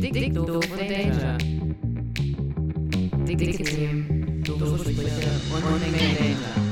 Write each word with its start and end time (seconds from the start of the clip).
Dick, 0.00 0.14
dick, 0.14 0.32
doof 0.32 0.64
und 0.70 0.80
Danger. 0.80 1.36
Dick, 3.26 3.36
dick, 3.36 3.64
Themen, 3.66 4.42
doofe 4.42 4.78
Sprüche 4.78 5.30
und 5.54 5.62
Unmengen 5.62 6.16
Danger. 6.16 6.69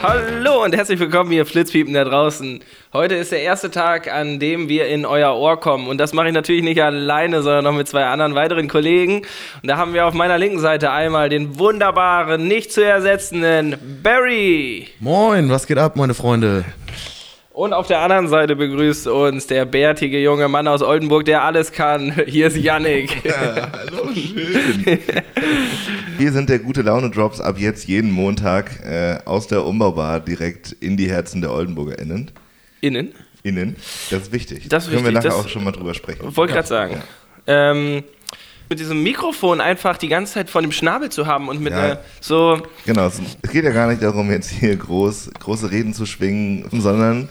Hallo 0.00 0.62
und 0.62 0.76
herzlich 0.76 1.00
willkommen, 1.00 1.32
ihr 1.32 1.44
Flitzpiepen 1.44 1.92
da 1.92 2.04
draußen. 2.04 2.60
Heute 2.92 3.16
ist 3.16 3.32
der 3.32 3.42
erste 3.42 3.68
Tag, 3.68 4.06
an 4.06 4.38
dem 4.38 4.68
wir 4.68 4.86
in 4.86 5.04
euer 5.04 5.34
Ohr 5.34 5.58
kommen. 5.58 5.88
Und 5.88 5.98
das 5.98 6.12
mache 6.12 6.28
ich 6.28 6.32
natürlich 6.32 6.62
nicht 6.62 6.80
alleine, 6.80 7.42
sondern 7.42 7.64
noch 7.64 7.72
mit 7.72 7.88
zwei 7.88 8.04
anderen 8.04 8.36
weiteren 8.36 8.68
Kollegen. 8.68 9.22
Und 9.60 9.66
da 9.66 9.76
haben 9.76 9.94
wir 9.94 10.06
auf 10.06 10.14
meiner 10.14 10.38
linken 10.38 10.60
Seite 10.60 10.92
einmal 10.92 11.28
den 11.28 11.58
wunderbaren, 11.58 12.46
nicht 12.46 12.72
zu 12.72 12.84
ersetzenden 12.84 14.00
Barry. 14.00 14.86
Moin, 15.00 15.50
was 15.50 15.66
geht 15.66 15.78
ab, 15.78 15.96
meine 15.96 16.14
Freunde? 16.14 16.64
Und 17.58 17.72
auf 17.72 17.88
der 17.88 17.98
anderen 17.98 18.28
Seite 18.28 18.54
begrüßt 18.54 19.08
uns 19.08 19.48
der 19.48 19.64
bärtige 19.64 20.20
junge 20.22 20.46
Mann 20.46 20.68
aus 20.68 20.80
Oldenburg, 20.80 21.24
der 21.24 21.42
alles 21.42 21.72
kann. 21.72 22.12
Hier 22.28 22.46
ist 22.46 22.56
Yannick. 22.56 23.20
Hallo, 23.36 24.10
schön. 24.14 25.00
Wir 26.18 26.30
sind 26.30 26.48
der 26.50 26.60
gute 26.60 26.82
Laune 26.82 27.10
Drops 27.10 27.40
ab 27.40 27.56
jetzt 27.58 27.88
jeden 27.88 28.12
Montag 28.12 28.78
äh, 28.84 29.18
aus 29.24 29.48
der 29.48 29.64
Umbaubar 29.66 30.20
direkt 30.20 30.70
in 30.70 30.96
die 30.96 31.10
Herzen 31.10 31.40
der 31.40 31.52
OldenburgerInnen. 31.52 32.30
Innen. 32.80 33.12
Innen. 33.42 33.74
Das 34.10 34.22
ist 34.22 34.32
wichtig. 34.32 34.68
Das 34.68 34.84
ist 34.84 34.90
Können 34.92 35.02
wir 35.04 35.10
wichtig, 35.10 35.24
nachher 35.24 35.36
das- 35.36 35.44
auch 35.46 35.48
schon 35.48 35.64
mal 35.64 35.72
drüber 35.72 35.94
sprechen. 35.94 36.36
Wollte 36.36 36.52
gerade 36.52 36.68
sagen. 36.68 37.02
Ähm, 37.48 38.04
mit 38.68 38.78
diesem 38.78 39.02
Mikrofon 39.02 39.60
einfach 39.60 39.96
die 39.96 40.06
ganze 40.06 40.34
Zeit 40.34 40.48
vor 40.48 40.62
dem 40.62 40.70
Schnabel 40.70 41.10
zu 41.10 41.26
haben 41.26 41.48
und 41.48 41.60
mit 41.60 41.72
Ja. 41.72 41.82
einer 41.82 41.98
so 42.20 42.62
Genau, 42.86 43.08
es, 43.08 43.20
es 43.42 43.50
geht 43.50 43.64
ja 43.64 43.70
gar 43.72 43.88
nicht 43.88 44.00
darum, 44.00 44.30
jetzt 44.30 44.48
hier 44.50 44.76
groß, 44.76 45.32
große 45.40 45.72
Reden 45.72 45.92
zu 45.92 46.06
schwingen, 46.06 46.64
sondern 46.70 47.28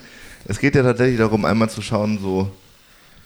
es 0.47 0.59
geht 0.59 0.75
ja 0.75 0.83
tatsächlich 0.83 1.17
darum, 1.17 1.45
einmal 1.45 1.69
zu 1.69 1.81
schauen, 1.81 2.19
so, 2.19 2.51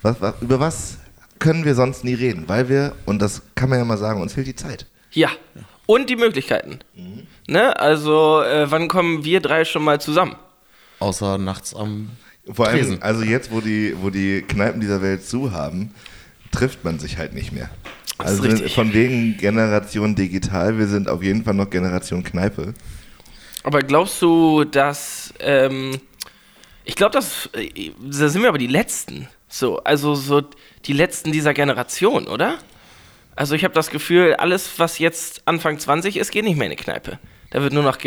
was, 0.01 0.19
was, 0.19 0.33
über 0.41 0.59
was 0.59 0.97
können 1.39 1.65
wir 1.65 1.75
sonst 1.75 2.03
nie 2.03 2.13
reden? 2.15 2.45
Weil 2.47 2.67
wir, 2.69 2.93
und 3.05 3.21
das 3.21 3.41
kann 3.55 3.69
man 3.69 3.79
ja 3.79 3.85
mal 3.85 3.97
sagen, 3.97 4.21
uns 4.21 4.33
fehlt 4.33 4.47
die 4.47 4.55
Zeit. 4.55 4.85
Ja. 5.11 5.29
Und 5.85 6.09
die 6.09 6.15
Möglichkeiten. 6.15 6.79
Ne? 7.47 7.77
Also, 7.79 8.41
äh, 8.43 8.69
wann 8.71 8.87
kommen 8.87 9.25
wir 9.25 9.41
drei 9.41 9.65
schon 9.65 9.83
mal 9.83 9.99
zusammen? 9.99 10.35
Außer 10.99 11.37
nachts 11.37 11.75
am 11.75 12.09
Vor 12.51 12.67
allem, 12.67 12.77
Tresen. 12.77 13.01
also 13.01 13.23
jetzt, 13.23 13.51
wo 13.51 13.59
die, 13.59 13.95
wo 13.99 14.09
die 14.09 14.41
Kneipen 14.43 14.79
dieser 14.79 15.01
Welt 15.01 15.25
zu 15.25 15.51
haben, 15.51 15.93
trifft 16.51 16.83
man 16.83 16.99
sich 16.99 17.17
halt 17.17 17.33
nicht 17.33 17.51
mehr. 17.51 17.69
Das 18.17 18.27
Also 18.27 18.43
richtig. 18.43 18.75
von 18.75 18.93
wegen 18.93 19.37
Generation 19.37 20.15
digital, 20.15 20.77
wir 20.77 20.87
sind 20.87 21.09
auf 21.09 21.23
jeden 21.23 21.43
Fall 21.43 21.55
noch 21.55 21.69
Generation 21.69 22.23
Kneipe. 22.23 22.73
Aber 23.63 23.79
glaubst 23.81 24.21
du, 24.21 24.63
dass. 24.63 25.33
Ähm, 25.39 25.99
ich 26.91 26.95
glaube, 26.95 27.13
dass. 27.13 27.49
Äh, 27.53 27.91
da 27.97 28.27
sind 28.27 28.41
wir 28.41 28.49
aber 28.49 28.57
die 28.57 28.67
Letzten. 28.67 29.29
So, 29.47 29.77
also 29.79 30.13
so 30.13 30.41
die 30.85 30.91
Letzten 30.91 31.31
dieser 31.31 31.53
Generation, 31.53 32.27
oder? 32.27 32.57
Also, 33.33 33.55
ich 33.55 33.63
habe 33.63 33.73
das 33.73 33.89
Gefühl, 33.89 34.35
alles, 34.35 34.77
was 34.77 34.99
jetzt 34.99 35.41
Anfang 35.45 35.79
20 35.79 36.17
ist, 36.17 36.31
geht 36.31 36.43
nicht 36.43 36.57
mehr 36.57 36.69
in 36.69 36.75
die 36.75 36.83
Kneipe. 36.83 37.17
Da 37.49 37.61
wird 37.61 37.71
nur 37.71 37.83
noch 37.83 37.97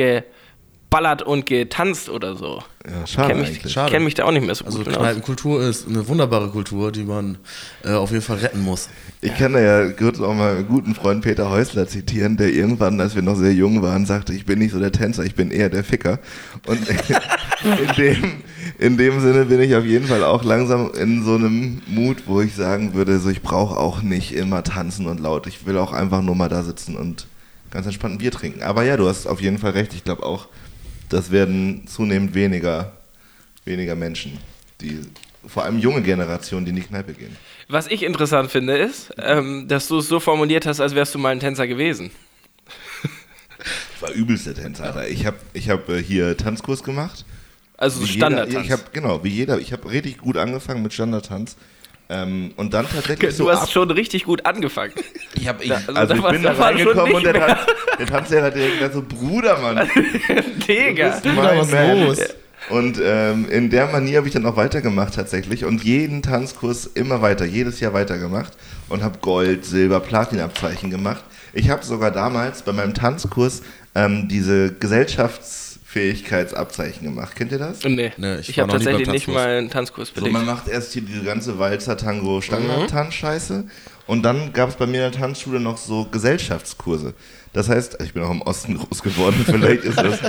geballert 0.95 1.23
und 1.23 1.47
getanzt 1.47 2.09
oder 2.09 2.37
so. 2.37 2.63
Ja, 2.87 3.07
schade 3.07 3.29
Kenn 3.29 3.41
mich, 3.41 3.49
eigentlich. 3.49 3.73
Schade. 3.73 3.91
kenn 3.91 4.05
mich 4.05 4.15
da 4.15 4.25
auch 4.25 4.31
nicht 4.31 4.47
mehr 4.47 4.55
so 4.55 4.65
Also 4.65 4.79
gut 4.79 4.89
aus. 4.89 4.97
Kneipenkultur 4.97 5.63
ist 5.63 5.89
eine 5.89 6.07
wunderbare 6.07 6.51
Kultur, 6.51 6.93
die 6.93 7.03
man 7.03 7.39
äh, 7.85 7.93
auf 7.93 8.11
jeden 8.11 8.23
Fall 8.23 8.39
retten 8.39 8.63
muss. 8.63 8.89
Ich 9.21 9.35
kann 9.37 9.55
da 9.55 9.61
ja 9.61 9.91
kurz 9.91 10.21
auch 10.21 10.35
mal 10.35 10.57
einen 10.57 10.69
guten 10.69 10.95
Freund 10.95 11.23
Peter 11.23 11.51
Häusler 11.51 11.89
zitieren, 11.89 12.37
der 12.37 12.53
irgendwann, 12.53 13.01
als 13.01 13.15
wir 13.15 13.23
noch 13.23 13.37
sehr 13.37 13.53
jung 13.53 13.83
waren, 13.83 14.07
sagte, 14.07 14.35
ich 14.35 14.45
bin 14.47 14.59
nicht 14.59 14.73
so 14.73 14.79
der 14.79 14.93
Tänzer, 14.93 15.25
ich 15.25 15.35
bin 15.35 15.51
eher 15.51 15.71
der 15.71 15.83
Ficker. 15.83 16.21
Und 16.67 16.79
in 16.89 17.95
dem, 17.97 18.33
in 18.79 18.97
dem 18.97 19.21
Sinne 19.21 19.47
bin 19.47 19.61
ich 19.61 19.75
auf 19.75 19.85
jeden 19.85 20.07
Fall 20.07 20.23
auch 20.23 20.45
langsam 20.45 20.93
in 20.95 21.25
so 21.25 21.35
einem 21.35 21.83
Mut, 21.87 22.25
wo 22.27 22.41
ich 22.41 22.55
sagen 22.55 22.95
würde, 22.95 23.19
so 23.19 23.31
ich 23.31 23.43
brauche 23.43 23.77
auch 23.79 24.03
nicht 24.03 24.35
immer 24.35 24.63
tanzen 24.63 25.07
und 25.07 25.19
laut. 25.21 25.47
Ich 25.47 25.67
will 25.67 25.79
auch 25.79 25.93
einfach 25.93 26.23
nur 26.23 26.37
mal 26.37 26.49
da 26.49 26.63
sitzen 26.63 26.97
und 26.97 27.27
ganz 27.71 27.87
entspannt 27.87 28.15
ein 28.15 28.19
Bier 28.19 28.31
trinken. 28.31 28.63
Aber 28.63 28.85
ja, 28.85 28.97
du 28.97 29.09
hast 29.09 29.27
auf 29.27 29.41
jeden 29.41 29.59
Fall 29.59 29.73
recht. 29.73 29.95
Ich 29.95 30.05
glaube 30.05 30.25
auch, 30.25 30.47
das 31.15 31.31
werden 31.31 31.87
zunehmend 31.87 32.35
weniger, 32.35 32.93
weniger 33.65 33.95
Menschen, 33.95 34.37
die 34.81 34.99
vor 35.47 35.63
allem 35.63 35.79
junge 35.79 36.03
Generationen, 36.03 36.65
die 36.65 36.71
in 36.71 36.77
die 36.77 36.83
Kneipe 36.83 37.15
gehen. 37.15 37.37
Was 37.69 37.87
ich 37.87 38.03
interessant 38.03 38.51
finde, 38.51 38.77
ist, 38.77 39.15
ähm, 39.19 39.69
dass 39.69 39.87
du 39.87 39.99
es 39.99 40.09
so 40.09 40.19
formuliert 40.19 40.67
hast, 40.67 40.81
als 40.81 40.97
wärst 40.97 41.15
du 41.15 41.21
mal 41.21 41.29
ein 41.29 41.39
Tänzer 41.39 41.69
gewesen. 41.69 42.11
Ich 43.95 44.01
war 44.03 44.11
übelster 44.11 44.55
Tänzer, 44.55 44.87
Alter. 44.87 45.09
Ich 45.09 45.25
habe 45.25 45.37
ich 45.53 45.71
hab, 45.71 45.89
äh, 45.89 46.03
hier 46.03 46.37
Tanzkurs 46.37 46.83
gemacht. 46.83 47.25
Also 47.77 48.05
Standardtanz. 48.05 48.67
Ich 48.67 48.73
habe 48.73 48.83
genau, 48.93 49.23
wie 49.23 49.29
jeder. 49.29 49.61
Ich 49.61 49.73
habe 49.73 49.89
richtig 49.91 50.19
gut 50.19 50.37
angefangen 50.37 50.83
mit 50.83 50.93
Standardtanz. 50.93 51.57
Ähm, 52.11 52.53
und 52.57 52.75
dann 52.75 52.87
tatsächlich 52.87 53.31
du 53.31 53.45
so 53.45 53.51
hast 53.51 53.63
ab, 53.63 53.71
schon 53.71 53.91
richtig 53.91 54.25
gut 54.25 54.45
angefangen. 54.45 54.93
ich 55.35 55.49
hab, 55.49 55.63
ich, 55.63 55.69
Da- 55.71 55.77
also 55.77 55.93
also 55.95 56.15
ich 56.15 56.23
bin 56.33 56.43
da 56.43 56.53
reingekommen 56.53 57.15
und 57.15 57.25
der, 57.25 57.35
Tanz, 57.35 57.61
der 57.99 58.07
Tanzlehrer 58.07 58.45
hat 58.47 58.55
direkt 58.55 58.75
gesagt 58.75 58.95
so, 58.95 59.03
Bruder, 59.03 59.59
Mann, 59.59 59.89
Digga. 60.69 61.21
du 61.23 61.35
bist 61.35 61.73
mein 61.73 62.01
los? 62.07 62.19
Und 62.71 62.99
ähm, 63.03 63.47
in 63.51 63.69
der 63.69 63.89
Manier 63.89 64.19
habe 64.19 64.27
ich 64.29 64.33
dann 64.35 64.47
auch 64.47 64.57
weitergemacht 64.57 65.15
tatsächlich 65.15 65.65
und 65.67 65.85
jeden 65.85 66.23
Tanzkurs 66.23 66.87
immer 66.87 67.21
weiter, 67.21 67.45
jedes 67.45 67.81
Jahr 67.81 67.93
weitergemacht 67.93 68.53
und 68.89 69.03
habe 69.03 69.19
Gold, 69.21 69.67
Silber, 69.67 70.01
Platinabzeichen 70.01 70.91
gemacht. 70.91 71.23
Ich 71.53 71.69
habe 71.69 71.85
sogar 71.85 72.11
damals 72.11 72.63
bei 72.63 72.73
meinem 72.73 72.95
Tanzkurs 72.95 73.63
ähm, 73.95 74.29
diese 74.29 74.73
Gesellschaftsfähigkeitsabzeichen 75.95 77.05
gemacht. 77.05 77.35
Kennt 77.37 77.53
ihr 77.53 77.59
das? 77.59 77.85
Nee, 77.85 78.13
Nee, 78.17 78.37
ich 78.41 78.49
ich, 78.51 78.59
habe 78.59 78.73
tatsächlich 78.73 79.09
nicht 79.09 79.29
mal 79.29 79.49
einen 79.49 79.71
Tanzkurs 79.71 80.09
So, 80.09 80.15
belegt. 80.17 80.33
man 80.33 80.45
macht 80.47 80.69
erst 80.69 80.93
hier 80.93 81.03
diese 81.03 81.23
ganze 81.23 81.59
Walzer, 81.59 81.97
Tango, 81.97 82.41
Standard-Tanz-Scheiße 82.41 83.65
und 84.07 84.23
dann 84.23 84.53
gab 84.53 84.69
es 84.69 84.77
bei 84.77 84.87
mir 84.87 85.07
in 85.07 85.13
der 85.13 85.21
Tanzschule 85.21 85.61
noch 85.61 85.79
so 85.79 86.05
Gesellschaftskurse. 86.05 87.15
Das 87.55 87.69
heißt, 87.69 87.99
ich 88.03 88.13
bin 88.13 88.23
auch 88.25 88.33
im 88.33 88.43
Osten 88.43 88.77
groß 88.79 89.03
geworden, 89.03 89.45
vielleicht 89.47 89.85
ist 89.85 89.97
das, 89.97 90.21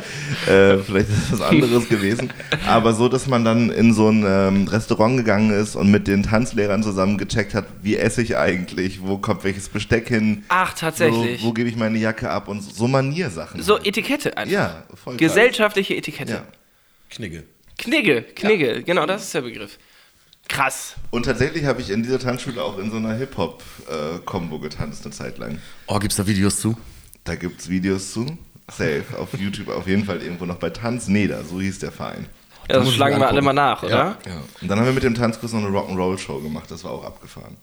äh, 0.47 0.77
vielleicht 0.77 1.09
ist 1.09 1.31
das 1.31 1.39
was 1.39 1.41
anderes 1.41 1.89
gewesen, 1.89 2.31
aber 2.67 2.93
so, 2.93 3.09
dass 3.09 3.25
man 3.25 3.43
dann 3.43 3.71
in 3.71 3.93
so 3.93 4.09
ein 4.09 4.23
ähm, 4.27 4.67
Restaurant 4.67 5.17
gegangen 5.17 5.49
ist 5.49 5.75
und 5.75 5.89
mit 5.89 6.07
den 6.07 6.21
Tanzlehrern 6.21 6.83
zusammen 6.83 7.17
gecheckt 7.17 7.55
hat, 7.55 7.65
wie 7.81 7.97
esse 7.97 8.21
ich 8.21 8.37
eigentlich, 8.37 9.01
wo 9.01 9.17
kommt 9.17 9.43
welches 9.43 9.69
Besteck 9.69 10.07
hin, 10.07 10.43
Ach, 10.49 10.73
tatsächlich. 10.73 11.41
wo, 11.41 11.47
wo 11.47 11.53
gebe 11.53 11.67
ich 11.67 11.75
meine 11.75 11.97
Jacke 11.97 12.29
ab 12.29 12.47
und 12.47 12.61
so 12.61 12.87
Maniersachen. 12.87 13.59
so 13.61 13.79
Etikette 13.79 14.37
einfach. 14.37 14.53
ja, 14.53 14.83
voll. 14.93 15.17
Gesellschaftliche 15.17 15.95
Etikette. 15.95 16.31
Ja. 16.33 16.43
Knigge. 17.09 17.43
Knigge, 17.79 18.21
Knigge, 18.21 18.83
genau, 18.83 19.05
das 19.07 19.23
ist 19.23 19.33
der 19.33 19.41
Begriff. 19.41 19.79
Krass. 20.47 20.95
Und 21.09 21.23
tatsächlich 21.23 21.65
habe 21.65 21.81
ich 21.81 21.89
in 21.89 22.03
dieser 22.03 22.19
Tanzschule 22.19 22.61
auch 22.63 22.77
in 22.77 22.91
so 22.91 22.97
einer 22.97 23.13
Hip-Hop-Kombo 23.13 24.59
getanzt 24.59 25.05
eine 25.05 25.13
Zeit 25.13 25.37
lang. 25.37 25.59
Oh, 25.87 25.99
gibt's 25.99 26.15
da 26.17 26.27
Videos 26.27 26.59
zu? 26.59 26.77
Da 27.23 27.35
gibt 27.35 27.61
es 27.61 27.69
Videos 27.69 28.13
zu. 28.13 28.37
Safe. 28.71 29.03
Auf 29.19 29.37
YouTube 29.37 29.69
auf 29.69 29.87
jeden 29.87 30.05
Fall 30.05 30.21
irgendwo 30.21 30.45
noch 30.45 30.57
bei 30.57 30.69
Tanz 30.69 31.07
Neder, 31.07 31.43
so 31.43 31.59
hieß 31.61 31.79
der 31.79 31.91
Verein. 31.91 32.25
Ja, 32.69 32.79
das 32.79 32.93
schlagen 32.93 33.19
wir 33.19 33.27
alle 33.27 33.41
mal 33.41 33.53
nach, 33.53 33.83
Ja. 33.83 33.87
oder? 33.87 34.17
Ja. 34.25 34.41
Und 34.61 34.67
dann 34.67 34.79
haben 34.79 34.85
wir 34.85 34.93
mit 34.93 35.03
dem 35.03 35.13
Tanzkurs 35.13 35.53
noch 35.53 35.59
eine 35.63 35.69
Rock'n'Roll-Show 35.69 36.41
gemacht, 36.41 36.69
das 36.71 36.83
war 36.83 36.91
auch 36.91 37.05
abgefahren. 37.05 37.57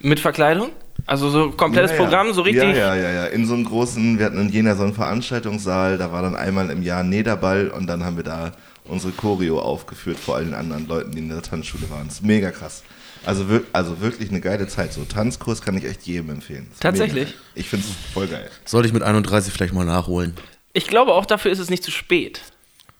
Mit 0.00 0.20
Verkleidung? 0.20 0.70
Also 1.06 1.28
so 1.30 1.50
komplettes 1.50 1.90
Ja, 1.92 1.96
ja. 1.96 2.02
Programm, 2.02 2.32
so 2.32 2.42
richtig. 2.42 2.62
Ja, 2.62 2.94
ja, 2.94 2.96
ja, 2.96 3.10
ja. 3.10 3.24
In 3.26 3.46
so 3.46 3.54
einem 3.54 3.64
großen, 3.64 4.18
wir 4.18 4.26
hatten 4.26 4.38
in 4.38 4.48
Jena 4.48 4.76
so 4.76 4.84
einen 4.84 4.94
Veranstaltungssaal, 4.94 5.98
da 5.98 6.12
war 6.12 6.22
dann 6.22 6.36
einmal 6.36 6.70
im 6.70 6.82
Jahr 6.82 7.02
Nederball 7.02 7.68
und 7.68 7.86
dann 7.88 8.04
haben 8.04 8.16
wir 8.16 8.24
da 8.24 8.52
unsere 8.84 9.12
Choreo 9.12 9.58
aufgeführt 9.60 10.18
vor 10.18 10.36
allen 10.36 10.54
anderen 10.54 10.86
Leuten, 10.88 11.12
die 11.12 11.18
in 11.18 11.28
der 11.28 11.42
Tanzschule 11.42 11.88
waren. 11.90 12.06
Das 12.08 12.16
ist 12.16 12.22
mega 12.24 12.50
krass. 12.50 12.82
Also, 13.26 13.48
wir, 13.48 13.62
also 13.72 14.00
wirklich 14.00 14.28
eine 14.30 14.40
geile 14.40 14.66
Zeit. 14.68 14.92
So 14.92 15.04
Tanzkurs 15.04 15.62
kann 15.62 15.76
ich 15.78 15.84
echt 15.84 16.02
jedem 16.02 16.28
empfehlen. 16.30 16.66
Das 16.70 16.80
Tatsächlich? 16.80 17.28
mega. 17.28 17.38
Ich 17.54 17.68
finde 17.68 17.86
es 17.86 18.12
voll 18.12 18.26
geil. 18.26 18.50
Sollte 18.66 18.86
ich 18.88 18.92
mit 18.92 19.02
31 19.02 19.52
vielleicht 19.52 19.72
mal 19.72 19.84
nachholen? 19.86 20.34
Ich 20.74 20.86
glaube 20.88 21.12
auch 21.14 21.24
dafür 21.24 21.50
ist 21.50 21.58
es 21.60 21.70
nicht 21.70 21.82
zu 21.84 21.90
spät. 21.90 22.42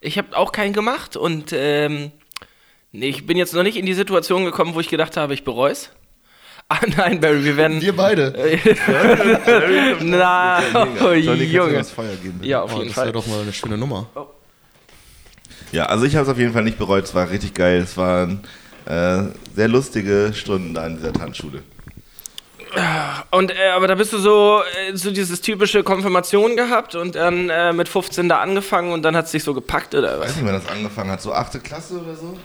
Ich 0.00 0.16
habe 0.16 0.36
auch 0.36 0.52
keinen 0.52 0.72
gemacht 0.72 1.16
und 1.16 1.52
ähm, 1.52 2.12
nee, 2.92 3.08
ich 3.08 3.26
bin 3.26 3.36
jetzt 3.36 3.52
noch 3.54 3.62
nicht 3.62 3.76
in 3.76 3.84
die 3.86 3.94
Situation 3.94 4.44
gekommen, 4.44 4.74
wo 4.74 4.80
ich 4.80 4.88
gedacht 4.88 5.16
habe, 5.16 5.34
ich 5.34 5.44
bereue 5.44 5.72
es. 5.72 5.90
Ah 6.70 6.78
nein, 6.96 7.20
Barry, 7.20 7.44
wir 7.44 7.58
werden. 7.58 7.78
Wir 7.82 7.94
beide. 7.94 8.32
Na, 10.00 10.62
oh, 11.02 11.12
Johnny, 11.12 11.44
Junge. 11.44 11.74
das 11.74 11.90
Feuer 11.90 12.16
geben? 12.16 12.38
bitte? 12.38 12.48
Ja, 12.48 12.62
auf 12.62 12.72
Oh, 12.72 12.78
jeden 12.78 12.88
das 12.88 12.96
wäre 12.96 13.06
Fall. 13.06 13.12
doch 13.12 13.26
mal 13.26 13.42
eine 13.42 13.52
schöne 13.52 13.76
Nummer. 13.76 14.08
Ja, 15.74 15.86
also 15.86 16.04
ich 16.04 16.14
habe 16.14 16.24
es 16.24 16.30
auf 16.30 16.38
jeden 16.38 16.52
Fall 16.52 16.62
nicht 16.62 16.78
bereut. 16.78 17.04
Es 17.04 17.14
war 17.14 17.28
richtig 17.30 17.52
geil. 17.54 17.78
Es 17.82 17.96
waren 17.96 18.40
äh, 18.86 19.22
sehr 19.56 19.66
lustige 19.68 20.32
Stunden 20.32 20.72
da 20.72 20.86
in 20.86 20.96
dieser 20.96 21.12
Tanzschule. 21.12 21.62
Und 23.30 23.50
äh, 23.50 23.70
aber 23.74 23.86
da 23.88 23.94
bist 23.94 24.12
du 24.12 24.18
so, 24.18 24.60
äh, 24.88 24.96
so 24.96 25.10
dieses 25.10 25.40
typische 25.40 25.82
Konfirmation 25.84 26.56
gehabt 26.56 26.94
und 26.94 27.14
dann 27.14 27.48
äh, 27.48 27.72
mit 27.72 27.88
15 27.88 28.28
da 28.28 28.40
angefangen 28.40 28.92
und 28.92 29.02
dann 29.02 29.16
hat 29.16 29.26
es 29.26 29.32
dich 29.32 29.42
so 29.44 29.54
gepackt 29.54 29.94
oder 29.94 30.14
Ich 30.14 30.20
weiß 30.20 30.28
was? 30.30 30.36
nicht, 30.36 30.46
wann 30.46 30.54
das 30.54 30.68
angefangen 30.68 31.10
hat. 31.10 31.22
So 31.22 31.32
achte 31.32 31.60
Klasse 31.60 32.00
oder 32.00 32.14
so? 32.16 32.36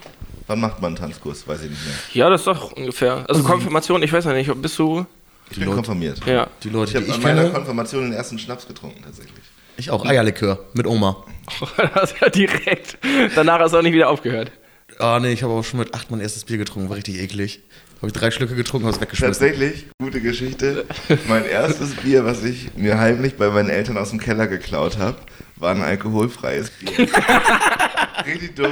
Wann 0.48 0.60
macht 0.60 0.82
man 0.82 0.90
einen 0.90 0.96
Tanzkurs? 0.98 1.48
Weiß 1.48 1.62
ich 1.64 1.70
nicht 1.70 1.86
mehr. 1.86 1.96
Ja, 2.14 2.30
das 2.30 2.42
ist 2.42 2.48
doch 2.48 2.72
ungefähr. 2.74 3.26
Also 3.28 3.44
Konfirmation, 3.44 4.02
ich 4.04 4.12
weiß 4.14 4.26
ja 4.26 4.34
nicht, 4.34 4.52
bist 4.62 4.78
du. 4.80 5.06
Ich 5.52 5.58
bin 5.58 5.66
Leute- 5.66 5.76
konfirmiert. 5.78 6.20
Ja. 6.26 6.48
Die 6.64 6.70
Leute, 6.70 6.92
Ich 6.92 6.96
habe 6.96 7.06
ich 7.06 7.14
an 7.14 7.22
meiner 7.22 7.42
kenne, 7.44 7.54
Konfirmation 7.54 8.04
den 8.04 8.14
ersten 8.14 8.38
Schnaps 8.40 8.68
getrunken, 8.68 9.04
tatsächlich. 9.04 9.34
Ich 9.78 9.90
auch. 9.92 10.06
Eierlikör 10.06 10.60
mit 10.74 10.86
Oma. 10.86 11.24
das 11.94 12.12
ist 12.12 12.22
ja 12.22 12.30
direkt. 12.30 12.98
Danach 13.36 13.60
hast 13.60 13.74
du 13.74 13.78
auch 13.78 13.82
nicht 13.82 13.94
wieder 13.94 14.10
aufgehört. 14.10 14.52
Ah, 14.98 15.20
nee, 15.22 15.32
ich 15.32 15.44
habe 15.44 15.54
auch 15.54 15.64
schon 15.64 15.80
mit 15.80 15.94
acht 15.94 16.12
mein 16.12 16.20
erstes 16.20 16.44
Bier 16.46 16.58
getrunken. 16.58 16.90
War 16.90 16.98
richtig 16.98 17.20
eklig. 17.20 17.62
Habe 17.98 18.08
ich 18.08 18.14
drei 18.14 18.32
Schlücke 18.32 18.56
getrunken, 18.56 18.86
habe 18.88 18.96
es 18.96 19.02
weggeschmissen. 19.02 19.34
Tatsächlich, 19.34 19.88
gute 20.02 20.22
Geschichte. 20.22 20.86
Mein 21.28 21.46
erstes 21.46 21.96
Bier, 21.96 22.24
was 22.24 22.44
ich 22.46 22.70
mir 22.78 22.98
heimlich 22.98 23.36
bei 23.36 23.50
meinen 23.50 23.70
Eltern 23.70 23.98
aus 23.98 24.10
dem 24.12 24.20
Keller 24.20 24.48
geklaut 24.48 24.98
habe, 24.98 25.18
war 25.58 25.72
ein 25.76 25.82
alkoholfreies 25.82 26.70
Bier. 26.72 27.08
richtig 28.26 28.56
dumm. 28.56 28.72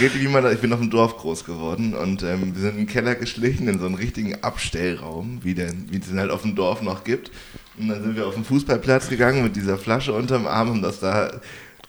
Richtig 0.00 0.22
wie 0.22 0.28
man, 0.28 0.42
da- 0.42 0.52
ich 0.52 0.58
bin 0.60 0.72
auf 0.72 0.78
dem 0.80 0.90
Dorf 0.90 1.18
groß 1.18 1.44
geworden 1.44 1.94
und 1.94 2.22
ähm, 2.22 2.54
wir 2.54 2.60
sind 2.62 2.70
in 2.72 2.76
den 2.78 2.86
Keller 2.86 3.14
geschlichen, 3.14 3.68
in 3.68 3.78
so 3.78 3.86
einen 3.86 3.94
richtigen 3.94 4.42
Abstellraum, 4.42 5.40
wie, 5.42 5.54
den, 5.54 5.88
wie 5.90 5.98
es 5.98 6.08
den 6.08 6.18
halt 6.18 6.30
auf 6.30 6.42
dem 6.42 6.54
Dorf 6.54 6.80
noch 6.80 7.04
gibt. 7.04 7.30
Und 7.78 7.88
dann 7.88 8.02
sind 8.02 8.16
wir 8.16 8.26
auf 8.26 8.34
den 8.34 8.44
Fußballplatz 8.44 9.08
gegangen 9.10 9.42
mit 9.42 9.54
dieser 9.54 9.76
Flasche 9.76 10.12
unterm 10.14 10.46
Arm 10.46 10.70
und 10.70 10.82
das 10.82 11.00
da. 11.00 11.40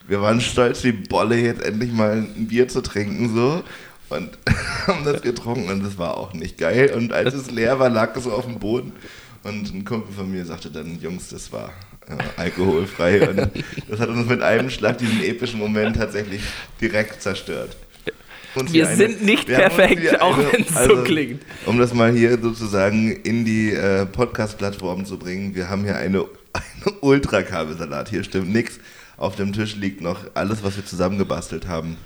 Wir 0.08 0.22
waren 0.22 0.40
stolz 0.40 0.84
wie 0.84 0.92
Bolle, 0.92 1.36
jetzt 1.36 1.62
endlich 1.62 1.92
mal 1.92 2.12
ein 2.12 2.48
Bier 2.48 2.66
zu 2.66 2.80
trinken, 2.80 3.34
so. 3.34 3.62
Und 4.08 4.30
haben 4.86 5.04
das 5.04 5.20
getrunken 5.20 5.68
und 5.68 5.84
das 5.84 5.98
war 5.98 6.16
auch 6.16 6.32
nicht 6.32 6.56
geil. 6.56 6.94
Und 6.96 7.12
als 7.12 7.34
es 7.34 7.50
leer 7.50 7.78
war, 7.78 7.90
lag 7.90 8.16
es 8.16 8.24
so 8.24 8.32
auf 8.32 8.46
dem 8.46 8.58
Boden. 8.58 8.92
Und 9.44 9.72
ein 9.72 9.84
Kumpel 9.84 10.14
von 10.14 10.32
mir 10.32 10.46
sagte 10.46 10.70
dann, 10.70 10.98
Jungs, 10.98 11.28
das 11.28 11.52
war 11.52 11.72
äh, 12.08 12.40
alkoholfrei. 12.40 13.28
Und 13.28 13.50
das 13.88 14.00
hat 14.00 14.08
uns 14.08 14.26
mit 14.26 14.40
einem 14.40 14.70
Schlag 14.70 14.96
diesen 14.96 15.22
epischen 15.22 15.58
Moment 15.58 15.96
tatsächlich 15.96 16.40
direkt 16.80 17.20
zerstört. 17.20 17.76
Uns 18.54 18.72
Wir 18.72 18.88
hier 18.88 18.96
sind 18.96 19.22
nicht 19.22 19.46
perfekt, 19.46 20.00
hier 20.00 20.22
auch 20.22 20.38
wenn's 20.38 20.74
so 20.74 21.02
klingt. 21.04 21.42
Um 21.66 21.78
das 21.78 21.92
mal 21.92 22.12
hier 22.12 22.38
sozusagen 22.40 23.12
in 23.12 23.44
die 23.44 23.72
äh, 23.72 24.06
Podcast-Plattform 24.06 25.04
zu 25.04 25.18
bringen, 25.18 25.54
wir 25.54 25.68
haben 25.68 25.84
hier 25.84 25.96
eine, 25.96 26.24
eine 26.54 26.92
Ultrakabelsalat. 27.02 28.08
Hier 28.08 28.24
stimmt 28.24 28.50
nichts. 28.50 28.80
Auf 29.18 29.36
dem 29.36 29.52
Tisch 29.52 29.74
liegt 29.76 30.00
noch 30.00 30.20
alles, 30.34 30.62
was 30.62 30.76
wir 30.76 30.86
zusammengebastelt 30.86 31.66
haben. 31.66 31.96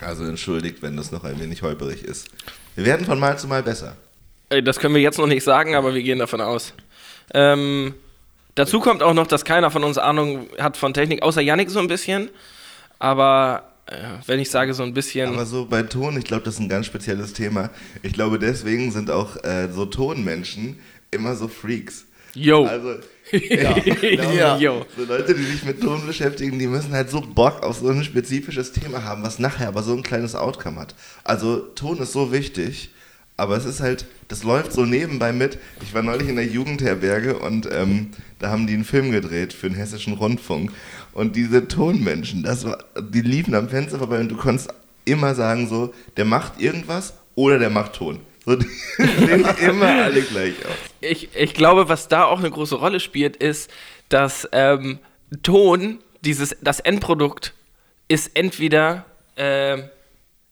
Also 0.00 0.24
entschuldigt, 0.24 0.82
wenn 0.82 0.96
das 0.96 1.12
noch 1.12 1.24
ein 1.24 1.38
wenig 1.40 1.62
holperig 1.62 2.02
ist. 2.02 2.28
Wir 2.74 2.84
werden 2.86 3.04
von 3.06 3.18
Mal 3.18 3.38
zu 3.38 3.46
Mal 3.48 3.62
besser. 3.62 3.96
Ey, 4.48 4.62
Das 4.62 4.78
können 4.78 4.94
wir 4.94 5.02
jetzt 5.02 5.18
noch 5.18 5.26
nicht 5.26 5.44
sagen, 5.44 5.74
aber 5.74 5.94
wir 5.94 6.02
gehen 6.02 6.18
davon 6.18 6.40
aus. 6.40 6.72
Ähm, 7.34 7.94
dazu 8.54 8.80
kommt 8.80 9.02
auch 9.02 9.12
noch, 9.12 9.26
dass 9.26 9.44
keiner 9.44 9.70
von 9.70 9.84
uns 9.84 9.98
Ahnung 9.98 10.48
hat 10.58 10.76
von 10.76 10.94
Technik, 10.94 11.22
außer 11.22 11.42
Yannick 11.42 11.68
so 11.70 11.80
ein 11.80 11.88
bisschen. 11.88 12.30
Aber 12.98 13.64
äh, 13.86 13.96
wenn 14.26 14.40
ich 14.40 14.50
sage 14.50 14.72
so 14.72 14.82
ein 14.84 14.94
bisschen. 14.94 15.34
Aber 15.34 15.44
so 15.44 15.66
bei 15.66 15.82
Ton, 15.82 16.16
ich 16.16 16.24
glaube, 16.24 16.44
das 16.44 16.54
ist 16.54 16.60
ein 16.60 16.68
ganz 16.68 16.86
spezielles 16.86 17.32
Thema. 17.34 17.70
Ich 18.02 18.12
glaube, 18.14 18.38
deswegen 18.38 18.90
sind 18.90 19.10
auch 19.10 19.36
äh, 19.44 19.68
so 19.70 19.84
Tonmenschen 19.84 20.78
immer 21.10 21.34
so 21.36 21.48
Freaks. 21.48 22.06
yo. 22.34 22.64
Also, 22.64 22.96
ja, 23.32 23.76
Ja. 24.32 24.56
yo. 24.58 24.84
So 24.96 25.04
Leute, 25.04 25.34
die 25.34 25.42
sich 25.44 25.64
mit 25.64 25.80
Ton 25.80 26.06
beschäftigen, 26.06 26.58
die 26.58 26.66
müssen 26.66 26.92
halt 26.92 27.10
so 27.10 27.20
Bock 27.20 27.62
auf 27.62 27.78
so 27.78 27.88
ein 27.88 28.04
spezifisches 28.04 28.72
Thema 28.72 29.04
haben, 29.04 29.22
was 29.22 29.38
nachher 29.38 29.68
aber 29.68 29.82
so 29.82 29.94
ein 29.94 30.02
kleines 30.02 30.34
Outcome 30.34 30.80
hat. 30.80 30.94
Also 31.24 31.58
Ton 31.74 31.98
ist 31.98 32.12
so 32.12 32.32
wichtig, 32.32 32.90
aber 33.36 33.56
es 33.56 33.64
ist 33.64 33.80
halt, 33.80 34.06
das 34.28 34.42
läuft 34.42 34.72
so 34.72 34.84
nebenbei 34.84 35.32
mit. 35.32 35.58
Ich 35.82 35.94
war 35.94 36.02
neulich 36.02 36.28
in 36.28 36.36
der 36.36 36.46
Jugendherberge 36.46 37.38
und 37.38 37.68
ähm, 37.72 38.10
da 38.38 38.50
haben 38.50 38.66
die 38.66 38.74
einen 38.74 38.84
Film 38.84 39.10
gedreht 39.12 39.52
für 39.52 39.68
den 39.68 39.76
hessischen 39.76 40.14
Rundfunk. 40.14 40.72
Und 41.12 41.36
diese 41.36 41.68
Tonmenschen, 41.68 42.42
das 42.42 42.64
war, 42.64 42.78
die 43.00 43.20
liefen 43.22 43.54
am 43.54 43.68
Fenster 43.68 43.98
vorbei 43.98 44.20
und 44.20 44.28
du 44.30 44.36
konntest 44.36 44.70
immer 45.04 45.34
sagen 45.34 45.68
so, 45.68 45.94
der 46.16 46.24
macht 46.24 46.60
irgendwas 46.60 47.14
oder 47.34 47.58
der 47.58 47.70
macht 47.70 47.94
Ton. 47.94 48.20
So, 48.48 48.56
die 48.56 48.66
sehen 48.96 49.46
immer 49.60 50.04
alle 50.04 50.22
gleich 50.22 50.54
aus. 50.64 50.72
Ich, 51.02 51.28
ich 51.36 51.52
glaube, 51.52 51.90
was 51.90 52.08
da 52.08 52.24
auch 52.24 52.38
eine 52.38 52.50
große 52.50 52.76
Rolle 52.76 52.98
spielt, 52.98 53.36
ist, 53.36 53.70
dass 54.08 54.48
ähm, 54.52 55.00
Ton, 55.42 55.98
dieses, 56.22 56.56
das 56.62 56.80
Endprodukt, 56.80 57.52
ist 58.08 58.30
entweder, 58.32 59.04
ähm, 59.36 59.90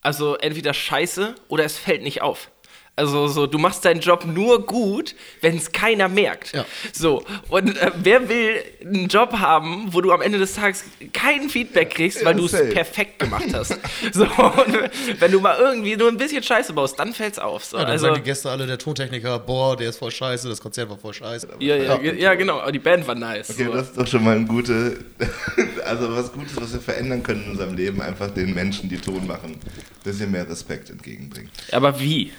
also 0.03 0.37
entweder 0.37 0.75
scheiße 0.75 1.37
oder 1.49 1.65
es 1.65 1.79
fällt 1.79 2.03
nicht 2.03 2.21
auf. 2.21 2.51
Also 2.99 3.29
so, 3.29 3.47
du 3.47 3.59
machst 3.59 3.85
deinen 3.85 4.01
Job 4.01 4.25
nur 4.25 4.65
gut, 4.65 5.15
wenn 5.43 5.55
es 5.55 5.71
keiner 5.71 6.09
merkt. 6.09 6.55
Ja. 6.55 6.65
So, 6.95 7.23
und 7.51 7.77
äh, 7.77 7.91
wer 7.97 8.27
will 8.31 8.63
einen 8.83 9.09
Job 9.09 9.35
haben, 9.35 9.93
wo 9.93 10.01
du 10.01 10.13
am 10.13 10.23
Ende 10.23 10.39
des 10.39 10.55
Tages 10.55 10.83
kein 11.13 11.51
Feedback 11.51 11.91
kriegst, 11.91 12.25
weil 12.25 12.37
du 12.37 12.47
es 12.47 12.53
perfekt 12.53 13.19
gemacht 13.19 13.53
hast. 13.53 13.79
so, 14.13 14.25
und 14.25 15.21
wenn 15.21 15.31
du 15.31 15.41
mal 15.41 15.59
irgendwie 15.59 15.95
nur 15.95 16.09
ein 16.09 16.17
bisschen 16.17 16.43
Scheiße 16.43 16.73
baust, 16.73 16.99
dann 16.99 17.13
fällt's 17.13 17.39
auf. 17.39 17.67
So, 17.67 17.77
Ja, 17.77 17.83
dann 17.83 17.93
also, 17.93 18.07
sagen 18.07 18.17
die 18.17 18.23
Gäste 18.23 18.51
alle, 18.51 18.67
der 18.67 18.79
Tontechniker, 18.79 19.41
boah, 19.41 19.77
der 19.77 19.91
ist 19.91 19.99
voll 19.99 20.11
scheiße, 20.11 20.49
das 20.49 20.63
Konzert 20.63 20.89
war 20.89 20.97
voll 20.97 21.13
scheiße. 21.13 21.49
ja, 21.59 21.77
ja, 21.77 22.01
ja, 22.01 22.13
ja, 22.15 22.35
genau, 22.35 22.61
aber 22.61 22.73
die 22.73 22.79
Band 22.79 23.07
war 23.07 23.15
nice. 23.15 23.51
Okay, 23.51 23.67
so. 23.67 23.73
das 23.73 23.89
ist 23.89 23.99
doch 23.99 24.07
schon 24.07 24.25
mal 24.25 24.37
ein 24.37 24.49
gute, 24.49 24.97
also 25.85 26.17
was 26.17 26.33
Gutes, 26.33 26.57
was 26.57 26.73
wir 26.73 26.81
verändern 26.81 27.23
können 27.23 27.45
in 27.45 27.51
unserem 27.51 27.77
Leben, 27.77 28.01
einfach 28.01 28.31
den 28.31 28.55
Menschen, 28.55 28.89
die 28.89 28.97
Ton 28.97 29.27
machen, 29.27 29.53
ein 29.53 30.03
bisschen 30.03 30.31
mehr 30.31 30.49
Respekt 30.49 30.89
entgegenbringen. 30.89 31.51
Aber 31.73 32.01
wie? 32.01 32.33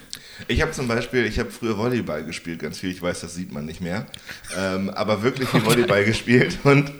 Ich 0.46 0.62
habe 0.62 0.72
zum 0.72 0.86
Beispiel, 0.86 1.26
ich 1.26 1.38
habe 1.38 1.50
früher 1.50 1.76
Volleyball 1.76 2.24
gespielt, 2.24 2.60
ganz 2.60 2.78
viel, 2.78 2.90
ich 2.90 3.02
weiß, 3.02 3.20
das 3.20 3.34
sieht 3.34 3.52
man 3.52 3.64
nicht 3.64 3.80
mehr, 3.80 4.06
ähm, 4.56 4.90
aber 4.90 5.22
wirklich 5.22 5.48
viel 5.48 5.64
Volleyball 5.64 6.04
gespielt 6.04 6.58
und 6.64 6.92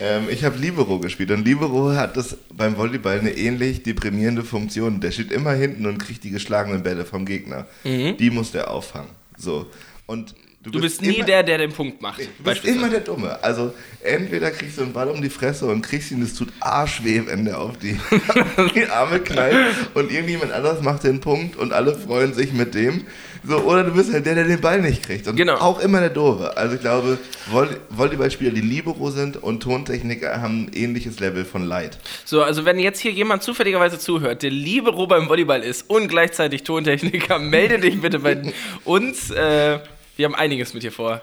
ähm, 0.00 0.28
ich 0.30 0.44
habe 0.44 0.58
Libero 0.58 0.98
gespielt 1.00 1.30
und 1.30 1.44
Libero 1.44 1.92
hat 1.92 2.16
das 2.16 2.36
beim 2.52 2.76
Volleyball 2.76 3.18
eine 3.18 3.32
ähnlich 3.32 3.82
deprimierende 3.82 4.44
Funktion. 4.44 5.00
Der 5.00 5.10
steht 5.10 5.32
immer 5.32 5.52
hinten 5.52 5.86
und 5.86 5.98
kriegt 5.98 6.22
die 6.24 6.30
geschlagenen 6.30 6.82
Bälle 6.82 7.04
vom 7.04 7.24
Gegner. 7.24 7.66
Die 7.84 8.30
muss 8.30 8.52
der 8.52 8.70
auffangen. 8.70 9.10
So. 9.36 9.66
Und 10.06 10.34
Du 10.70 10.80
bist 10.80 11.02
nie 11.02 11.16
immer- 11.16 11.26
der, 11.26 11.42
der 11.42 11.58
den 11.58 11.72
Punkt 11.72 12.00
macht. 12.00 12.20
Du 12.20 12.44
bist 12.44 12.64
immer 12.64 12.88
der 12.88 13.00
Dumme. 13.00 13.38
Also 13.42 13.74
entweder 14.02 14.50
kriegst 14.50 14.78
du 14.78 14.82
einen 14.82 14.92
Ball 14.92 15.08
um 15.10 15.20
die 15.20 15.28
Fresse 15.28 15.66
und 15.66 15.82
kriegst 15.82 16.10
ihn, 16.10 16.20
das 16.22 16.34
tut 16.34 16.48
arschweh, 16.60 17.22
wenn 17.26 17.44
der 17.44 17.60
auf 17.60 17.76
die, 17.78 17.98
die 18.74 18.86
Arme 18.86 19.20
knallt 19.20 19.54
und 19.94 20.10
irgendjemand 20.10 20.52
anderes 20.52 20.80
macht 20.82 21.04
den 21.04 21.20
Punkt 21.20 21.56
und 21.56 21.72
alle 21.72 21.94
freuen 21.94 22.32
sich 22.34 22.52
mit 22.52 22.74
dem. 22.74 23.04
So, 23.46 23.58
oder 23.58 23.84
du 23.84 23.90
bist 23.92 24.10
halt 24.10 24.24
der, 24.24 24.36
der 24.36 24.44
den 24.44 24.60
Ball 24.62 24.80
nicht 24.80 25.02
kriegt. 25.02 25.28
Und 25.28 25.36
Genau. 25.36 25.56
auch 25.56 25.78
immer 25.80 26.00
der 26.00 26.08
Doofe. 26.08 26.56
Also 26.56 26.76
ich 26.76 26.80
glaube, 26.80 27.18
Volley 27.50 27.76
Volleyballspieler, 27.90 28.52
die 28.52 28.62
Libero 28.62 29.10
sind 29.10 29.36
und 29.42 29.62
Tontechniker 29.62 30.40
haben 30.40 30.64
ein 30.64 30.70
ähnliches 30.72 31.20
Level 31.20 31.44
von 31.44 31.62
Leid. 31.66 31.98
So, 32.24 32.42
also 32.42 32.64
wenn 32.64 32.78
jetzt 32.78 33.00
hier 33.00 33.10
jemand 33.12 33.42
zufälligerweise 33.42 33.98
zuhört, 33.98 34.42
der 34.42 34.50
Libero 34.50 35.06
beim 35.06 35.28
Volleyball 35.28 35.62
ist 35.62 35.90
und 35.90 36.08
gleichzeitig 36.08 36.62
Tontechniker, 36.62 37.38
melde 37.38 37.78
dich 37.80 38.00
bitte 38.00 38.20
bei 38.20 38.40
uns. 38.84 39.30
Äh, 39.30 39.80
wir 40.16 40.26
haben 40.26 40.34
einiges 40.34 40.74
mit 40.74 40.82
dir 40.82 40.92
vor. 40.92 41.20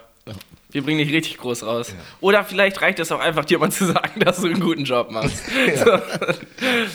Wir 0.70 0.82
bringen 0.82 0.98
dich 0.98 1.12
richtig 1.12 1.36
groß 1.38 1.64
raus. 1.64 1.92
Oder 2.20 2.44
vielleicht 2.44 2.80
reicht 2.80 2.98
es 2.98 3.12
auch 3.12 3.20
einfach, 3.20 3.44
dir 3.44 3.58
mal 3.58 3.70
zu 3.70 3.86
sagen, 3.86 4.20
dass 4.20 4.40
du 4.40 4.46
einen 4.46 4.60
guten 4.60 4.84
Job 4.84 5.10
machst. 5.10 5.42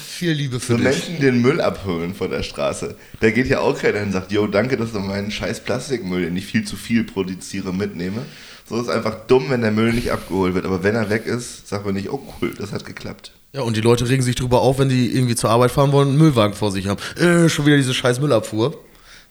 Viel 0.08 0.32
Liebe 0.32 0.60
für 0.60 0.74
So 0.74 0.76
dich. 0.78 0.84
Menschen, 0.86 1.16
die 1.18 1.22
den 1.22 1.42
Müll 1.42 1.62
abholen 1.62 2.16
von 2.16 2.32
der 2.32 2.44
Straße. 2.44 2.96
Da 3.20 3.30
geht 3.32 3.48
ja 3.48 3.60
auch 3.60 3.78
keiner 3.78 4.00
hin 4.00 4.08
und 4.08 4.14
sagt, 4.14 4.32
yo, 4.32 4.48
danke, 4.48 4.78
dass 4.78 4.94
du 4.94 5.00
meinen 5.00 5.30
scheiß 5.30 5.60
Plastikmüll, 5.64 6.24
den 6.24 6.36
ich 6.38 6.46
viel 6.46 6.64
zu 6.66 6.76
viel 6.76 7.04
produziere, 7.04 7.74
mitnehme. 7.74 8.24
So 8.68 8.82
ist 8.82 8.90
einfach 8.90 9.28
dumm, 9.28 9.50
wenn 9.50 9.62
der 9.62 9.72
Müll 9.72 9.94
nicht 9.94 10.12
abgeholt 10.12 10.54
wird. 10.56 10.66
Aber 10.66 10.84
wenn 10.84 10.96
er 10.96 11.10
weg 11.10 11.26
ist, 11.26 11.68
sagt 11.68 11.86
man 11.86 11.94
nicht, 11.96 12.10
oh 12.12 12.22
cool, 12.42 12.54
das 12.58 12.72
hat 12.72 12.84
geklappt. 12.86 13.32
Ja, 13.54 13.62
und 13.62 13.78
die 13.78 13.82
Leute 13.82 14.10
regen 14.10 14.24
sich 14.24 14.36
drüber 14.36 14.62
auf, 14.62 14.80
wenn 14.80 14.90
die 14.90 15.14
irgendwie 15.16 15.36
zur 15.36 15.50
Arbeit 15.50 15.72
fahren 15.72 15.92
wollen 15.92 16.08
und 16.10 16.14
einen 16.16 16.22
Müllwagen 16.24 16.54
vor 16.56 16.72
sich 16.72 16.88
haben. 16.88 17.00
Äh, 17.18 17.48
schon 17.48 17.66
wieder 17.66 17.78
diese 17.78 17.94
scheiß 17.94 18.20
Müllabfuhr. 18.20 18.78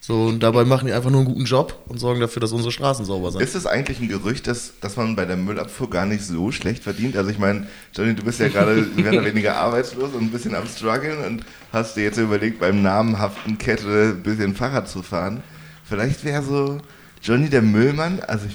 So, 0.07 0.27
und 0.27 0.41
dabei 0.41 0.65
machen 0.65 0.87
die 0.87 0.93
einfach 0.93 1.11
nur 1.11 1.19
einen 1.23 1.29
guten 1.29 1.47
Job 1.47 1.83
und 1.89 1.99
sorgen 1.99 2.21
dafür, 2.21 2.39
dass 2.39 2.53
unsere 2.53 2.71
Straßen 2.71 3.05
sauber 3.05 3.33
sind. 3.33 3.41
Ist 3.41 3.57
es 3.57 3.67
eigentlich 3.67 3.99
ein 3.99 4.07
Gerücht, 4.07 4.47
dass, 4.47 4.75
dass 4.79 4.97
man 4.97 5.17
bei 5.17 5.25
der 5.25 5.37
Müllabfuhr 5.37 5.91
gar 5.91 6.07
nicht 6.07 6.23
so 6.23 6.53
schlecht 6.53 6.85
verdient? 6.85 7.17
Also 7.17 7.31
ich 7.31 7.41
meine, 7.41 7.67
Johnny, 7.93 8.15
du 8.15 8.23
bist 8.23 8.39
ja 8.39 8.47
gerade 8.47 8.75
mehr 8.95 9.13
oder 9.13 9.25
weniger 9.25 9.57
arbeitslos 9.57 10.13
und 10.13 10.23
ein 10.23 10.31
bisschen 10.31 10.55
am 10.55 10.65
struggeln 10.69 11.25
und 11.25 11.45
hast 11.73 11.97
dir 11.97 12.05
jetzt 12.05 12.19
überlegt, 12.19 12.61
beim 12.61 12.83
namenhaften 12.83 13.59
Kette 13.59 14.15
ein 14.15 14.23
bisschen 14.23 14.55
Fahrrad 14.55 14.89
zu 14.89 15.03
fahren. 15.03 15.43
Vielleicht 15.83 16.25
wäre 16.25 16.45
so 16.45 16.79
Johnny 17.21 17.49
der 17.49 17.63
Müllmann, 17.63 18.21
also 18.29 18.47
ich 18.47 18.55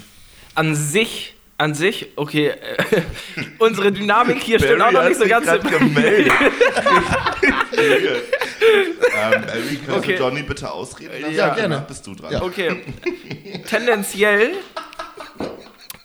An 0.56 0.74
sich, 0.74 1.36
an 1.58 1.74
sich, 1.74 2.14
okay, 2.16 2.52
äh, 2.52 3.02
unsere 3.60 3.92
Dynamik 3.92 4.42
hier 4.42 4.58
stimmt 4.58 4.82
auch 4.84 4.94
noch 4.94 5.04
nicht 5.04 5.20
so 5.20 5.28
ganz. 5.28 5.48
gemeldet. 5.70 6.32
ähm, 8.62 9.44
Elvi, 9.54 9.78
kannst 9.78 9.98
Okay. 10.00 10.16
du 10.18 10.24
Johnny 10.24 10.44
bitte 10.44 10.72
ausreden 10.72 11.22
lassen? 11.22 11.36
Ja, 11.36 11.50
gerne. 11.54 11.76
Danach 11.76 11.88
bist 11.88 12.06
du 12.08 12.16
dran. 12.16 12.32
Ja. 12.34 12.42
Okay. 12.42 12.82
Tendenziell. 13.70 14.52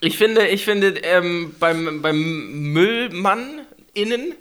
Ich 0.01 0.19
finde, 0.19 0.47
ich 0.49 0.65
finde 0.65 0.89
ähm, 1.03 1.55
beim, 1.59 2.03
beim 2.03 2.73
Müllmann 2.73 3.63
innen, 3.95 4.35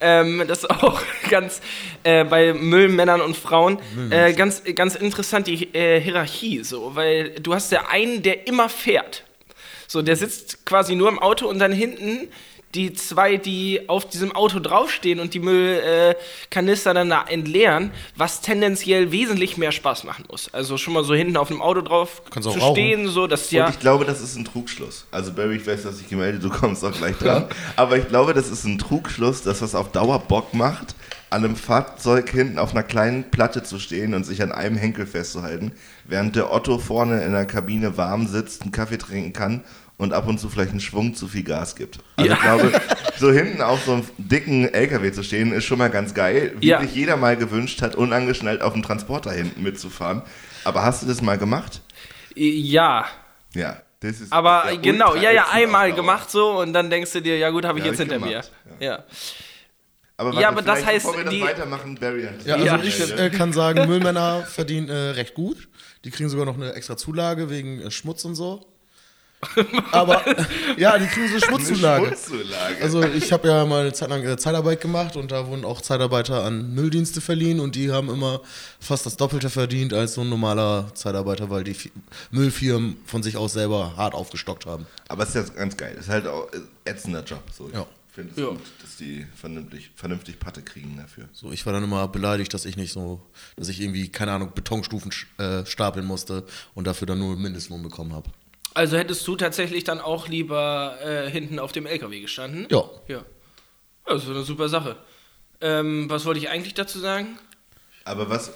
ähm, 0.00 0.42
das 0.48 0.60
ist 0.60 0.70
auch 0.70 1.00
ganz 1.30 1.60
äh, 2.02 2.24
bei 2.24 2.52
Müllmännern 2.54 3.20
und 3.20 3.36
Frauen 3.36 3.78
äh, 4.10 4.32
ganz, 4.32 4.62
ganz 4.74 4.94
interessant 4.94 5.46
die 5.46 5.72
äh, 5.74 6.00
Hierarchie 6.00 6.64
so, 6.64 6.94
weil 6.96 7.30
du 7.40 7.54
hast 7.54 7.70
ja 7.72 7.86
einen, 7.88 8.22
der 8.22 8.46
immer 8.46 8.68
fährt. 8.68 9.24
So, 9.86 10.00
der 10.00 10.16
sitzt 10.16 10.64
quasi 10.64 10.94
nur 10.94 11.08
im 11.10 11.18
Auto 11.18 11.46
und 11.46 11.58
dann 11.58 11.72
hinten 11.72 12.28
die 12.74 12.94
zwei, 12.94 13.36
die 13.36 13.88
auf 13.88 14.08
diesem 14.08 14.32
Auto 14.32 14.58
draufstehen 14.58 15.20
und 15.20 15.34
die 15.34 15.40
Müllkanister 15.40 16.90
äh, 16.90 16.94
dann 16.94 17.10
da 17.10 17.24
entleeren, 17.24 17.90
was 18.16 18.40
tendenziell 18.40 19.12
wesentlich 19.12 19.58
mehr 19.58 19.72
Spaß 19.72 20.04
machen 20.04 20.24
muss. 20.30 20.52
Also 20.54 20.78
schon 20.78 20.94
mal 20.94 21.04
so 21.04 21.14
hinten 21.14 21.36
auf 21.36 21.48
dem 21.48 21.60
Auto 21.60 21.82
drauf 21.82 22.22
Kannst 22.30 22.50
zu 22.50 22.60
stehen, 22.60 23.08
so 23.08 23.26
dass 23.26 23.50
ja. 23.50 23.66
Und 23.66 23.74
ich 23.74 23.80
glaube, 23.80 24.04
das 24.06 24.22
ist 24.22 24.36
ein 24.36 24.46
Trugschluss. 24.46 25.06
Also 25.10 25.32
Barry, 25.32 25.56
ich 25.56 25.66
weiß, 25.66 25.82
dass 25.82 26.00
ich 26.00 26.08
gemeldet, 26.08 26.42
du 26.42 26.48
kommst 26.48 26.84
auch 26.84 26.92
gleich 26.92 27.16
dran. 27.18 27.46
Aber 27.76 27.98
ich 27.98 28.08
glaube, 28.08 28.32
das 28.32 28.48
ist 28.48 28.64
ein 28.64 28.78
Trugschluss, 28.78 29.42
dass 29.42 29.58
das 29.60 29.74
auf 29.74 29.92
Dauer 29.92 30.18
Bock 30.20 30.54
macht, 30.54 30.94
an 31.28 31.44
einem 31.44 31.56
Fahrzeug 31.56 32.30
hinten 32.30 32.58
auf 32.58 32.72
einer 32.72 32.82
kleinen 32.82 33.30
Platte 33.30 33.62
zu 33.62 33.78
stehen 33.78 34.14
und 34.14 34.24
sich 34.24 34.42
an 34.42 34.52
einem 34.52 34.76
Henkel 34.76 35.06
festzuhalten, 35.06 35.72
während 36.04 36.36
der 36.36 36.52
Otto 36.52 36.78
vorne 36.78 37.22
in 37.22 37.32
der 37.32 37.46
Kabine 37.46 37.96
warm 37.96 38.26
sitzt, 38.26 38.62
einen 38.62 38.72
Kaffee 38.72 38.98
trinken 38.98 39.32
kann 39.32 39.62
und 39.98 40.12
ab 40.12 40.26
und 40.28 40.38
zu 40.38 40.48
vielleicht 40.48 40.70
einen 40.70 40.80
Schwung 40.80 41.14
zu 41.14 41.28
viel 41.28 41.42
Gas 41.44 41.76
gibt. 41.76 41.98
Also 42.16 42.28
Ja. 42.30 42.34
ich 42.36 42.40
glaube, 42.42 42.80
so 43.18 43.30
hinten 43.30 43.62
auf 43.62 43.84
so 43.84 43.92
einem 43.94 44.04
dicken 44.18 44.72
LKW 44.72 45.12
zu 45.12 45.22
stehen, 45.22 45.52
ist 45.52 45.64
schon 45.64 45.78
mal 45.78 45.90
ganz 45.90 46.14
geil. 46.14 46.54
Wie 46.58 46.68
Ja. 46.68 46.80
sich 46.80 46.94
jeder 46.94 47.16
mal 47.16 47.36
gewünscht 47.36 47.82
hat, 47.82 47.94
unangeschnallt 47.94 48.62
auf 48.62 48.72
dem 48.72 48.82
Transporter 48.82 49.30
hinten 49.32 49.62
mitzufahren. 49.62 50.22
Aber 50.64 50.82
hast 50.84 51.02
du 51.02 51.06
das 51.06 51.22
mal 51.22 51.38
gemacht? 51.38 51.80
ja. 52.34 53.06
Ja. 53.54 53.82
Das 54.00 54.20
ist 54.20 54.32
Aber 54.32 54.64
genau, 54.82 55.14
ja, 55.14 55.30
ja, 55.30 55.46
einmal 55.52 55.92
gemacht 55.92 56.28
so 56.28 56.58
und 56.58 56.72
dann 56.72 56.90
denkst 56.90 57.12
du 57.12 57.20
dir, 57.22 57.38
ja 57.38 57.50
gut, 57.50 57.64
habe 57.64 57.78
ich 57.78 57.84
Ja, 57.84 57.92
jetzt 57.92 58.00
hab 58.00 58.06
ich 58.08 58.12
hinter 58.12 58.26
gemacht, 58.28 58.50
mir. 58.80 58.84
Ja. 58.84 59.04
Aber, 60.16 60.40
Ja, 60.40 60.48
aber 60.48 60.62
das 60.62 60.84
heißt, 60.84 61.04
bevor 61.06 61.16
wir 61.18 61.24
das 61.24 61.32
die- 61.34 61.40
weitermachen, 61.40 61.94
Barry 62.00 62.24
hat 62.24 62.44
Ja, 62.44 62.54
also 62.56 62.66
Ja, 62.66 62.80
ich 62.82 63.16
äh, 63.18 63.30
kann 63.30 63.52
sagen, 63.52 63.86
Müllmänner 63.88 64.42
verdienen 64.42 64.88
äh, 64.88 64.92
recht 65.10 65.34
gut. 65.34 65.68
Die 66.04 66.10
kriegen 66.10 66.28
sogar 66.28 66.46
noch 66.46 66.56
eine 66.56 66.72
extra 66.74 66.96
Zulage 66.96 67.48
wegen 67.48 67.80
äh, 67.80 67.90
Schmutz 67.92 68.24
und 68.24 68.34
so. 68.34 68.66
Aber 69.92 70.22
ja, 70.78 70.96
die 70.98 71.06
kriegen 71.06 71.26
so 71.28 71.34
eine 71.34 71.40
Schmutzzulage. 71.44 72.06
Schmutzzulage. 72.06 72.76
Also 72.82 73.02
ich 73.02 73.32
habe 73.32 73.48
ja 73.48 73.64
mal 73.66 73.80
eine 73.82 73.92
Zeit 73.92 74.08
lang 74.10 74.22
äh, 74.24 74.36
Zeitarbeit 74.36 74.80
gemacht 74.80 75.16
und 75.16 75.32
da 75.32 75.46
wurden 75.46 75.64
auch 75.64 75.80
Zeitarbeiter 75.80 76.44
an 76.44 76.74
Mülldienste 76.74 77.20
verliehen 77.20 77.60
und 77.60 77.74
die 77.74 77.90
haben 77.90 78.08
immer 78.08 78.40
fast 78.80 79.04
das 79.06 79.16
Doppelte 79.16 79.50
verdient 79.50 79.92
als 79.94 80.14
so 80.14 80.20
ein 80.20 80.28
normaler 80.28 80.94
Zeitarbeiter, 80.94 81.50
weil 81.50 81.64
die 81.64 81.74
Fi- 81.74 81.92
Müllfirmen 82.30 82.96
von 83.04 83.22
sich 83.22 83.36
aus 83.36 83.52
selber 83.52 83.96
hart 83.96 84.14
aufgestockt 84.14 84.66
haben. 84.66 84.86
aber 85.08 85.24
es 85.24 85.34
ist 85.34 85.48
ja 85.48 85.54
ganz 85.54 85.76
geil. 85.76 85.94
Es 85.98 86.04
ist 86.04 86.10
halt 86.10 86.26
auch 86.26 86.48
äh, 86.52 86.90
ätzender 86.90 87.22
Job. 87.24 87.42
So. 87.56 87.68
Ich 87.68 87.74
Ja. 87.74 87.86
finde 88.14 88.32
es 88.34 88.38
Ja. 88.40 88.46
gut, 88.48 88.60
dass 88.80 88.96
die 88.96 89.26
vernünftig, 89.34 89.90
vernünftig 89.96 90.38
Patte 90.38 90.62
kriegen 90.62 90.96
dafür. 90.96 91.24
So, 91.32 91.50
ich 91.50 91.66
war 91.66 91.72
dann 91.72 91.82
immer 91.84 92.06
beleidigt, 92.08 92.54
dass 92.54 92.64
ich 92.64 92.76
nicht 92.76 92.92
so, 92.92 93.20
dass 93.56 93.68
ich 93.68 93.80
irgendwie, 93.80 94.08
keine 94.08 94.32
Ahnung, 94.32 94.52
Betonstufen 94.54 95.10
äh, 95.38 95.66
stapeln 95.66 96.06
musste 96.06 96.44
und 96.74 96.86
dafür 96.86 97.06
dann 97.06 97.18
nur 97.18 97.36
Mindestlohn 97.36 97.82
bekommen 97.82 98.12
habe. 98.12 98.30
Also 98.74 98.96
hättest 98.96 99.26
du 99.28 99.36
tatsächlich 99.36 99.84
dann 99.84 100.00
auch 100.00 100.28
lieber 100.28 100.96
äh, 101.04 101.30
hinten 101.30 101.58
auf 101.58 101.72
dem 101.72 101.86
LKW 101.86 102.20
gestanden? 102.20 102.66
Ja. 102.70 102.84
Ja. 103.08 103.22
Das 104.06 104.22
ist 104.24 104.30
eine 104.30 104.42
super 104.42 104.68
Sache. 104.68 104.96
Ähm, 105.60 106.08
was 106.10 106.24
wollte 106.24 106.40
ich 106.40 106.48
eigentlich 106.48 106.74
dazu 106.74 106.98
sagen? 106.98 107.38
Aber 108.04 108.28
was 108.30 108.50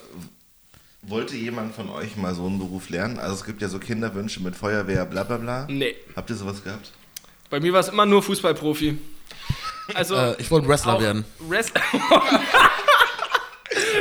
wollte 1.02 1.36
jemand 1.36 1.74
von 1.74 1.88
euch 1.90 2.16
mal 2.16 2.34
so 2.34 2.46
einen 2.46 2.58
Beruf 2.58 2.88
lernen? 2.88 3.18
Also 3.18 3.34
es 3.34 3.44
gibt 3.44 3.62
ja 3.62 3.68
so 3.68 3.78
Kinderwünsche 3.78 4.42
mit 4.42 4.56
Feuerwehr, 4.56 5.04
bla 5.06 5.22
bla 5.22 5.36
bla. 5.36 5.66
Nee. 5.68 5.94
Habt 6.16 6.30
ihr 6.30 6.36
sowas 6.36 6.64
gehabt? 6.64 6.90
Bei 7.50 7.60
mir 7.60 7.72
war 7.72 7.80
es 7.80 7.88
immer 7.88 8.06
nur 8.06 8.22
Fußballprofi. 8.22 8.98
Also. 9.94 10.16
Äh, 10.16 10.40
ich 10.40 10.50
wollte 10.50 10.66
Wrestler 10.66 11.00
werden. 11.00 11.24
Rest 11.48 11.72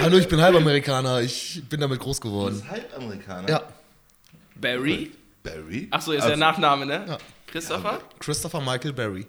Hallo, 0.02 0.18
ich 0.18 0.28
bin 0.28 0.42
Halbamerikaner, 0.42 1.22
ich 1.22 1.62
bin 1.70 1.80
damit 1.80 2.00
groß 2.00 2.20
Du 2.20 2.30
geworden. 2.30 2.56
bist 2.56 2.70
Halbamerikaner. 2.70 3.50
Ja, 3.50 3.62
Barry? 4.56 5.12
Barry? 5.46 5.88
Achso, 5.92 6.12
ist 6.12 6.18
Also, 6.24 6.30
der 6.30 6.38
Nachname, 6.38 6.86
ne? 6.86 7.06
Ja. 7.08 7.18
Christopher? 7.48 8.00
Christopher 8.20 8.60
Michael 8.60 8.94
Barry. 8.94 9.26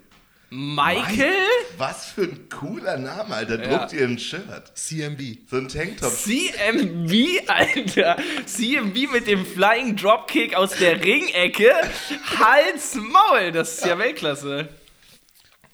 Michael? 0.48 1.34
Was 1.76 2.06
für 2.06 2.22
ein 2.22 2.48
cooler 2.48 2.96
Name, 2.98 3.34
Alter. 3.34 3.60
Ja. 3.62 3.78
Druck 3.78 3.88
dir 3.88 4.04
ein 4.06 4.18
Shirt. 4.18 4.72
CMB. 4.74 5.20
So 5.50 5.56
ein 5.56 5.68
Tanktop. 5.68 6.12
CMB, 6.12 7.48
Alter. 7.48 8.16
CMB 8.46 9.12
mit 9.12 9.26
dem 9.26 9.44
Flying 9.44 9.96
Dropkick 9.96 10.54
aus 10.54 10.70
der 10.78 11.02
Ringecke. 11.04 11.72
Hals, 12.38 12.94
Maul. 12.94 13.52
Das 13.52 13.74
ist 13.78 13.86
ja 13.86 13.98
Weltklasse. 13.98 14.68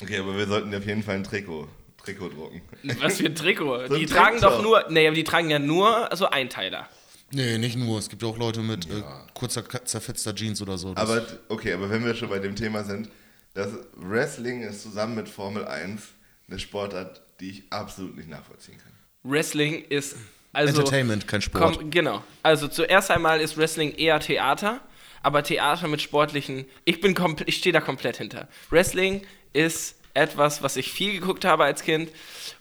Okay, 0.03 0.19
aber 0.19 0.37
wir 0.37 0.47
sollten 0.47 0.71
dir 0.71 0.79
auf 0.79 0.87
jeden 0.87 1.03
Fall 1.03 1.17
ein 1.17 1.25
Trikot, 1.25 1.69
Trikot 2.03 2.31
drucken. 2.31 2.63
Was 3.01 3.19
für 3.19 3.27
ein 3.27 3.35
Trikot. 3.35 3.87
So 3.89 3.95
ein 3.95 4.01
die 4.01 4.07
tragen 4.07 4.41
Tanktop. 4.41 4.53
doch 4.55 4.63
nur, 4.63 4.87
nee, 4.89 5.07
aber 5.07 5.15
die 5.15 5.25
tragen 5.25 5.51
ja 5.51 5.59
nur 5.59 6.09
so 6.15 6.29
Einteiler. 6.29 6.89
Nee, 7.33 7.59
nicht 7.59 7.77
nur. 7.77 7.99
Es 7.99 8.09
gibt 8.09 8.23
auch 8.25 8.37
Leute 8.37 8.61
mit 8.61 8.87
äh, 8.87 9.03
kurzer, 9.35 9.65
zerfetzter 9.85 10.35
Jeans 10.35 10.61
oder 10.61 10.77
so. 10.77 10.93
Aber 10.95 11.27
okay, 11.49 11.73
aber 11.73 11.89
wenn 11.91 12.05
wir 12.05 12.15
schon 12.15 12.29
bei 12.29 12.39
dem 12.39 12.55
Thema 12.55 12.85
sind, 12.85 13.09
das 13.55 13.71
Wrestling 13.97 14.63
ist 14.63 14.83
zusammen 14.83 15.15
mit 15.15 15.29
Formel 15.29 15.65
1 15.67 16.03
eine 16.49 16.59
Sportart, 16.59 17.23
die 17.41 17.51
ich 17.51 17.63
absolut 17.71 18.17
nicht 18.17 18.29
nachvollziehen 18.29 18.79
kann. 18.79 18.93
Wrestling 19.23 19.85
ist 19.89 20.17
also 20.53 20.79
Entertainment, 20.81 21.27
kein 21.27 21.41
Sport. 21.41 21.79
Komm, 21.79 21.91
genau. 21.91 22.23
Also 22.43 22.69
zuerst 22.69 23.11
einmal 23.11 23.41
ist 23.41 23.57
Wrestling 23.57 23.95
eher 23.95 24.21
Theater, 24.21 24.81
aber 25.23 25.43
Theater 25.43 25.89
mit 25.89 26.03
sportlichen. 26.03 26.67
Ich 26.85 27.01
bin 27.01 27.15
komplett, 27.15 27.49
ich 27.49 27.57
stehe 27.57 27.73
da 27.73 27.81
komplett 27.81 28.19
hinter. 28.19 28.49
Wrestling 28.69 29.23
ist 29.53 29.97
etwas, 30.15 30.63
was 30.63 30.77
ich 30.77 30.93
viel 30.93 31.13
geguckt 31.13 31.45
habe 31.45 31.65
als 31.65 31.83
Kind 31.83 32.11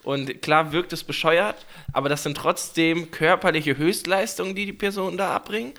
und 0.04 0.42
klar 0.42 0.72
wirkt 0.72 0.94
es 0.94 1.04
bescheuert, 1.04 1.66
aber 1.94 2.10
das 2.10 2.24
sind 2.24 2.38
trotzdem 2.38 3.12
körperliche 3.12 3.78
Höchstleistungen, 3.78 4.56
die 4.56 4.66
die 4.66 4.74
Personen 4.74 5.18
da 5.18 5.36
abbringen, 5.36 5.74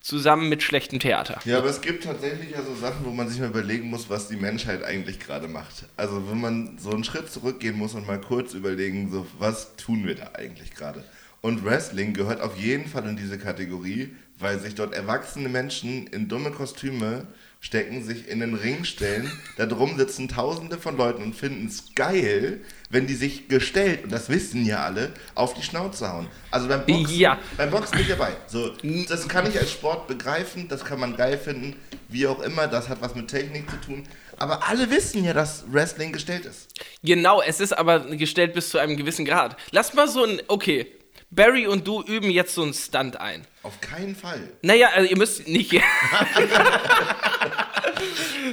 zusammen 0.00 0.48
mit 0.48 0.62
schlechtem 0.62 0.98
Theater. 0.98 1.40
Ja, 1.44 1.58
aber 1.58 1.68
es 1.68 1.80
gibt 1.80 2.04
tatsächlich 2.04 2.50
ja 2.52 2.62
so 2.62 2.74
Sachen, 2.74 3.04
wo 3.04 3.10
man 3.10 3.28
sich 3.28 3.38
mal 3.38 3.48
überlegen 3.48 3.90
muss, 3.90 4.08
was 4.08 4.28
die 4.28 4.36
Menschheit 4.36 4.82
eigentlich 4.82 5.20
gerade 5.20 5.46
macht. 5.46 5.84
Also 5.96 6.30
wenn 6.30 6.40
man 6.40 6.78
so 6.78 6.90
einen 6.90 7.04
Schritt 7.04 7.30
zurückgehen 7.30 7.76
muss 7.76 7.94
und 7.94 8.06
mal 8.06 8.20
kurz 8.20 8.54
überlegen, 8.54 9.10
so 9.10 9.26
was 9.38 9.76
tun 9.76 10.06
wir 10.06 10.14
da 10.14 10.30
eigentlich 10.34 10.74
gerade? 10.74 11.04
Und 11.42 11.64
Wrestling 11.64 12.14
gehört 12.14 12.40
auf 12.40 12.56
jeden 12.58 12.86
Fall 12.86 13.06
in 13.08 13.16
diese 13.16 13.38
Kategorie, 13.38 14.14
weil 14.38 14.58
sich 14.58 14.74
dort 14.74 14.94
erwachsene 14.94 15.48
Menschen 15.48 16.06
in 16.06 16.28
dumme 16.28 16.50
Kostüme 16.50 17.26
stecken, 17.60 18.02
sich 18.02 18.26
in 18.28 18.40
den 18.40 18.54
Ring 18.54 18.84
stellen, 18.84 19.30
da 19.58 19.66
drum 19.66 19.98
sitzen 19.98 20.28
tausende 20.28 20.78
von 20.78 20.96
Leuten 20.96 21.22
und 21.22 21.34
finden 21.36 21.66
es 21.66 21.94
geil, 21.94 22.60
wenn 22.88 23.06
die 23.06 23.14
sich 23.14 23.48
gestellt, 23.48 24.04
und 24.04 24.12
das 24.12 24.30
wissen 24.30 24.64
ja 24.64 24.82
alle, 24.84 25.12
auf 25.34 25.52
die 25.54 25.62
Schnauze 25.62 26.10
hauen. 26.10 26.26
Also 26.50 26.68
beim 26.68 26.84
Boxen, 26.86 27.18
Ja. 27.18 27.38
beim 27.58 27.70
Boxen 27.70 27.92
bin 27.92 28.00
ich 28.02 28.08
dabei. 28.08 28.32
So, 28.46 28.72
das 29.08 29.28
kann 29.28 29.46
ich 29.46 29.58
als 29.58 29.70
Sport 29.70 30.08
begreifen, 30.08 30.68
das 30.68 30.84
kann 30.84 30.98
man 30.98 31.16
geil 31.16 31.36
finden, 31.38 31.76
wie 32.08 32.26
auch 32.26 32.40
immer, 32.40 32.66
das 32.66 32.88
hat 32.88 33.02
was 33.02 33.14
mit 33.14 33.28
Technik 33.28 33.70
zu 33.70 33.76
tun. 33.76 34.04
Aber 34.38 34.66
alle 34.66 34.90
wissen 34.90 35.22
ja, 35.22 35.34
dass 35.34 35.64
Wrestling 35.70 36.12
gestellt 36.12 36.46
ist. 36.46 36.68
Genau, 37.04 37.42
es 37.42 37.60
ist 37.60 37.76
aber 37.76 38.00
gestellt 38.16 38.54
bis 38.54 38.70
zu 38.70 38.78
einem 38.78 38.96
gewissen 38.96 39.26
Grad. 39.26 39.54
Lass 39.70 39.92
mal 39.92 40.08
so 40.08 40.24
ein, 40.24 40.40
okay, 40.48 40.86
Barry 41.30 41.66
und 41.66 41.86
du 41.86 42.02
üben 42.02 42.30
jetzt 42.30 42.54
so 42.54 42.62
einen 42.62 42.74
Stunt 42.74 43.20
ein. 43.20 43.46
Auf 43.62 43.80
keinen 43.80 44.16
Fall. 44.16 44.50
Naja, 44.62 44.88
also 44.94 45.08
ihr 45.08 45.16
müsst 45.16 45.46
nicht. 45.46 45.72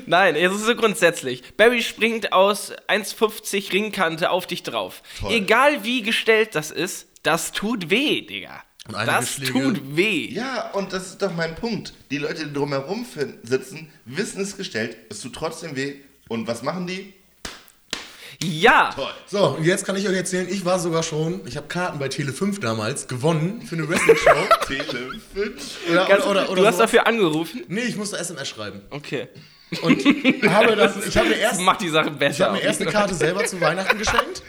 Nein, 0.05 0.35
es 0.35 0.53
ist 0.53 0.65
so 0.65 0.75
grundsätzlich. 0.75 1.43
Barry 1.57 1.81
springt 1.81 2.33
aus 2.33 2.71
1,50 2.87 3.73
Ringkante 3.73 4.29
auf 4.29 4.45
dich 4.47 4.63
drauf. 4.63 5.01
Toll. 5.19 5.33
Egal 5.33 5.83
wie 5.83 6.01
gestellt 6.03 6.55
das 6.55 6.71
ist, 6.71 7.07
das 7.23 7.51
tut 7.51 7.89
weh, 7.89 8.21
Digga. 8.21 8.63
Das 8.89 9.35
Schläge- 9.37 9.51
tut 9.51 9.97
weh. 9.97 10.27
Ja, 10.31 10.69
und 10.71 10.93
das 10.93 11.07
ist 11.07 11.21
doch 11.21 11.33
mein 11.33 11.55
Punkt. 11.55 11.93
Die 12.09 12.19
Leute, 12.19 12.45
die 12.47 12.53
drumherum 12.53 13.05
sitzen, 13.43 13.91
wissen 14.05 14.41
es 14.41 14.55
gestellt, 14.55 14.95
es 15.09 15.19
tut 15.21 15.33
trotzdem 15.33 15.75
weh. 15.75 15.95
Und 16.29 16.47
was 16.47 16.61
machen 16.63 16.87
die? 16.87 17.13
Ja. 18.43 18.91
Toll. 18.95 19.11
So, 19.25 19.45
und 19.57 19.63
jetzt 19.63 19.85
kann 19.85 19.95
ich 19.95 20.07
euch 20.07 20.15
erzählen, 20.15 20.47
ich 20.49 20.63
war 20.63 20.77
sogar 20.79 21.01
schon, 21.03 21.41
ich 21.47 21.57
habe 21.57 21.67
Karten 21.67 21.97
bei 21.97 22.07
Tele 22.07 22.31
5 22.33 22.59
damals 22.59 23.07
gewonnen 23.07 23.61
für 23.63 23.75
eine 23.75 23.89
Wrestling-Show. 23.89 24.47
Tele 24.67 24.83
5. 25.33 25.77
oder, 25.89 26.05
Ganz, 26.05 26.23
oder, 26.23 26.29
oder, 26.31 26.49
oder 26.51 26.61
du 26.61 26.67
hast 26.67 26.75
sowas. 26.75 26.91
dafür 26.91 27.07
angerufen? 27.07 27.63
Nee, 27.67 27.81
ich 27.81 27.95
musste 27.95 28.17
SMS 28.17 28.47
schreiben. 28.47 28.81
Okay. 28.91 29.27
Und 29.81 29.97
habe 30.49 30.75
dann, 30.75 30.93
ich 31.07 31.17
habe 31.17 31.29
mir 31.29 31.35
erst, 31.37 31.55
Das 31.55 31.61
macht 31.65 31.81
die 31.81 31.89
Sache 31.89 32.09
ich 32.09 32.15
besser. 32.17 32.45
habe 32.45 32.57
mir 32.57 32.63
erst 32.63 32.79
eine 32.81 32.91
Karte 32.91 33.15
selber 33.15 33.43
zu 33.45 33.59
Weihnachten 33.59 33.97
geschenkt. 33.97 34.43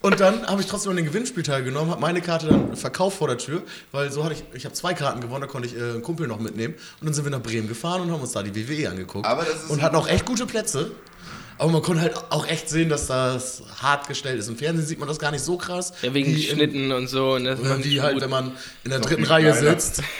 Und 0.00 0.20
dann 0.20 0.46
habe 0.46 0.60
ich 0.60 0.68
trotzdem 0.68 0.90
an 0.90 0.96
den 0.96 1.06
Gewinnspiel 1.06 1.42
teilgenommen, 1.42 1.90
habe 1.90 2.00
meine 2.00 2.20
Karte 2.20 2.46
dann 2.46 2.76
verkauft 2.76 3.18
vor 3.18 3.26
der 3.26 3.36
Tür, 3.36 3.62
weil 3.90 4.12
so 4.12 4.22
hatte 4.22 4.34
ich, 4.34 4.44
ich 4.54 4.64
habe 4.64 4.72
zwei 4.76 4.94
Karten 4.94 5.20
gewonnen, 5.20 5.40
da 5.40 5.48
konnte 5.48 5.66
ich 5.66 5.74
äh, 5.76 5.80
einen 5.80 6.02
Kumpel 6.02 6.28
noch 6.28 6.38
mitnehmen. 6.38 6.74
Und 7.00 7.06
dann 7.06 7.14
sind 7.14 7.24
wir 7.24 7.30
nach 7.32 7.42
Bremen 7.42 7.66
gefahren 7.66 8.02
und 8.02 8.12
haben 8.12 8.20
uns 8.20 8.30
da 8.30 8.44
die 8.44 8.54
WWE 8.54 8.90
angeguckt. 8.90 9.26
Und 9.70 9.82
hatten 9.82 9.96
auch 9.96 10.06
echt 10.06 10.24
gute 10.24 10.46
Plätze. 10.46 10.92
Aber 11.58 11.70
man 11.72 11.82
konnte 11.82 12.02
halt 12.02 12.16
auch 12.30 12.46
echt 12.46 12.68
sehen, 12.68 12.88
dass 12.88 13.08
das 13.08 13.62
hart 13.82 14.06
gestellt 14.08 14.38
ist. 14.38 14.48
Im 14.48 14.56
Fernsehen 14.56 14.86
sieht 14.86 14.98
man 14.98 15.08
das 15.08 15.18
gar 15.18 15.30
nicht 15.32 15.42
so 15.44 15.56
krass. 15.56 15.92
ja, 16.02 16.14
wegen 16.14 16.36
Schnitten 16.38 16.92
und 16.92 17.08
so. 17.08 17.34
Und 17.34 17.44
das 17.44 17.58
Oder 17.60 17.70
man 17.70 17.84
wie 17.84 18.00
halt, 18.00 18.14
gut- 18.14 18.22
wenn 18.22 18.30
man 18.30 18.52
in 18.84 18.90
der 18.90 19.00
dritten 19.00 19.24
Reihe 19.24 19.50
kleiner. 19.52 19.70
sitzt. 19.80 20.02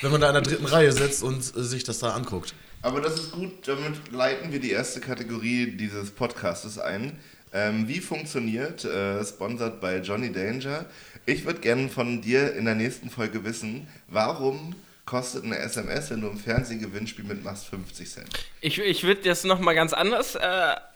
Wenn 0.00 0.12
man 0.12 0.20
da 0.20 0.28
in 0.28 0.34
der 0.34 0.42
dritten 0.44 0.66
Reihe 0.66 0.92
sitzt 0.92 1.24
und 1.24 1.38
äh, 1.56 1.62
sich 1.64 1.82
das 1.82 1.98
da 1.98 2.10
anguckt. 2.10 2.54
Aber 2.82 3.00
das 3.00 3.14
ist 3.14 3.32
gut, 3.32 3.66
damit 3.66 4.12
leiten 4.12 4.52
wir 4.52 4.60
die 4.60 4.70
erste 4.70 5.00
Kategorie 5.00 5.72
dieses 5.72 6.12
Podcastes 6.12 6.78
ein. 6.78 7.18
Ähm, 7.52 7.88
wie 7.88 7.98
funktioniert, 7.98 8.84
äh, 8.84 9.24
sponsert 9.24 9.80
bei 9.80 9.98
Johnny 9.98 10.30
Danger. 10.30 10.84
Ich 11.26 11.44
würde 11.46 11.58
gerne 11.58 11.88
von 11.88 12.22
dir 12.22 12.54
in 12.54 12.64
der 12.66 12.76
nächsten 12.76 13.10
Folge 13.10 13.42
wissen, 13.42 13.88
warum 14.06 14.76
kostet 15.08 15.44
eine 15.44 15.58
SMS, 15.58 16.10
wenn 16.10 16.20
du 16.20 16.28
im 16.28 16.36
Fernsehgewinnspiel 16.38 17.24
mitmachst, 17.24 17.66
50 17.68 18.10
Cent. 18.10 18.28
Ich, 18.60 18.78
ich 18.78 19.04
würde 19.04 19.22
das 19.22 19.44
nochmal 19.44 19.74
ganz 19.74 19.94
anders 19.94 20.34
äh, 20.34 20.40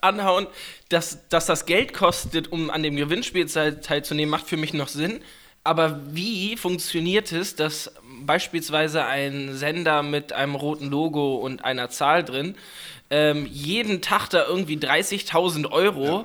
anhauen. 0.03 0.47
Dass, 0.91 1.27
dass 1.31 1.47
das 1.47 1.65
Geld 1.65 1.95
kostet, 1.95 2.53
um 2.53 2.69
an 2.71 2.83
dem 2.83 2.97
Gewinnspiel 2.97 3.47
teil- 3.47 3.81
teilzunehmen, 3.81 4.31
macht 4.31 4.47
für 4.47 4.59
mich 4.59 4.75
noch 4.75 4.89
Sinn. 4.89 5.23
Aber 5.65 6.01
wie 6.11 6.57
funktioniert 6.59 7.33
es, 7.33 7.57
dass 7.57 7.93
beispielsweise 8.21 9.05
ein 9.07 9.55
Sender 9.55 10.03
mit 10.03 10.33
einem 10.35 10.57
roten 10.57 10.91
Logo 10.91 11.37
und 11.37 11.65
einer 11.65 11.89
Zahl 11.89 12.23
drin 12.23 12.57
ähm, 13.09 13.47
jeden 13.51 14.03
Tag 14.03 14.29
da 14.29 14.45
irgendwie 14.47 14.77
30.000 14.77 15.71
Euro 15.71 16.23
äh, 16.23 16.25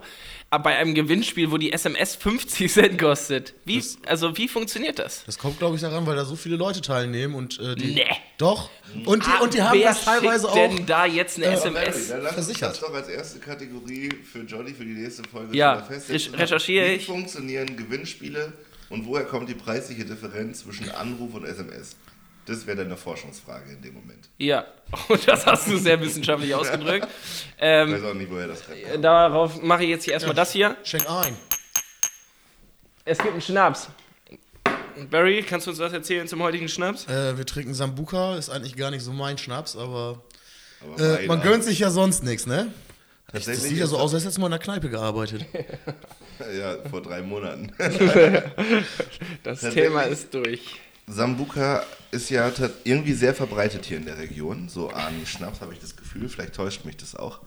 bei 0.49 0.77
einem 0.77 0.95
Gewinnspiel, 0.95 1.51
wo 1.51 1.57
die 1.57 1.73
SMS 1.73 2.15
50 2.15 2.71
Cent 2.71 2.97
kostet? 2.99 3.53
Wie, 3.65 3.83
also 4.05 4.37
wie 4.37 4.47
funktioniert 4.47 4.97
das? 4.97 5.23
Das 5.25 5.37
kommt, 5.37 5.59
glaube 5.59 5.75
ich, 5.75 5.81
daran, 5.81 6.05
weil 6.05 6.15
da 6.15 6.23
so 6.23 6.35
viele 6.37 6.55
Leute 6.55 6.81
teilnehmen 6.81 7.35
und 7.35 7.59
äh, 7.59 7.75
die. 7.75 7.95
Nee. 7.95 8.05
Doch. 8.37 8.69
Und 9.05 9.25
die, 9.25 9.43
und 9.43 9.53
die 9.53 9.61
haben 9.61 9.77
Wer 9.77 9.89
das 9.89 10.05
teilweise 10.05 10.47
auch. 10.49 10.53
denn 10.53 10.85
da 10.85 11.05
jetzt 11.05 11.37
eine 11.37 11.47
Äh, 11.47 11.53
SMS? 11.53 12.07
Dann 12.09 12.21
versichert. 12.33 12.71
das 12.71 12.79
doch 12.79 12.93
als 12.93 13.09
erste 13.09 13.39
Kategorie 13.39 14.09
für 14.31 14.39
Jolly 14.43 14.73
für 14.73 14.85
die 14.85 14.93
nächste 14.93 15.23
Folge 15.29 15.55
Ja, 15.57 15.81
festsetzen. 15.83 16.33
rech- 16.35 16.39
recherchiere 16.39 16.85
Wie 16.87 16.93
ich. 16.93 17.05
funktionieren 17.05 17.75
Gewinnspiele 17.75 18.53
und 18.89 19.05
woher 19.05 19.25
kommt 19.25 19.49
die 19.49 19.55
preisliche 19.55 20.05
Differenz 20.05 20.59
zwischen 20.61 20.89
Anruf 20.91 21.33
und 21.33 21.43
SMS? 21.45 21.97
Das 22.47 22.65
wäre 22.65 22.77
deine 22.77 22.97
Forschungsfrage 22.97 23.71
in 23.73 23.81
dem 23.81 23.93
Moment. 23.95 24.29
Ja, 24.37 24.65
und 25.09 25.27
das 25.27 25.45
hast 25.45 25.67
du 25.67 25.77
sehr 25.77 25.99
wissenschaftlich 26.01 26.55
ausgedrückt. 26.55 27.07
Ich 27.07 27.53
Ähm, 27.59 27.91
weiß 27.93 28.03
auch 28.03 28.13
nicht, 28.13 28.31
woher 28.31 28.47
das 28.47 28.65
kommt. 28.65 29.03
darauf 29.03 29.61
mache 29.61 29.83
ich 29.83 29.89
jetzt 29.89 30.05
hier 30.05 30.13
erstmal 30.13 30.35
das 30.35 30.51
hier. 30.51 30.75
Schenk 30.83 31.09
ein. 31.09 31.35
Es 33.05 33.17
gibt 33.17 33.31
einen 33.33 33.41
Schnaps. 33.41 33.89
Barry, 35.11 35.43
kannst 35.47 35.67
du 35.67 35.71
uns 35.71 35.79
was 35.79 35.93
erzählen 35.93 36.27
zum 36.27 36.41
heutigen 36.41 36.67
Schnaps? 36.67 37.05
Äh, 37.07 37.37
wir 37.37 37.45
trinken 37.45 37.73
Sambuka, 37.73 38.35
ist 38.37 38.49
eigentlich 38.49 38.75
gar 38.75 38.89
nicht 38.91 39.03
so 39.03 39.11
mein 39.13 39.37
Schnaps, 39.37 39.75
aber 39.75 40.23
Aber 40.81 41.19
äh, 41.19 41.25
man 41.27 41.41
gönnt 41.41 41.63
sich 41.63 41.79
ja 41.79 41.91
sonst 41.91 42.23
nichts, 42.23 42.47
ne? 42.47 42.71
Das 43.31 43.43
Tatsächlich 43.43 43.63
sieht 43.71 43.77
ja 43.79 43.87
so 43.87 43.97
aus, 43.97 44.13
als 44.13 44.23
hättest 44.23 44.37
du 44.37 44.41
mal 44.41 44.47
in 44.47 44.51
der 44.51 44.59
Kneipe 44.59 44.89
gearbeitet. 44.89 45.45
Ja, 46.55 46.77
vor 46.87 47.01
drei 47.01 47.23
Monaten. 47.23 47.71
Das. 49.43 49.61
Thema 49.61 50.03
ist 50.03 50.31
durch. 50.35 50.79
Sambuka 51.07 51.83
ist 52.11 52.29
ja 52.29 52.51
irgendwie 52.83 53.13
sehr 53.13 53.33
verbreitet 53.33 53.85
hier 53.85 53.97
in 53.97 54.05
der 54.05 54.17
Region. 54.17 54.67
So 54.67 54.89
Ani-Schnaps 54.89 55.61
habe 55.61 55.73
ich 55.73 55.79
das 55.79 55.95
Gefühl. 55.95 56.27
Vielleicht 56.27 56.53
täuscht 56.53 56.85
mich 56.85 56.97
das 56.97 57.15
auch. 57.15 57.39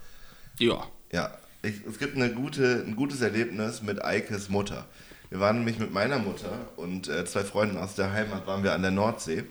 Ja. 0.58 0.86
Ja, 1.12 1.36
ich, 1.62 1.74
es 1.86 1.98
gibt 1.98 2.16
eine 2.16 2.30
gute, 2.32 2.84
ein 2.86 2.96
gutes 2.96 3.20
Erlebnis 3.20 3.82
mit 3.82 4.02
Eikes 4.02 4.48
Mutter. 4.48 4.86
Wir 5.28 5.40
waren 5.40 5.58
nämlich 5.58 5.78
mit 5.78 5.92
meiner 5.92 6.18
Mutter 6.18 6.50
und 6.76 7.08
äh, 7.08 7.24
zwei 7.24 7.44
Freunden 7.44 7.76
aus 7.76 7.94
der 7.94 8.12
Heimat 8.12 8.46
waren 8.46 8.64
wir 8.64 8.72
an 8.72 8.82
der 8.82 8.90
Nordsee. 8.90 9.44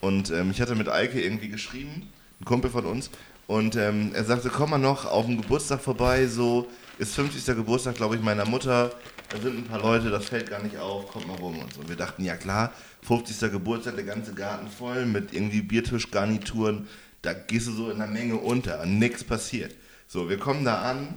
Und 0.00 0.30
ähm, 0.30 0.50
ich 0.50 0.60
hatte 0.60 0.74
mit 0.74 0.88
Eike 0.88 1.20
irgendwie 1.20 1.48
geschrieben, 1.48 2.10
ein 2.40 2.44
Kumpel 2.46 2.70
von 2.70 2.86
uns. 2.86 3.10
Und 3.46 3.76
ähm, 3.76 4.12
er 4.14 4.24
sagte, 4.24 4.48
komm 4.48 4.70
mal 4.70 4.78
noch 4.78 5.04
auf 5.04 5.26
den 5.26 5.40
Geburtstag 5.40 5.80
vorbei, 5.80 6.26
so 6.26 6.68
ist 6.98 7.14
50. 7.14 7.44
Geburtstag, 7.56 7.96
glaube 7.96 8.16
ich, 8.16 8.22
meiner 8.22 8.46
Mutter. 8.46 8.92
Da 9.30 9.38
sind 9.38 9.58
ein 9.58 9.64
paar 9.64 9.80
Leute, 9.80 10.10
das 10.10 10.28
fällt 10.28 10.50
gar 10.50 10.60
nicht 10.60 10.76
auf, 10.76 11.06
kommt 11.06 11.28
mal 11.28 11.36
rum 11.36 11.56
und 11.60 11.72
so. 11.72 11.80
Und 11.80 11.88
wir 11.88 11.94
dachten, 11.94 12.24
ja 12.24 12.36
klar, 12.36 12.72
50. 13.02 13.52
Geburtstag, 13.52 13.94
der 13.94 14.04
ganze 14.04 14.34
Garten 14.34 14.68
voll 14.68 15.06
mit 15.06 15.32
irgendwie 15.32 15.62
Biertischgarnituren. 15.62 16.88
Da 17.22 17.32
gehst 17.32 17.68
du 17.68 17.72
so 17.72 17.90
in 17.90 17.98
der 17.98 18.08
Menge 18.08 18.36
unter, 18.36 18.84
nichts 18.86 19.22
passiert. 19.22 19.72
So, 20.08 20.28
wir 20.28 20.38
kommen 20.38 20.64
da 20.64 20.82
an, 20.82 21.14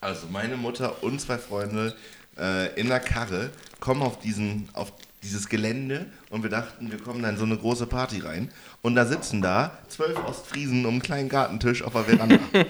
also 0.00 0.26
meine 0.32 0.56
Mutter 0.56 1.04
und 1.04 1.20
zwei 1.20 1.38
Freunde 1.38 1.94
äh, 2.36 2.74
in 2.80 2.88
der 2.88 2.98
Karre 2.98 3.50
kommen 3.78 4.02
auf, 4.02 4.18
diesen, 4.18 4.68
auf 4.72 4.92
dieses 5.22 5.48
Gelände 5.48 6.06
und 6.30 6.42
wir 6.42 6.50
dachten, 6.50 6.90
wir 6.90 6.98
kommen 6.98 7.22
da 7.22 7.28
in 7.28 7.36
so 7.36 7.44
eine 7.44 7.56
große 7.56 7.86
Party 7.86 8.18
rein. 8.18 8.50
Und 8.82 8.96
da 8.96 9.06
sitzen 9.06 9.40
da 9.40 9.78
zwölf 9.86 10.18
Ostfriesen 10.26 10.84
um 10.84 10.94
einen 10.94 11.02
kleinen 11.02 11.28
Gartentisch 11.28 11.84
auf 11.84 11.92
der 11.92 12.02
Veranda. 12.02 12.40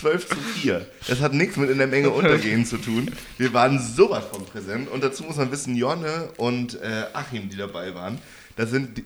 12 0.00 0.28
zu 0.28 0.36
4. 0.36 0.86
Das 1.08 1.20
hat 1.20 1.34
nichts 1.34 1.56
mit 1.56 1.68
in 1.68 1.78
der 1.78 1.86
Menge 1.86 2.10
untergehen 2.10 2.64
zu 2.64 2.78
tun. 2.78 3.10
Wir 3.36 3.52
waren 3.52 3.78
sowas 3.78 4.24
von 4.32 4.46
präsent. 4.46 4.90
Und 4.90 5.04
dazu 5.04 5.24
muss 5.24 5.36
man 5.36 5.52
wissen, 5.52 5.76
Jonne 5.76 6.30
und 6.38 6.80
äh, 6.80 7.04
Achim, 7.12 7.50
die 7.50 7.56
dabei 7.56 7.94
waren, 7.94 8.18
das 8.56 8.70
sind 8.70 9.02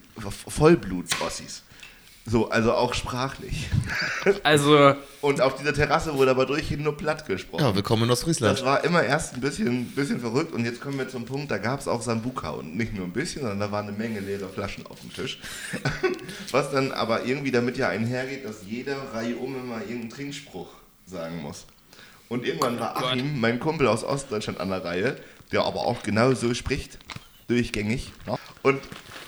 Vollblut-Ossis. 0.48 1.62
So, 2.26 2.48
also 2.48 2.72
auch 2.72 2.94
sprachlich. 2.94 3.68
Also, 4.42 4.94
Und 5.20 5.42
auf 5.42 5.56
dieser 5.56 5.74
Terrasse 5.74 6.14
wurde 6.14 6.30
aber 6.30 6.46
durchgehend 6.46 6.82
nur 6.82 6.96
platt 6.96 7.26
gesprochen. 7.26 7.62
Ja, 7.62 7.74
willkommen 7.74 8.04
in 8.04 8.10
Ostfriesland. 8.10 8.58
Das 8.58 8.64
war 8.64 8.82
immer 8.84 9.02
erst 9.02 9.34
ein 9.34 9.42
bisschen, 9.42 9.86
bisschen 9.88 10.20
verrückt 10.20 10.54
und 10.54 10.64
jetzt 10.64 10.80
kommen 10.80 10.96
wir 10.96 11.08
zum 11.08 11.26
Punkt, 11.26 11.50
da 11.50 11.58
gab 11.58 11.80
es 11.80 11.88
auch 11.88 12.00
Sambuka 12.00 12.50
und 12.50 12.76
nicht 12.76 12.94
nur 12.94 13.04
ein 13.04 13.12
bisschen, 13.12 13.42
sondern 13.42 13.60
da 13.60 13.70
waren 13.70 13.88
eine 13.88 13.96
Menge 13.98 14.20
leere 14.20 14.48
Flaschen 14.48 14.86
auf 14.86 15.00
dem 15.00 15.12
Tisch. 15.12 15.38
Was 16.50 16.70
dann 16.70 16.92
aber 16.92 17.26
irgendwie 17.26 17.50
damit 17.50 17.76
ja 17.76 17.90
einhergeht, 17.90 18.46
dass 18.46 18.62
jede 18.66 18.96
Reihe 19.12 19.36
um 19.36 19.54
immer 19.56 19.80
irgendeinen 19.80 20.10
Trinkspruch 20.10 20.68
sagen 21.06 21.42
muss. 21.42 21.66
Und 22.28 22.46
irgendwann 22.46 22.80
war 22.80 22.94
Gott. 22.94 23.04
Achim, 23.04 23.40
mein 23.40 23.60
Kumpel 23.60 23.86
aus 23.86 24.04
Ostdeutschland, 24.04 24.60
an 24.60 24.70
der 24.70 24.84
Reihe, 24.84 25.16
der 25.52 25.64
aber 25.64 25.80
auch 25.80 26.02
genau 26.02 26.32
so 26.34 26.54
spricht, 26.54 26.98
durchgängig. 27.48 28.12
Und 28.62 28.80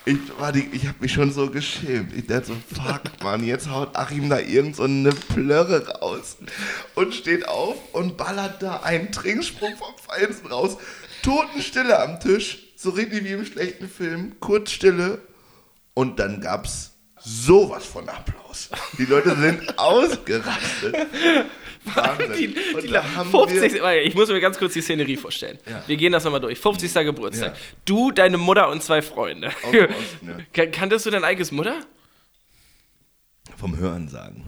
ich, 0.06 0.18
die, 0.54 0.68
ich 0.72 0.86
habe 0.86 0.98
mich 1.00 1.12
schon 1.12 1.32
so 1.32 1.50
geschämt. 1.50 2.12
Ich 2.14 2.26
dachte 2.26 2.46
so, 2.46 2.56
fuck, 2.74 3.02
Mann, 3.22 3.44
jetzt 3.44 3.68
haut 3.68 3.96
Achim 3.96 4.28
da 4.28 4.38
irgend 4.38 4.76
so 4.76 4.84
eine 4.84 5.10
Plörre 5.10 5.86
raus 5.88 6.36
und 6.94 7.14
steht 7.14 7.48
auf 7.48 7.76
und 7.92 8.16
ballert 8.16 8.62
da 8.62 8.78
einen 8.78 9.10
Trinkspruch 9.10 9.76
vom 9.76 9.94
Feinsten 9.98 10.46
raus. 10.46 10.78
Totenstille 11.22 12.00
am 12.00 12.20
Tisch, 12.20 12.58
so 12.76 12.90
richtig 12.90 13.24
wie 13.24 13.32
im 13.32 13.44
schlechten 13.44 13.88
Film, 13.88 14.36
kurz 14.38 14.70
Stille 14.70 15.20
und 15.94 16.20
dann 16.20 16.40
gab's 16.40 16.92
sowas 17.18 17.84
von 17.84 18.08
Applaus. 18.08 18.68
Die 18.98 19.06
Leute 19.06 19.34
sind 19.34 19.78
ausgerastet. 19.78 20.94
Wahnsinn. 21.94 22.32
die, 22.54 22.82
die, 22.82 22.88
da 22.92 23.04
haben 23.14 23.30
50. 23.30 23.74
wir- 23.74 23.82
warte, 23.82 23.98
ich 24.00 24.14
muss 24.14 24.28
mir 24.28 24.40
ganz 24.40 24.58
kurz 24.58 24.72
die 24.74 24.80
Szenerie 24.82 25.16
vorstellen. 25.16 25.58
Ja. 25.68 25.82
Wir 25.86 25.96
gehen 25.96 26.12
das 26.12 26.24
nochmal 26.24 26.40
durch. 26.40 26.58
50. 26.58 26.92
Geburtstag. 27.04 27.54
Ja. 27.54 27.60
Du, 27.84 28.10
deine 28.10 28.38
Mutter 28.38 28.68
und 28.70 28.82
zwei 28.82 29.02
Freunde. 29.02 29.48
Aus 29.62 29.70
dem 29.70 29.84
Osten, 29.84 30.28
ja. 30.28 30.36
Kan- 30.52 30.70
Kanntest 30.72 31.06
du 31.06 31.10
dein 31.10 31.24
eigenes 31.24 31.52
Mutter? 31.52 31.76
Vom 33.56 33.76
Hören 33.78 34.08
sagen. 34.08 34.44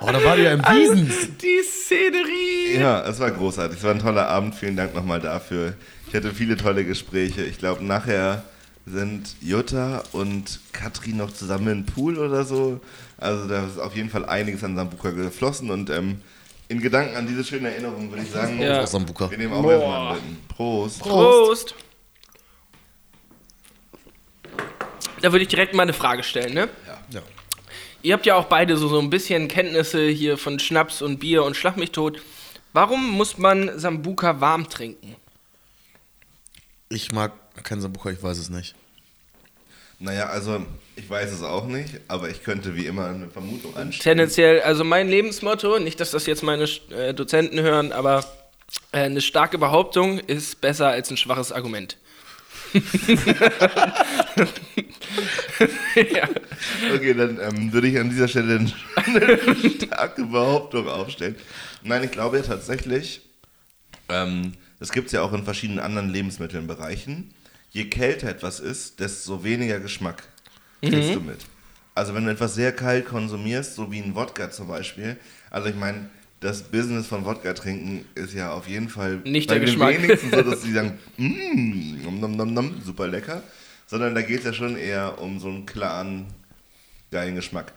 Oh, 0.00 0.06
da 0.10 0.24
war 0.24 0.36
die 0.36 0.42
ja 0.42 0.52
im 0.54 0.60
Wiesens. 0.62 1.28
Die 1.40 1.60
Szenerie. 1.62 2.80
Ja, 2.80 3.02
es 3.06 3.20
war 3.20 3.30
großartig. 3.30 3.78
Es 3.78 3.84
war 3.84 3.92
ein 3.92 4.00
toller 4.00 4.26
Abend. 4.28 4.54
Vielen 4.54 4.76
Dank 4.76 4.94
nochmal 4.94 5.20
dafür. 5.20 5.74
Ich 6.08 6.14
hatte 6.14 6.32
viele 6.34 6.56
tolle 6.56 6.84
Gespräche. 6.84 7.44
Ich 7.44 7.58
glaube, 7.58 7.84
nachher 7.84 8.42
sind 8.84 9.36
Jutta 9.40 10.02
und 10.12 10.58
Katrin 10.72 11.18
noch 11.18 11.32
zusammen 11.32 11.68
im 11.68 11.86
Pool 11.86 12.18
oder 12.18 12.44
so. 12.44 12.80
Also 13.22 13.46
da 13.48 13.64
ist 13.66 13.78
auf 13.78 13.94
jeden 13.94 14.10
Fall 14.10 14.24
einiges 14.26 14.62
an 14.64 14.76
Sambuka 14.76 15.10
geflossen 15.10 15.70
und 15.70 15.90
ähm, 15.90 16.20
in 16.68 16.80
Gedanken 16.80 17.16
an 17.16 17.26
diese 17.26 17.44
schöne 17.44 17.70
Erinnerung 17.70 18.10
würde 18.10 18.22
ich 18.24 18.30
sagen, 18.30 18.60
Ja. 18.60 18.86
Sambuka. 18.86 19.30
wir 19.30 19.38
nehmen 19.38 19.52
auch 19.52 19.62
Boah. 19.62 19.72
erstmal 19.72 20.12
einen 20.12 20.20
dritten. 20.20 20.38
Prost. 20.48 21.00
Prost. 21.00 21.74
Da 25.20 25.30
würde 25.32 25.42
ich 25.42 25.48
direkt 25.48 25.74
mal 25.74 25.84
eine 25.84 25.92
Frage 25.92 26.22
stellen, 26.22 26.54
ne? 26.54 26.68
Ja. 27.12 27.22
Ihr 28.04 28.14
habt 28.14 28.26
ja 28.26 28.34
auch 28.34 28.46
beide 28.46 28.76
so, 28.76 28.88
so 28.88 28.98
ein 28.98 29.10
bisschen 29.10 29.46
Kenntnisse 29.46 30.08
hier 30.08 30.36
von 30.36 30.58
Schnaps 30.58 31.02
und 31.02 31.18
Bier 31.20 31.44
und 31.44 31.56
Schlag 31.56 31.76
mich 31.76 31.92
tot. 31.92 32.20
Warum 32.72 33.10
muss 33.12 33.38
man 33.38 33.78
Sambuka 33.78 34.40
warm 34.40 34.68
trinken? 34.68 35.14
Ich 36.88 37.12
mag 37.12 37.32
kein 37.62 37.80
Sambuka, 37.80 38.10
ich 38.10 38.20
weiß 38.20 38.38
es 38.38 38.50
nicht. 38.50 38.74
Naja, 40.02 40.26
also 40.26 40.66
ich 40.96 41.08
weiß 41.08 41.32
es 41.32 41.42
auch 41.44 41.66
nicht, 41.68 42.00
aber 42.08 42.28
ich 42.28 42.42
könnte 42.42 42.74
wie 42.74 42.86
immer 42.86 43.06
eine 43.06 43.30
Vermutung 43.30 43.76
anstellen. 43.76 44.02
Tendenziell, 44.16 44.60
also 44.62 44.82
mein 44.82 45.08
Lebensmotto, 45.08 45.78
nicht, 45.78 46.00
dass 46.00 46.10
das 46.10 46.26
jetzt 46.26 46.42
meine 46.42 46.64
äh, 46.90 47.14
Dozenten 47.14 47.60
hören, 47.60 47.92
aber 47.92 48.24
äh, 48.90 49.02
eine 49.02 49.20
starke 49.20 49.58
Behauptung 49.58 50.18
ist 50.18 50.60
besser 50.60 50.88
als 50.88 51.08
ein 51.10 51.16
schwaches 51.16 51.52
Argument. 51.52 51.98
ja. 55.94 56.28
Okay, 56.94 57.14
dann 57.14 57.38
ähm, 57.40 57.72
würde 57.72 57.86
ich 57.86 57.96
an 57.96 58.10
dieser 58.10 58.26
Stelle 58.26 58.66
eine 58.96 59.38
starke 59.70 60.24
Behauptung 60.24 60.88
aufstellen. 60.88 61.36
Nein, 61.84 62.02
ich 62.02 62.10
glaube 62.10 62.38
ja 62.38 62.42
tatsächlich, 62.42 63.20
ähm, 64.08 64.54
das 64.80 64.90
gibt 64.90 65.06
es 65.06 65.12
ja 65.12 65.22
auch 65.22 65.32
in 65.32 65.44
verschiedenen 65.44 65.78
anderen 65.78 66.10
Lebensmittelbereichen. 66.10 67.32
Je 67.72 67.84
kälter 67.86 68.28
etwas 68.28 68.60
ist, 68.60 69.00
desto 69.00 69.42
weniger 69.44 69.80
Geschmack 69.80 70.22
kriegst 70.82 71.14
du 71.14 71.20
mit. 71.20 71.38
Also 71.94 72.14
wenn 72.14 72.24
du 72.24 72.30
etwas 72.30 72.54
sehr 72.54 72.72
kalt 72.72 73.06
konsumierst, 73.06 73.74
so 73.74 73.90
wie 73.90 73.98
ein 74.00 74.14
Wodka 74.14 74.50
zum 74.50 74.68
Beispiel, 74.68 75.16
also 75.50 75.68
ich 75.68 75.74
meine, 75.74 76.08
das 76.40 76.62
Business 76.62 77.06
von 77.06 77.24
Wodka 77.24 77.52
trinken 77.54 78.04
ist 78.14 78.34
ja 78.34 78.52
auf 78.52 78.66
jeden 78.68 78.88
Fall 78.88 79.16
Nicht 79.24 79.48
bei 79.48 79.54
der 79.54 79.60
den 79.60 79.66
Geschmack. 79.66 80.02
wenigsten 80.02 80.30
so, 80.30 80.42
dass 80.42 80.62
sie 80.62 80.72
sagen, 80.72 80.98
mmm, 81.16 82.02
nom, 82.02 82.20
nom, 82.20 82.36
nom, 82.36 82.54
nom, 82.54 82.82
super 82.82 83.06
lecker, 83.08 83.42
sondern 83.86 84.14
da 84.14 84.22
geht 84.22 84.40
es 84.40 84.44
ja 84.46 84.52
schon 84.52 84.76
eher 84.76 85.20
um 85.20 85.38
so 85.38 85.48
einen 85.48 85.66
klaren, 85.66 86.26
geilen 87.10 87.36
Geschmack. 87.36 87.72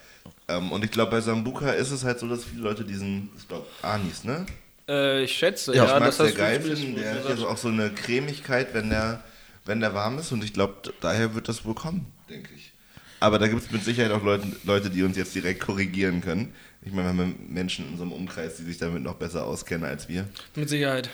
Ähm, 0.47 0.71
und 0.71 0.83
ich 0.83 0.91
glaube, 0.91 1.11
bei 1.11 1.21
Sambuka 1.21 1.71
ist 1.71 1.91
es 1.91 2.03
halt 2.03 2.19
so, 2.19 2.27
dass 2.27 2.43
viele 2.43 2.63
Leute 2.63 2.83
diesen, 2.83 3.29
ich 3.37 3.47
glaube, 3.47 3.65
Anis, 3.81 4.23
ne? 4.23 4.45
Äh, 4.87 5.23
ich 5.23 5.31
schätze, 5.37 5.75
Ja, 5.75 5.85
ja, 5.85 5.99
das 5.99 6.17
sehr 6.17 6.31
geil 6.31 6.61
finden. 6.61 6.95
Der 6.95 7.15
hat 7.23 7.37
ja 7.39 7.45
auch 7.45 7.57
so 7.57 7.67
eine 7.67 7.91
Cremigkeit, 7.91 8.73
wenn 8.73 8.89
der, 8.89 9.23
wenn 9.65 9.79
der 9.79 9.93
warm 9.93 10.17
ist. 10.19 10.31
Und 10.31 10.43
ich 10.43 10.53
glaube, 10.53 10.75
daher 11.01 11.35
wird 11.35 11.49
das 11.49 11.65
wohl 11.65 11.75
kommen. 11.75 12.05
denke 12.29 12.49
ich. 12.55 12.71
Aber 13.19 13.39
da 13.39 13.47
gibt 13.47 13.63
es 13.63 13.71
mit 13.71 13.83
Sicherheit 13.83 14.11
auch 14.11 14.23
Leute, 14.23 14.47
Leute, 14.63 14.89
die 14.89 15.03
uns 15.03 15.17
jetzt 15.17 15.33
direkt 15.33 15.61
korrigieren 15.61 16.21
können. 16.21 16.53
Ich 16.83 16.91
meine, 16.91 17.13
wir 17.13 17.23
haben 17.23 17.35
Menschen 17.49 17.85
in 17.85 17.91
unserem 17.93 18.11
Umkreis, 18.11 18.57
die 18.57 18.63
sich 18.63 18.77
damit 18.77 19.01
noch 19.01 19.15
besser 19.15 19.45
auskennen 19.45 19.85
als 19.89 20.07
wir. 20.07 20.27
Mit 20.55 20.69
Sicherheit. 20.69 21.09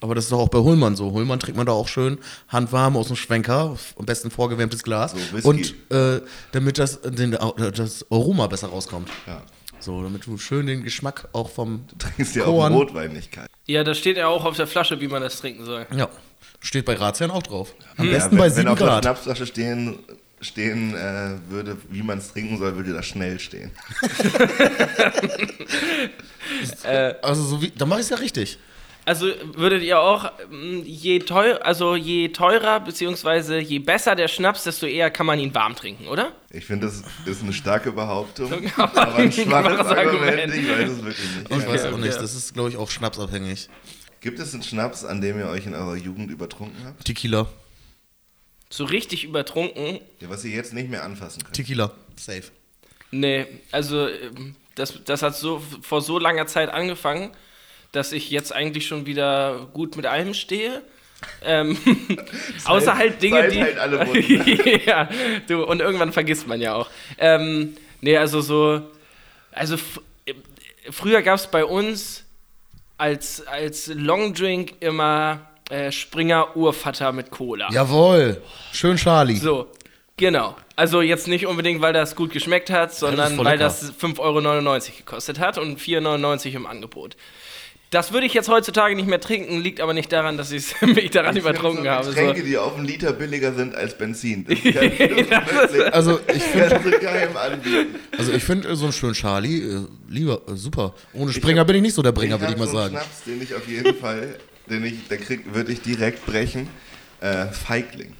Aber 0.00 0.16
das 0.16 0.24
ist 0.24 0.32
doch 0.32 0.40
auch 0.40 0.48
bei 0.48 0.58
Hullmann 0.58 0.96
so. 0.96 1.12
Hullmann 1.12 1.38
trinkt 1.38 1.56
man 1.56 1.66
da 1.66 1.72
auch 1.72 1.86
schön 1.86 2.18
handwarm 2.48 2.96
aus 2.96 3.06
dem 3.06 3.14
Schwenker, 3.14 3.76
am 3.96 4.06
besten 4.06 4.32
vorgewärmtes 4.32 4.82
Glas. 4.82 5.12
So, 5.12 5.48
und 5.48 5.74
äh, 5.92 6.20
damit 6.50 6.78
das, 6.78 7.00
den, 7.02 7.30
das 7.30 8.04
Aroma 8.10 8.48
besser 8.48 8.68
rauskommt. 8.68 9.08
Ja. 9.28 9.42
So, 9.78 10.02
damit 10.02 10.26
du 10.26 10.38
schön 10.38 10.66
den 10.66 10.82
Geschmack 10.82 11.28
auch 11.32 11.50
vom 11.50 11.84
Trinkst 11.98 12.34
ja 12.34 12.46
auch 12.46 12.68
Rotwein 12.70 13.12
nicht 13.12 13.30
kalt. 13.30 13.48
Ja, 13.66 13.84
da 13.84 13.94
steht 13.94 14.16
ja 14.16 14.26
auch 14.26 14.44
auf 14.44 14.56
der 14.56 14.66
Flasche, 14.66 15.00
wie 15.00 15.08
man 15.08 15.22
das 15.22 15.38
trinken 15.38 15.64
soll. 15.64 15.86
Ja, 15.94 16.08
steht 16.60 16.84
bei 16.84 16.94
Razian 16.94 17.30
auch 17.30 17.42
drauf. 17.42 17.74
Am 17.96 18.06
Ja, 18.06 18.12
besten 18.12 18.32
wenn, 18.32 18.38
bei 18.38 18.44
wenn 18.46 18.52
7 18.54 18.68
auf 18.68 18.78
der 18.78 18.86
Grad. 18.86 19.04
Schnapsflasche 19.04 19.46
stehen, 19.46 19.98
stehen 20.40 20.94
äh, 20.94 21.36
würde, 21.48 21.76
wie 21.90 22.02
man 22.02 22.18
es 22.18 22.32
trinken 22.32 22.58
soll, 22.58 22.74
würde 22.76 22.92
das 22.92 23.06
schnell 23.06 23.38
stehen. 23.38 23.70
Also, 27.22 27.42
so 27.42 27.62
wie, 27.62 27.70
dann 27.70 27.88
mach 27.88 27.96
ich 27.96 28.02
es 28.04 28.10
ja 28.10 28.16
richtig. 28.16 28.58
Also 29.04 29.26
würdet 29.54 29.82
ihr 29.82 29.98
auch, 29.98 30.30
ähm, 30.52 30.82
je 30.84 31.18
teuer, 31.20 31.58
also 31.64 31.96
je 31.96 32.28
teurer 32.28 32.78
beziehungsweise 32.78 33.58
je 33.58 33.80
besser 33.80 34.14
der 34.14 34.28
Schnaps, 34.28 34.62
desto 34.62 34.86
eher 34.86 35.10
kann 35.10 35.26
man 35.26 35.40
ihn 35.40 35.52
warm 35.54 35.74
trinken, 35.74 36.06
oder? 36.06 36.30
Ich 36.50 36.66
finde, 36.66 36.86
das 36.86 37.02
ist 37.26 37.42
eine 37.42 37.52
starke 37.52 37.90
Behauptung, 37.90 38.52
Aber 38.76 39.16
ein 39.16 39.32
schwaches 39.32 39.86
Argument. 39.86 40.38
Argument. 40.40 40.54
Ich 40.54 40.68
weiß 40.68 40.90
es 40.90 41.04
wirklich 41.04 41.28
nicht. 41.36 41.50
Ich 41.50 41.66
weiß 41.68 41.84
auch 41.86 41.92
okay. 41.92 42.00
nicht, 42.02 42.20
das 42.20 42.34
ist, 42.34 42.54
glaube 42.54 42.68
ich, 42.70 42.76
auch 42.76 42.90
schnapsabhängig. 42.90 43.68
Gibt 44.22 44.38
es 44.38 44.54
einen 44.54 44.62
Schnaps, 44.62 45.04
an 45.04 45.20
dem 45.20 45.38
ihr 45.38 45.48
euch 45.48 45.66
in 45.66 45.74
eurer 45.74 45.96
Jugend 45.96 46.30
übertrunken 46.30 46.84
habt? 46.86 47.04
Tequila. 47.04 47.46
So 48.70 48.84
richtig 48.84 49.24
übertrunken? 49.24 50.00
Ja, 50.20 50.30
was 50.30 50.44
ihr 50.44 50.52
jetzt 50.52 50.72
nicht 50.72 50.88
mehr 50.88 51.04
anfassen 51.04 51.42
könnt. 51.42 51.54
Tequila. 51.54 51.90
Safe. 52.16 52.44
Nee, 53.10 53.46
also 53.70 54.08
ähm, 54.08 54.54
das, 54.76 54.98
das 55.04 55.22
hat 55.22 55.36
so 55.36 55.62
vor 55.82 56.00
so 56.00 56.18
langer 56.18 56.46
Zeit 56.46 56.70
angefangen, 56.70 57.30
dass 57.90 58.12
ich 58.12 58.30
jetzt 58.30 58.52
eigentlich 58.54 58.86
schon 58.86 59.04
wieder 59.04 59.68
gut 59.74 59.96
mit 59.96 60.06
allem 60.06 60.32
stehe. 60.32 60.82
Ähm, 61.44 61.76
außer 62.64 62.96
halt 62.96 63.20
Dinge, 63.22 63.42
seid 63.42 63.52
die. 63.52 63.62
halt 63.62 63.78
alle 63.78 64.00
Wunden. 64.06 64.80
ja, 64.86 65.08
du, 65.46 65.64
und 65.64 65.80
irgendwann 65.80 66.12
vergisst 66.12 66.46
man 66.46 66.60
ja 66.60 66.74
auch. 66.74 66.88
Ähm, 67.18 67.76
nee, 68.00 68.16
also 68.16 68.40
so. 68.40 68.90
Also 69.52 69.74
f- 69.74 70.00
äh, 70.24 70.32
früher 70.90 71.20
gab 71.22 71.38
es 71.38 71.46
bei 71.48 71.64
uns 71.64 72.21
als, 73.02 73.44
als 73.48 73.88
Longdrink 73.88 74.74
immer 74.78 75.40
äh, 75.70 75.90
Springer 75.90 76.56
Urvater 76.56 77.10
mit 77.10 77.32
Cola. 77.32 77.68
Jawohl. 77.72 78.40
Schön 78.72 78.96
Charlie. 78.96 79.34
So, 79.38 79.66
genau. 80.16 80.54
Also 80.76 81.02
jetzt 81.02 81.26
nicht 81.26 81.46
unbedingt, 81.46 81.82
weil 81.82 81.92
das 81.92 82.14
gut 82.14 82.30
geschmeckt 82.30 82.70
hat, 82.70 82.94
sondern 82.94 83.34
voll 83.34 83.44
weil 83.44 83.58
das 83.58 83.92
5,99 83.92 84.20
Euro 84.20 84.96
gekostet 84.98 85.40
hat 85.40 85.58
und 85.58 85.80
4,99 85.80 86.46
Euro 86.46 86.56
im 86.58 86.66
Angebot. 86.66 87.16
Das 87.92 88.10
würde 88.10 88.26
ich 88.26 88.32
jetzt 88.32 88.48
heutzutage 88.48 88.96
nicht 88.96 89.06
mehr 89.06 89.20
trinken, 89.20 89.60
liegt 89.60 89.78
aber 89.78 89.92
nicht 89.92 90.10
daran, 90.10 90.38
dass 90.38 90.50
ich 90.52 90.80
mich 90.80 91.10
daran 91.10 91.36
übertrunken 91.36 91.86
habe. 91.86 92.08
Getränke, 92.08 92.40
So. 92.40 92.46
die 92.46 92.56
auf 92.56 92.74
einen 92.74 92.86
Liter 92.86 93.12
billiger 93.12 93.52
sind 93.52 93.74
als 93.74 93.96
Benzin. 93.98 94.46
Das 94.46 94.58
ich 94.64 94.74
wirklich 94.74 95.92
Also, 95.92 96.18
ich 96.34 96.42
finde 96.42 96.80
also 98.16 98.32
ich 98.32 98.42
find, 98.42 98.64
äh, 98.64 98.76
so 98.76 98.84
einen 98.84 98.92
schönen 98.94 99.12
Charlie, 99.12 99.58
äh, 99.60 99.86
lieber, 100.08 100.40
äh, 100.48 100.56
super. 100.56 100.94
Ohne 101.12 101.32
Springer 101.32 101.66
bin 101.66 101.76
ich 101.76 101.82
nicht 101.82 101.94
so 101.94 102.00
der 102.00 102.12
Bringer, 102.12 102.40
würde 102.40 102.54
ich 102.54 102.58
hab 102.58 102.66
mal 102.66 102.66
so 102.66 102.78
sagen. 102.78 102.94
Schnaps, 102.96 103.24
den 103.26 103.42
ich 103.42 103.54
auf 103.54 103.68
jeden 103.68 103.94
Fall, 103.94 104.36
den 104.70 104.86
ich, 104.86 105.06
der 105.08 105.18
krieg, 105.18 105.54
würde 105.54 105.70
ich 105.70 105.82
direkt 105.82 106.24
brechen. 106.24 106.68
Äh, 107.20 107.48
Feigling. 107.48 108.14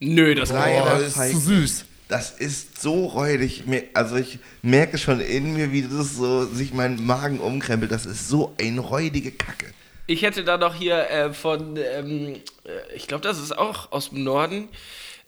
Nö, 0.00 0.34
das 0.34 0.52
war 0.52 0.66
Boah, 0.66 0.86
Reiner 0.94 1.06
ist 1.06 1.14
zu 1.14 1.38
süß. 1.38 1.84
Das 2.10 2.32
ist 2.32 2.82
so 2.82 3.06
räudig. 3.06 3.62
Also 3.94 4.16
ich 4.16 4.40
merke 4.62 4.98
schon 4.98 5.20
in 5.20 5.54
mir, 5.54 5.70
wie 5.70 5.82
das 5.82 6.16
so 6.16 6.44
sich 6.44 6.74
mein 6.74 7.06
Magen 7.06 7.38
umkrempelt. 7.38 7.92
Das 7.92 8.04
ist 8.04 8.28
so 8.28 8.52
eine 8.60 8.80
räudige 8.80 9.30
Kacke. 9.30 9.66
Ich 10.08 10.22
hätte 10.22 10.42
da 10.42 10.58
noch 10.58 10.74
hier 10.74 11.08
äh, 11.08 11.32
von, 11.32 11.76
ähm, 11.76 12.34
äh, 12.64 12.96
ich 12.96 13.06
glaube, 13.06 13.22
das 13.22 13.38
ist 13.38 13.56
auch 13.56 13.92
aus 13.92 14.10
dem 14.10 14.24
Norden, 14.24 14.68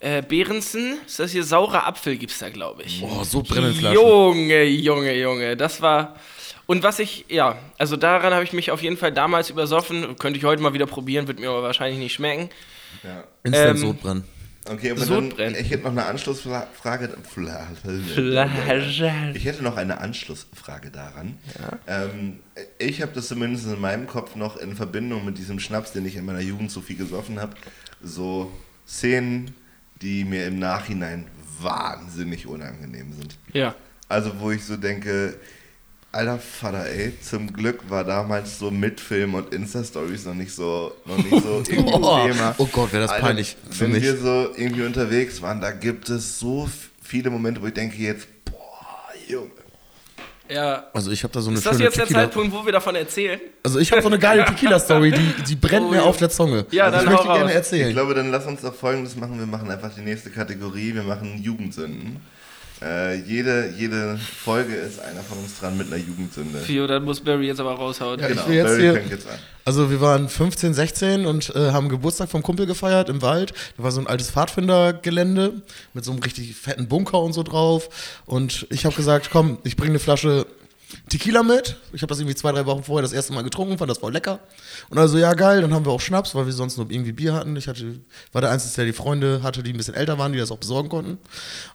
äh, 0.01 0.23
Behrensen. 0.23 0.99
Ist 1.07 1.21
das 1.21 1.31
hier 1.31 1.45
saurer 1.45 1.87
Apfel, 1.87 2.16
gibt's 2.16 2.40
da, 2.40 2.51
glaube 2.51 2.83
ich. 2.83 3.01
Boah, 3.01 3.25
so 3.25 3.45
brennende 3.45 3.75
Flaschen. 3.75 4.01
Junge, 4.03 4.64
Junge, 4.64 5.16
Junge, 5.16 5.57
das 5.57 5.81
war. 5.83 6.16
Und 6.66 6.83
was 6.83 6.99
ich, 6.99 7.27
ja, 7.29 7.59
also 7.79 7.97
daran 7.97 8.35
habe 8.35 8.42
ich 8.42 8.53
mich 8.53 8.73
auf 8.73 8.83
jeden 8.83 8.97
Fall 8.97 9.12
damals 9.12 9.51
übersoffen. 9.51 10.16
Könnte 10.18 10.38
ich 10.40 10.45
heute 10.45 10.61
mal 10.61 10.75
wieder 10.75 10.87
probieren, 10.87 11.29
wird 11.29 11.38
mir 11.38 11.51
aber 11.51 11.62
wahrscheinlich 11.62 12.01
nicht 12.01 12.14
schmecken. 12.14 12.51
Ja. 13.05 13.23
Instant 13.45 13.71
Ähm, 13.71 13.77
Sodbrennen. 13.77 14.25
Okay, 14.68 14.92
aber 14.92 15.05
dann, 15.05 15.55
ich 15.57 15.70
hätte 15.70 15.83
noch 15.83 15.90
eine 15.90 16.07
Anschlussfrage. 16.07 16.68
Ich 19.35 19.44
hätte 19.44 19.62
noch 19.64 19.77
eine 19.77 19.98
Anschlussfrage 19.98 20.90
daran. 20.90 21.37
Ähm, 21.88 22.38
ich 22.79 23.03
habe 23.03 23.12
das 23.12 23.27
zumindest 23.29 23.66
in 23.66 23.81
meinem 23.81 24.07
Kopf 24.07 24.37
noch 24.37 24.57
in 24.57 24.77
Verbindung 24.77 25.25
mit 25.25 25.38
diesem 25.38 25.59
Schnaps, 25.59 25.92
den 25.92 26.07
ich 26.07 26.14
in 26.14 26.25
meiner 26.25 26.40
Jugend 26.40 26.70
so 26.70 26.81
viel 26.81 26.96
gesoffen 26.96 27.40
habe, 27.40 27.55
so 28.03 28.53
Szenen, 28.87 29.55
die 30.01 30.25
mir 30.25 30.46
im 30.46 30.59
Nachhinein 30.61 31.27
wahnsinnig 31.61 32.46
unangenehm 32.46 33.12
sind. 33.12 33.38
Ja. 33.53 33.75
Also 34.09 34.38
wo 34.38 34.51
ich 34.53 34.64
so 34.64 34.77
denke, 34.77 35.35
alter 36.12 36.38
Vater, 36.38 36.87
ey, 36.87 37.12
zum 37.20 37.53
Glück 37.53 37.88
war 37.90 38.05
damals 38.05 38.59
so 38.59 38.70
Mitfilm 38.70 39.35
und 39.35 39.53
Insta-Stories 39.53 40.27
noch 40.27 40.35
nicht 40.35 40.53
so, 40.55 40.92
noch 41.07 41.16
nicht 41.16 41.31
so 41.31 41.62
irgendwie 41.68 41.92
Oh, 41.92 42.27
Thema. 42.27 42.55
oh 42.59 42.66
Gott, 42.70 42.92
wäre 42.92 43.03
das 43.03 43.11
Alter, 43.12 43.27
peinlich 43.27 43.57
für 43.70 43.81
Wenn 43.85 43.92
mich. 43.92 44.03
wir 44.03 44.16
so 44.18 44.51
irgendwie 44.57 44.83
unterwegs 44.85 45.40
waren, 45.42 45.61
da 45.61 45.70
gibt 45.70 46.09
es 46.11 46.38
so 46.38 46.68
viele 47.03 47.31
Momente, 47.31 47.61
wo 47.62 47.66
ich 47.66 47.75
denke 47.75 47.96
jetzt, 47.96 48.29
boah, 48.44 48.55
Junge. 49.27 49.51
Ja. 50.48 50.85
Also 50.92 51.11
ich 51.11 51.22
habe 51.25 51.33
da 51.33 51.40
so 51.40 51.48
eine 51.48 51.57
Ist 51.59 51.64
das 51.66 51.79
jetzt 51.79 51.96
der 51.96 52.05
Tequila. 52.05 52.25
Zeitpunkt, 52.25 52.53
wo 52.55 52.62
wir 52.66 52.72
davon 52.72 52.94
erzählen? 52.94 53.40
Also 53.62 53.79
ich 53.79 53.90
habe 53.90 54.03
so 54.03 54.09
eine 54.09 54.18
geile 54.18 54.44
Tequila-Story, 54.46 55.12
die, 55.12 55.42
die 55.44 55.57
brennt 55.57 55.87
Oh, 55.87 55.90
mir 55.90 56.03
auf 56.03 56.18
der 56.18 56.29
Zunge. 56.29 56.66
Ja, 56.72 56.85
also 56.85 56.96
dann 56.98 57.05
ich 57.07 57.11
möchte 57.12 57.25
hau 57.29 57.33
gerne 57.33 57.44
raus. 57.44 57.51
Ich 57.53 57.57
erzählen. 57.57 57.92
glaube, 57.94 58.14
dann 58.14 58.31
lass 58.31 58.44
uns 58.44 58.61
doch 58.61 58.75
folgendes 58.75 59.16
machen. 59.16 59.38
Wir 59.38 59.46
machen 59.46 59.70
einfach 59.70 59.94
die 59.94 60.03
nächste 60.03 60.29
Kategorie. 60.31 60.94
Wir 60.94 61.05
machen 61.05 61.40
Jugendsünden. 61.42 62.20
Äh, 62.85 63.16
jede, 63.21 63.73
jede 63.79 64.18
Folge 64.18 64.75
ist 64.75 64.99
einer 65.01 65.21
von 65.23 65.38
uns 65.38 65.59
dran 65.61 65.77
mit 65.77 65.87
einer 65.87 65.97
Jugendsünde. 66.03 66.59
Fio, 66.59 66.87
dann 66.87 67.05
muss 67.05 67.21
Barry 67.21 67.47
jetzt 67.47 67.61
aber 67.61 67.75
raushauen. 67.75 68.18
Ja, 68.18 68.29
Genau, 68.29 68.42
ich 68.42 68.49
will 68.49 68.55
jetzt 68.57 68.66
Barry 68.66 68.81
hier- 68.81 68.92
fängt 68.95 69.11
jetzt 69.11 69.27
an. 69.29 69.38
Also 69.64 69.90
wir 69.90 70.01
waren 70.01 70.29
15, 70.29 70.75
16 70.75 71.25
und 71.27 71.55
äh, 71.55 71.71
haben 71.71 71.88
Geburtstag 71.88 72.29
vom 72.29 72.42
Kumpel 72.42 72.66
gefeiert 72.66 73.09
im 73.09 73.23
Wald. 73.23 73.53
Da 73.77 73.85
war 73.85 73.92
so 73.92 74.01
ein 74.01 74.09
altes 74.09 74.31
Pfadfindergelände 74.33 75.53
mit 75.95 76.05
so 76.05 76.11
einem 76.11 76.21
richtig 76.23 76.57
fetten 76.57 76.88
Bunker 76.88 77.21
und 77.21 77.33
so 77.33 77.42
drauf. 77.45 77.88
Und 78.27 78.66
ich 78.71 78.85
habe 78.85 78.97
gesagt, 78.97 79.29
komm, 79.31 79.59
ich 79.62 79.77
bringe 79.77 79.90
eine 79.92 79.99
Flasche 80.01 80.47
Tequila 81.09 81.42
mit. 81.42 81.76
Ich 81.92 82.02
habe 82.02 82.09
das 82.09 82.18
irgendwie 82.18 82.35
zwei, 82.35 82.52
drei 82.52 82.66
Wochen 82.66 82.83
vorher 82.83 83.02
das 83.02 83.12
erste 83.12 83.33
Mal 83.33 83.42
getrunken, 83.42 83.78
fand 83.78 83.90
das 83.90 83.98
voll 83.98 84.12
lecker. 84.12 84.40
Und 84.88 84.98
also, 84.98 85.18
ja 85.18 85.35
geil, 85.35 85.61
dann 85.62 85.72
haben 85.72 85.85
wir 85.85 85.92
auch 85.92 86.00
Schnaps, 86.00 86.35
weil 86.35 86.46
wir 86.46 86.52
sonst 86.52 86.76
nur 86.76 86.90
irgendwie 86.90 87.12
Bier 87.12 87.35
hatten. 87.35 87.57
Ich 87.57 87.68
hatte, 87.68 88.00
war 88.33 88.40
der 88.40 88.50
Einzige, 88.50 88.74
der 88.76 88.85
die 88.87 88.92
Freunde 88.92 89.42
hatte, 89.42 89.62
die 89.62 89.72
ein 89.72 89.76
bisschen 89.76 89.94
älter 89.94 90.18
waren, 90.18 90.33
die 90.33 90.38
das 90.38 90.50
auch 90.50 90.59
besorgen 90.59 90.88
konnten. 90.88 91.18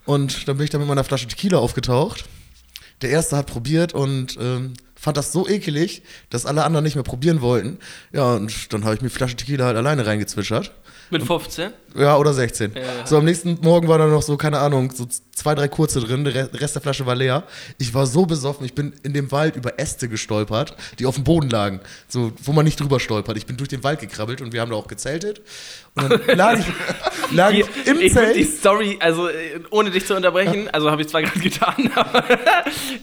Und 0.06 0.47
dann 0.47 0.58
bin 0.58 0.63
ich 0.63 0.69
da 0.69 0.77
mit 0.77 0.88
meiner 0.88 1.03
Flasche 1.03 1.27
Tequila 1.27 1.58
aufgetaucht. 1.58 2.25
Der 3.01 3.12
erste 3.12 3.38
hat 3.38 3.47
probiert 3.47 3.93
und 3.93 4.38
ähm, 4.39 4.73
fand 4.95 5.17
das 5.17 5.32
so 5.32 5.47
ekelig, 5.47 6.01
dass 6.30 6.45
alle 6.45 6.63
anderen 6.63 6.84
nicht 6.84 6.95
mehr 6.95 7.03
probieren 7.03 7.41
wollten. 7.41 7.77
Ja, 8.12 8.34
und 8.34 8.73
dann 8.73 8.84
habe 8.84 8.95
ich 8.95 9.01
mir 9.01 9.10
Flasche 9.10 9.36
Tequila 9.36 9.65
halt 9.65 9.77
alleine 9.77 10.06
reingezwischert. 10.06 10.71
Mit 11.10 11.23
15? 11.23 11.71
Ja, 11.97 12.17
oder 12.17 12.33
16. 12.33 12.73
Ja. 12.75 12.81
So, 13.05 13.17
am 13.17 13.25
nächsten 13.25 13.57
Morgen 13.62 13.88
war 13.88 13.97
da 13.97 14.05
noch 14.07 14.21
so, 14.21 14.38
keine 14.38 14.60
Ahnung, 14.60 14.91
so 14.91 15.07
zwei, 15.33 15.55
drei 15.55 15.67
kurze 15.67 15.99
drin, 15.99 16.23
der 16.23 16.33
Re- 16.36 16.49
Rest 16.53 16.75
der 16.75 16.81
Flasche 16.81 17.05
war 17.05 17.15
leer. 17.15 17.43
Ich 17.77 17.93
war 17.93 18.05
so 18.07 18.25
besoffen, 18.25 18.65
ich 18.65 18.73
bin 18.73 18.93
in 19.03 19.13
dem 19.13 19.31
Wald 19.31 19.55
über 19.55 19.79
Äste 19.79 20.07
gestolpert, 20.10 20.75
die 20.99 21.05
auf 21.05 21.15
dem 21.15 21.23
Boden 21.23 21.49
lagen, 21.49 21.79
so, 22.07 22.31
wo 22.43 22.53
man 22.53 22.65
nicht 22.65 22.79
drüber 22.79 22.99
stolpert. 22.99 23.38
Ich 23.38 23.45
bin 23.45 23.57
durch 23.57 23.69
den 23.69 23.83
Wald 23.83 23.99
gekrabbelt 23.99 24.41
und 24.41 24.53
wir 24.53 24.62
haben 24.62 24.71
da 24.71 24.77
auch 24.77 24.88
gezeltet. 24.88 25.41
Und 25.95 26.10
dann 26.12 26.21
lag 26.38 26.60
ich, 26.60 26.65
lag 27.36 27.51
ich 27.51 27.65
im 27.86 27.99
ich 27.99 28.13
würde 28.15 28.33
die 28.33 28.45
Zelt. 28.45 28.57
Story, 28.60 28.97
also 28.99 29.27
äh, 29.29 29.60
ohne 29.71 29.89
dich 29.91 30.05
zu 30.05 30.15
unterbrechen, 30.15 30.69
also 30.71 30.89
habe 30.91 31.01
ich 31.01 31.07
zwar 31.10 31.21
gerade 31.23 31.39
getan, 31.39 31.91
aber 31.95 32.23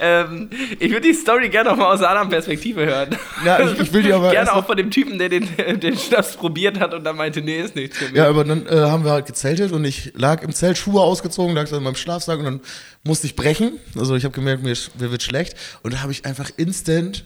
ähm, 0.00 0.50
ich 0.78 0.90
würde 0.90 1.08
die 1.08 1.14
Story 1.14 1.48
gerne 1.48 1.70
noch 1.70 1.76
mal 1.76 1.92
aus 1.92 2.00
einer 2.00 2.10
anderen 2.10 2.28
Perspektive 2.30 2.84
hören. 2.86 3.10
Ja, 3.44 3.60
ich, 3.60 3.80
ich 3.80 3.92
will 3.92 4.02
die 4.02 4.12
aber 4.12 4.30
gerne 4.32 4.52
auch 4.52 4.66
von 4.66 4.76
dem 4.76 4.90
Typen, 4.90 5.18
der 5.18 5.28
den, 5.28 5.48
den 5.80 5.96
Schnaps 5.98 6.36
probiert 6.36 6.78
hat 6.80 6.94
und 6.94 7.04
dann 7.04 7.16
meinte, 7.16 7.40
nee, 7.42 7.60
ist 7.60 7.74
nichts 7.74 7.98
für 7.98 8.06
mich. 8.06 8.14
Ja, 8.14 8.28
aber 8.28 8.44
dann 8.44 8.66
äh, 8.66 8.83
haben 8.90 9.04
wir 9.04 9.12
halt 9.12 9.26
gezeltet 9.26 9.72
und 9.72 9.84
ich 9.84 10.12
lag 10.14 10.42
im 10.42 10.52
Zelt, 10.52 10.78
Schuhe 10.78 11.00
ausgezogen, 11.00 11.54
lag 11.54 11.68
dann 11.68 11.78
in 11.78 11.84
meinem 11.84 11.96
Schlafsack 11.96 12.38
und 12.38 12.44
dann 12.44 12.60
musste 13.02 13.26
ich 13.26 13.36
brechen. 13.36 13.78
Also 13.96 14.16
ich 14.16 14.24
habe 14.24 14.34
gemerkt, 14.34 14.62
mir, 14.62 14.76
mir 14.98 15.10
wird 15.10 15.22
schlecht. 15.22 15.56
Und 15.82 15.94
da 15.94 16.02
habe 16.02 16.12
ich 16.12 16.24
einfach 16.24 16.50
instant, 16.56 17.24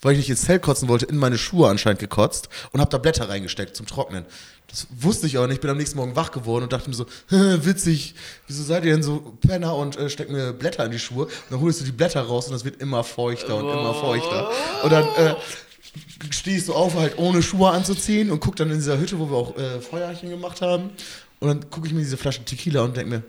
weil 0.00 0.12
ich 0.12 0.18
nicht 0.18 0.30
ins 0.30 0.42
Zelt 0.42 0.62
kotzen 0.62 0.88
wollte, 0.88 1.06
in 1.06 1.16
meine 1.16 1.38
Schuhe 1.38 1.68
anscheinend 1.68 2.00
gekotzt 2.00 2.48
und 2.72 2.80
habe 2.80 2.90
da 2.90 2.98
Blätter 2.98 3.28
reingesteckt 3.28 3.76
zum 3.76 3.86
Trocknen. 3.86 4.24
Das 4.68 4.86
wusste 4.90 5.26
ich 5.26 5.38
aber 5.38 5.46
nicht. 5.46 5.56
Ich 5.56 5.60
bin 5.62 5.70
am 5.70 5.78
nächsten 5.78 5.96
Morgen 5.96 6.14
wach 6.14 6.30
geworden 6.30 6.64
und 6.64 6.72
dachte 6.72 6.90
mir 6.90 6.96
so, 6.96 7.06
witzig, 7.30 8.14
wieso 8.46 8.62
seid 8.62 8.84
ihr 8.84 8.92
denn 8.92 9.02
so 9.02 9.36
Penner 9.40 9.74
und 9.74 9.96
äh, 9.96 10.10
steckt 10.10 10.30
mir 10.30 10.52
Blätter 10.52 10.84
in 10.84 10.90
die 10.90 10.98
Schuhe? 10.98 11.24
Und 11.24 11.32
dann 11.50 11.60
holst 11.60 11.80
du 11.80 11.84
die 11.84 11.92
Blätter 11.92 12.20
raus 12.20 12.46
und 12.46 12.52
das 12.52 12.64
wird 12.64 12.80
immer 12.80 13.02
feuchter 13.02 13.56
und 13.56 13.64
immer 13.64 13.94
feuchter. 13.94 14.50
Und 14.82 14.92
dann 14.92 15.04
äh, 15.16 15.34
stehe 16.30 16.58
ich 16.58 16.64
so 16.64 16.74
auf, 16.74 16.94
halt 16.94 17.18
ohne 17.18 17.42
Schuhe 17.42 17.70
anzuziehen 17.70 18.30
und 18.30 18.40
guck 18.40 18.56
dann 18.56 18.70
in 18.70 18.76
dieser 18.76 18.98
Hütte, 18.98 19.18
wo 19.18 19.30
wir 19.30 19.36
auch 19.36 19.56
äh, 19.56 19.80
Feuerchen 19.80 20.30
gemacht 20.30 20.60
haben. 20.60 20.90
Und 21.40 21.48
dann 21.48 21.70
gucke 21.70 21.86
ich 21.86 21.92
mir 21.92 22.00
diese 22.00 22.16
Flasche 22.16 22.44
Tequila 22.44 22.82
und 22.82 22.96
denke 22.96 23.10
mir, 23.10 23.22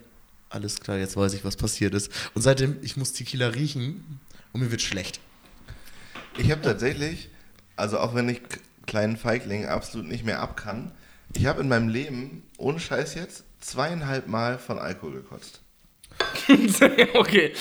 alles 0.50 0.80
klar, 0.80 0.98
jetzt 0.98 1.16
weiß 1.16 1.34
ich, 1.34 1.46
was 1.46 1.56
passiert 1.56 1.94
ist. 1.94 2.12
Und 2.34 2.42
seitdem, 2.42 2.78
ich 2.82 2.98
muss 2.98 3.14
Tequila 3.14 3.48
riechen 3.48 4.20
und 4.52 4.62
mir 4.62 4.72
wird 4.72 4.82
schlecht. 4.82 5.20
Ich 6.38 6.52
habe 6.52 6.62
tatsächlich, 6.62 7.30
also 7.76 8.00
auch 8.00 8.16
wenn 8.16 8.30
ich 8.30 8.42
kleinen 8.88 9.18
Feigling 9.18 9.66
absolut 9.66 10.08
nicht 10.08 10.26
mehr 10.26 10.40
ab 10.40 10.58
kann, 10.58 10.92
ich 11.36 11.46
habe 11.46 11.62
in 11.62 11.68
meinem 11.68 11.90
Leben, 11.90 12.44
ohne 12.58 12.80
Scheiß 12.80 13.14
jetzt, 13.14 13.44
zweieinhalb 13.60 14.28
Mal 14.28 14.58
von 14.58 14.80
Alkohol 14.80 15.14
gekotzt. 15.14 15.62
okay. 17.14 17.54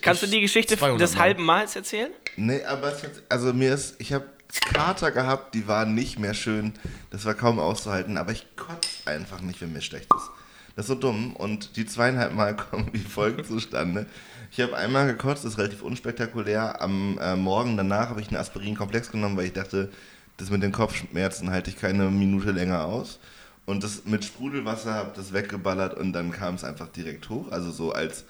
Kannst 0.00 0.22
du 0.22 0.26
die 0.26 0.40
Geschichte 0.40 0.76
200 0.76 1.00
des 1.00 1.14
Mal. 1.14 1.20
halben 1.20 1.44
Mals 1.44 1.76
erzählen? 1.76 2.10
Nee, 2.36 2.64
aber 2.64 2.92
es 2.92 3.02
hat, 3.02 3.10
also 3.28 3.52
mir 3.52 3.74
ist, 3.74 3.96
ich 3.98 4.12
habe 4.12 4.26
Kater 4.58 5.10
gehabt, 5.10 5.54
die 5.54 5.68
waren 5.68 5.94
nicht 5.94 6.18
mehr 6.18 6.34
schön, 6.34 6.72
das 7.10 7.24
war 7.24 7.34
kaum 7.34 7.58
auszuhalten, 7.58 8.16
aber 8.16 8.32
ich 8.32 8.46
kotze 8.56 9.06
einfach 9.06 9.40
nicht, 9.40 9.60
wenn 9.60 9.72
mir 9.72 9.82
schlecht 9.82 10.08
ist. 10.14 10.30
Das 10.76 10.84
ist 10.86 10.88
so 10.88 10.94
dumm 10.94 11.36
und 11.36 11.76
die 11.76 11.86
zweieinhalb 11.86 12.34
Mal 12.34 12.56
kommen 12.70 12.88
wie 12.92 12.98
folgt 12.98 13.46
zustande. 13.46 14.06
Ich 14.50 14.60
habe 14.60 14.76
einmal 14.76 15.06
gekotzt, 15.06 15.44
das 15.44 15.52
ist 15.52 15.58
relativ 15.58 15.82
unspektakulär. 15.82 16.80
Am 16.80 17.18
äh, 17.20 17.36
Morgen 17.36 17.76
danach 17.76 18.08
habe 18.08 18.20
ich 18.20 18.28
einen 18.28 18.38
Aspirin-Komplex 18.38 19.12
genommen, 19.12 19.36
weil 19.36 19.46
ich 19.46 19.52
dachte, 19.52 19.90
das 20.38 20.50
mit 20.50 20.62
den 20.62 20.72
Kopfschmerzen 20.72 21.50
halte 21.50 21.70
ich 21.70 21.76
keine 21.76 22.10
Minute 22.10 22.50
länger 22.50 22.84
aus. 22.84 23.20
Und 23.66 23.84
das 23.84 24.06
mit 24.06 24.24
Sprudelwasser 24.24 24.94
habe 24.94 25.12
das 25.14 25.32
weggeballert 25.32 25.96
und 25.96 26.12
dann 26.12 26.32
kam 26.32 26.54
es 26.54 26.64
einfach 26.64 26.88
direkt 26.88 27.28
hoch. 27.28 27.52
Also 27.52 27.70
so 27.70 27.92
als, 27.92 28.24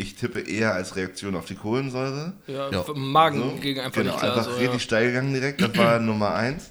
ich 0.00 0.14
tippe 0.14 0.40
eher 0.40 0.72
als 0.72 0.96
Reaktion 0.96 1.36
auf 1.36 1.44
die 1.44 1.54
Kohlensäure. 1.54 2.32
Ja, 2.46 2.70
Ja. 2.70 2.84
Magen 2.94 3.38
So, 3.38 3.56
ging 3.60 3.78
einfach 3.78 4.00
genau, 4.00 4.12
nicht 4.12 4.20
klar. 4.20 4.36
einfach 4.36 4.50
so, 4.50 4.56
richtig 4.56 4.72
ja. 4.74 4.78
steil 4.80 5.06
gegangen 5.08 5.34
direkt. 5.34 5.60
Das 5.60 5.76
war 5.76 5.98
Nummer 6.00 6.34
eins. 6.34 6.70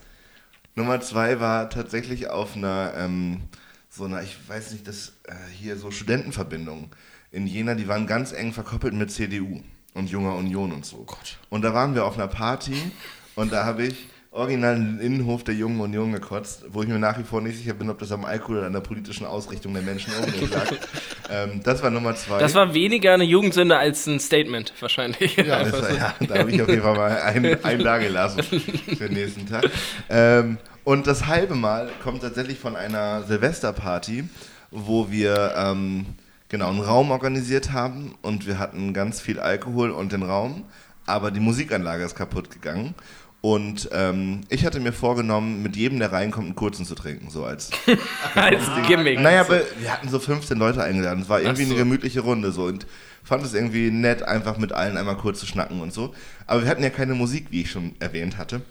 Nummer 0.76 1.00
zwei 1.02 1.40
war 1.40 1.70
tatsächlich 1.70 2.30
auf 2.30 2.56
einer, 2.56 2.94
ähm, 2.98 3.42
so 3.90 4.06
einer, 4.06 4.24
ich 4.24 4.38
weiß 4.48 4.72
nicht, 4.72 4.88
das 4.88 5.14
äh, 5.24 5.34
hier 5.54 5.78
so 5.78 5.92
Studentenverbindungen 5.92 6.90
in 7.32 7.46
Jena, 7.46 7.76
die 7.76 7.88
waren 7.88 8.08
ganz 8.08 8.32
eng 8.32 8.54
verkoppelt 8.54 8.94
mit 8.94 9.12
CDU 9.12 9.62
und 9.94 10.10
Junger 10.10 10.36
Union 10.36 10.72
und 10.72 10.86
so. 10.86 11.06
Und 11.50 11.62
da 11.62 11.74
waren 11.74 11.94
wir 11.94 12.06
auf 12.06 12.16
einer 12.16 12.28
Party 12.28 12.92
und 13.36 13.52
da 13.52 13.66
habe 13.66 13.86
ich 13.86 14.08
original 14.32 14.76
in 14.76 14.98
den 14.98 15.00
Innenhof 15.00 15.44
der 15.44 15.56
Jungen 15.56 15.80
Union 15.82 16.12
gekotzt, 16.12 16.66
wo 16.70 16.84
ich 16.84 16.88
mir 16.88 17.00
nach 17.00 17.18
wie 17.18 17.24
vor 17.24 17.42
nicht 17.42 17.58
sicher 17.58 17.74
bin, 17.74 17.90
ob 17.90 17.98
das 17.98 18.12
am 18.12 18.26
Alkohol 18.26 18.58
oder 18.58 18.68
an 18.68 18.74
der 18.74 18.82
politischen 18.82 19.26
Ausrichtung 19.26 19.74
der 19.74 19.82
Menschen 19.82 20.14
lag. 20.52 20.72
ähm, 21.32 21.62
das 21.64 21.82
war 21.82 21.90
Nummer 21.90 22.16
zwei. 22.16 22.40
Das 22.40 22.54
war 22.54 22.74
weniger 22.74 23.14
eine 23.14 23.24
Jugendsünde 23.24 23.78
als 23.78 24.06
ein 24.06 24.20
Statement, 24.20 24.74
wahrscheinlich. 24.80 25.36
Ja, 25.38 25.64
das 25.64 25.82
war, 25.82 25.94
ja, 25.94 26.16
da 26.28 26.38
habe 26.40 26.52
ich 26.52 26.62
auf 26.62 26.70
jeden 26.70 26.84
Fall 26.84 26.96
mal 26.96 27.22
ein, 27.22 27.64
ein 27.64 27.84
da 27.84 27.98
gelassen 27.98 28.44
für 28.44 29.08
den 29.08 29.14
nächsten 29.14 29.48
Tag. 29.48 29.66
Ähm, 30.10 30.58
und 30.84 31.08
das 31.08 31.26
halbe 31.26 31.56
Mal 31.56 31.90
kommt 32.04 32.22
tatsächlich 32.22 32.60
von 32.60 32.76
einer 32.76 33.24
Silvesterparty, 33.24 34.30
wo 34.70 35.10
wir 35.10 35.54
ähm, 35.58 36.06
genau 36.50 36.70
einen 36.70 36.82
Raum 36.82 37.10
organisiert 37.12 37.74
haben 37.74 38.16
und 38.22 38.46
wir 38.46 38.60
hatten 38.60 38.94
ganz 38.94 39.22
viel 39.22 39.40
Alkohol 39.40 39.92
und 39.92 40.12
den 40.12 40.24
Raum, 40.24 40.66
aber 41.06 41.32
die 41.32 41.40
Musikanlage 41.40 42.04
ist 42.04 42.16
kaputt 42.16 42.52
gegangen. 42.52 42.94
Und 43.42 43.90
ähm, 43.94 44.42
ich 44.50 44.66
hatte 44.66 44.82
mir 44.82 44.92
vorgenommen, 44.92 45.64
mit 45.64 45.78
jedem, 45.78 46.00
der 46.00 46.12
reinkommt, 46.12 46.48
einen 46.48 46.56
kurzen 46.56 46.86
zu 46.86 46.94
trinken, 46.94 47.30
so 47.30 47.46
als 47.46 47.72
als 48.36 48.64
Gimmick. 48.86 49.20
naja, 49.20 49.42
aber 49.42 49.62
wir 49.80 49.94
hatten 49.94 50.10
so 50.10 50.20
15 50.20 50.58
Leute 50.58 50.84
eingeladen. 50.84 51.22
Es 51.22 51.30
war 51.30 51.42
irgendwie 51.42 51.64
so. 51.64 51.72
eine 51.72 51.80
gemütliche 51.80 52.20
Runde 52.20 52.52
so 52.52 52.66
und 52.66 52.86
fand 53.24 53.44
es 53.44 53.54
irgendwie 53.54 53.92
nett, 53.92 54.24
einfach 54.24 54.58
mit 54.58 54.74
allen 54.74 54.98
einmal 54.98 55.16
kurz 55.16 55.40
zu 55.40 55.46
schnacken 55.46 55.80
und 55.80 55.94
so. 55.94 56.14
Aber 56.48 56.64
wir 56.64 56.70
hatten 56.70 56.84
ja 56.84 56.90
keine 56.90 57.16
Musik, 57.16 57.48
wie 57.52 57.62
ich 57.62 57.72
schon 57.72 57.96
erwähnt 58.00 58.38
hatte. 58.38 58.62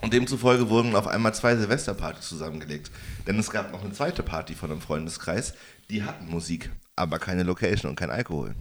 Und 0.00 0.14
demzufolge 0.14 0.70
wurden 0.70 0.96
auf 0.96 1.06
einmal 1.06 1.34
zwei 1.34 1.54
Silvesterpartys 1.54 2.28
zusammengelegt. 2.28 2.90
Denn 3.26 3.38
es 3.38 3.50
gab 3.50 3.72
noch 3.72 3.84
eine 3.84 3.92
zweite 3.92 4.22
Party 4.22 4.54
von 4.54 4.70
einem 4.70 4.80
Freundeskreis, 4.80 5.54
die 5.90 6.02
hatten 6.02 6.30
Musik, 6.30 6.70
aber 6.96 7.18
keine 7.18 7.42
Location 7.42 7.90
und 7.90 7.96
kein 7.96 8.10
Alkohol. 8.10 8.54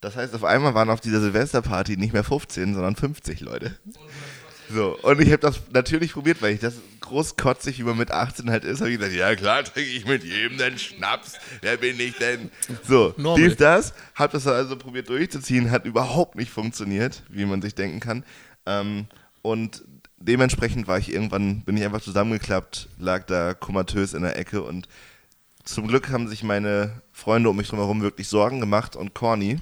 Das 0.00 0.16
heißt, 0.16 0.34
auf 0.34 0.44
einmal 0.44 0.74
waren 0.74 0.88
auf 0.88 1.00
dieser 1.00 1.20
Silvesterparty 1.20 1.96
nicht 1.96 2.12
mehr 2.12 2.24
15, 2.24 2.74
sondern 2.74 2.96
50 2.96 3.40
Leute. 3.40 3.76
So, 4.72 4.96
und 5.02 5.20
ich 5.20 5.28
habe 5.28 5.38
das 5.40 5.60
natürlich 5.72 6.12
probiert, 6.12 6.40
weil 6.40 6.54
ich 6.54 6.60
das 6.60 6.74
großkotzig, 7.00 7.80
wie 7.80 7.82
man 7.82 7.98
mit 7.98 8.12
18 8.12 8.50
halt 8.50 8.64
ist, 8.64 8.80
habe 8.80 8.90
ich 8.90 8.98
gesagt, 8.98 9.16
ja 9.16 9.34
klar, 9.34 9.64
trinke 9.64 9.90
ich 9.90 10.06
mit 10.06 10.22
jedem 10.22 10.58
den 10.58 10.78
Schnaps, 10.78 11.34
wer 11.60 11.76
bin 11.76 11.98
ich 11.98 12.16
denn? 12.18 12.50
So, 12.86 13.12
Normal. 13.16 13.48
dies, 13.48 13.56
das, 13.56 13.94
habe 14.14 14.32
das 14.32 14.46
also 14.46 14.76
probiert 14.76 15.08
durchzuziehen, 15.08 15.72
hat 15.72 15.86
überhaupt 15.86 16.36
nicht 16.36 16.52
funktioniert, 16.52 17.24
wie 17.28 17.46
man 17.46 17.60
sich 17.60 17.74
denken 17.74 17.98
kann. 17.98 18.24
Ähm, 18.64 19.06
und 19.42 19.82
dementsprechend 20.18 20.86
war 20.86 20.98
ich 20.98 21.12
irgendwann, 21.12 21.62
bin 21.62 21.76
ich 21.76 21.84
einfach 21.84 22.02
zusammengeklappt, 22.02 22.88
lag 22.98 23.24
da 23.24 23.54
komatös 23.54 24.14
in 24.14 24.22
der 24.22 24.38
Ecke 24.38 24.62
und 24.62 24.86
zum 25.64 25.88
Glück 25.88 26.10
haben 26.10 26.28
sich 26.28 26.42
meine 26.42 27.02
Freunde 27.12 27.50
um 27.50 27.56
mich 27.56 27.68
drumherum 27.68 28.02
wirklich 28.02 28.28
Sorgen 28.28 28.60
gemacht 28.60 28.96
und 28.96 29.14
Corny, 29.14 29.58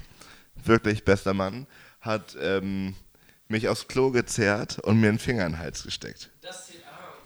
wirklich 0.69 1.03
bester 1.03 1.33
Mann, 1.33 1.67
hat 1.99 2.37
ähm, 2.41 2.95
mich 3.49 3.67
aufs 3.67 3.89
Klo 3.89 4.11
gezerrt 4.11 4.79
und 4.79 5.01
mir 5.01 5.09
einen 5.09 5.19
Finger 5.19 5.45
in 5.45 5.51
den 5.53 5.59
Hals 5.59 5.83
gesteckt. 5.83 6.29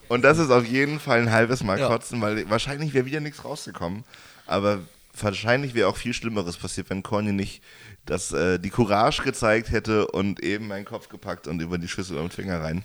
Und 0.09 0.23
das 0.23 0.39
ist 0.39 0.49
auf 0.51 0.65
jeden 0.65 0.99
Fall 0.99 1.19
ein 1.21 1.31
halbes 1.31 1.63
Mal 1.63 1.79
Ja. 1.79 1.87
kotzen, 1.87 2.19
weil 2.21 2.49
wahrscheinlich 2.49 2.93
wäre 2.95 3.05
wieder 3.05 3.19
nichts 3.19 3.45
rausgekommen. 3.45 4.03
Aber 4.47 4.79
wahrscheinlich 5.19 5.73
wäre 5.75 5.87
auch 5.87 5.97
viel 5.97 6.13
Schlimmeres 6.13 6.57
passiert, 6.57 6.89
wenn 6.89 7.03
Corny 7.03 7.31
nicht 7.31 7.61
das, 8.05 8.31
äh, 8.33 8.59
die 8.59 8.69
Courage 8.69 9.21
gezeigt 9.23 9.71
hätte 9.71 10.07
und 10.07 10.41
eben 10.41 10.67
meinen 10.67 10.85
Kopf 10.85 11.07
gepackt 11.09 11.47
und 11.47 11.61
über 11.61 11.77
die 11.77 11.87
Schüssel 11.87 12.17
und 12.17 12.33
Finger 12.33 12.61
rein. 12.61 12.83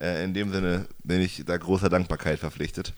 Äh, 0.00 0.24
in 0.24 0.34
dem 0.34 0.52
Sinne 0.52 0.86
bin 1.04 1.20
ich 1.20 1.42
da 1.46 1.56
großer 1.56 1.88
Dankbarkeit 1.88 2.38
verpflichtet. 2.38 2.92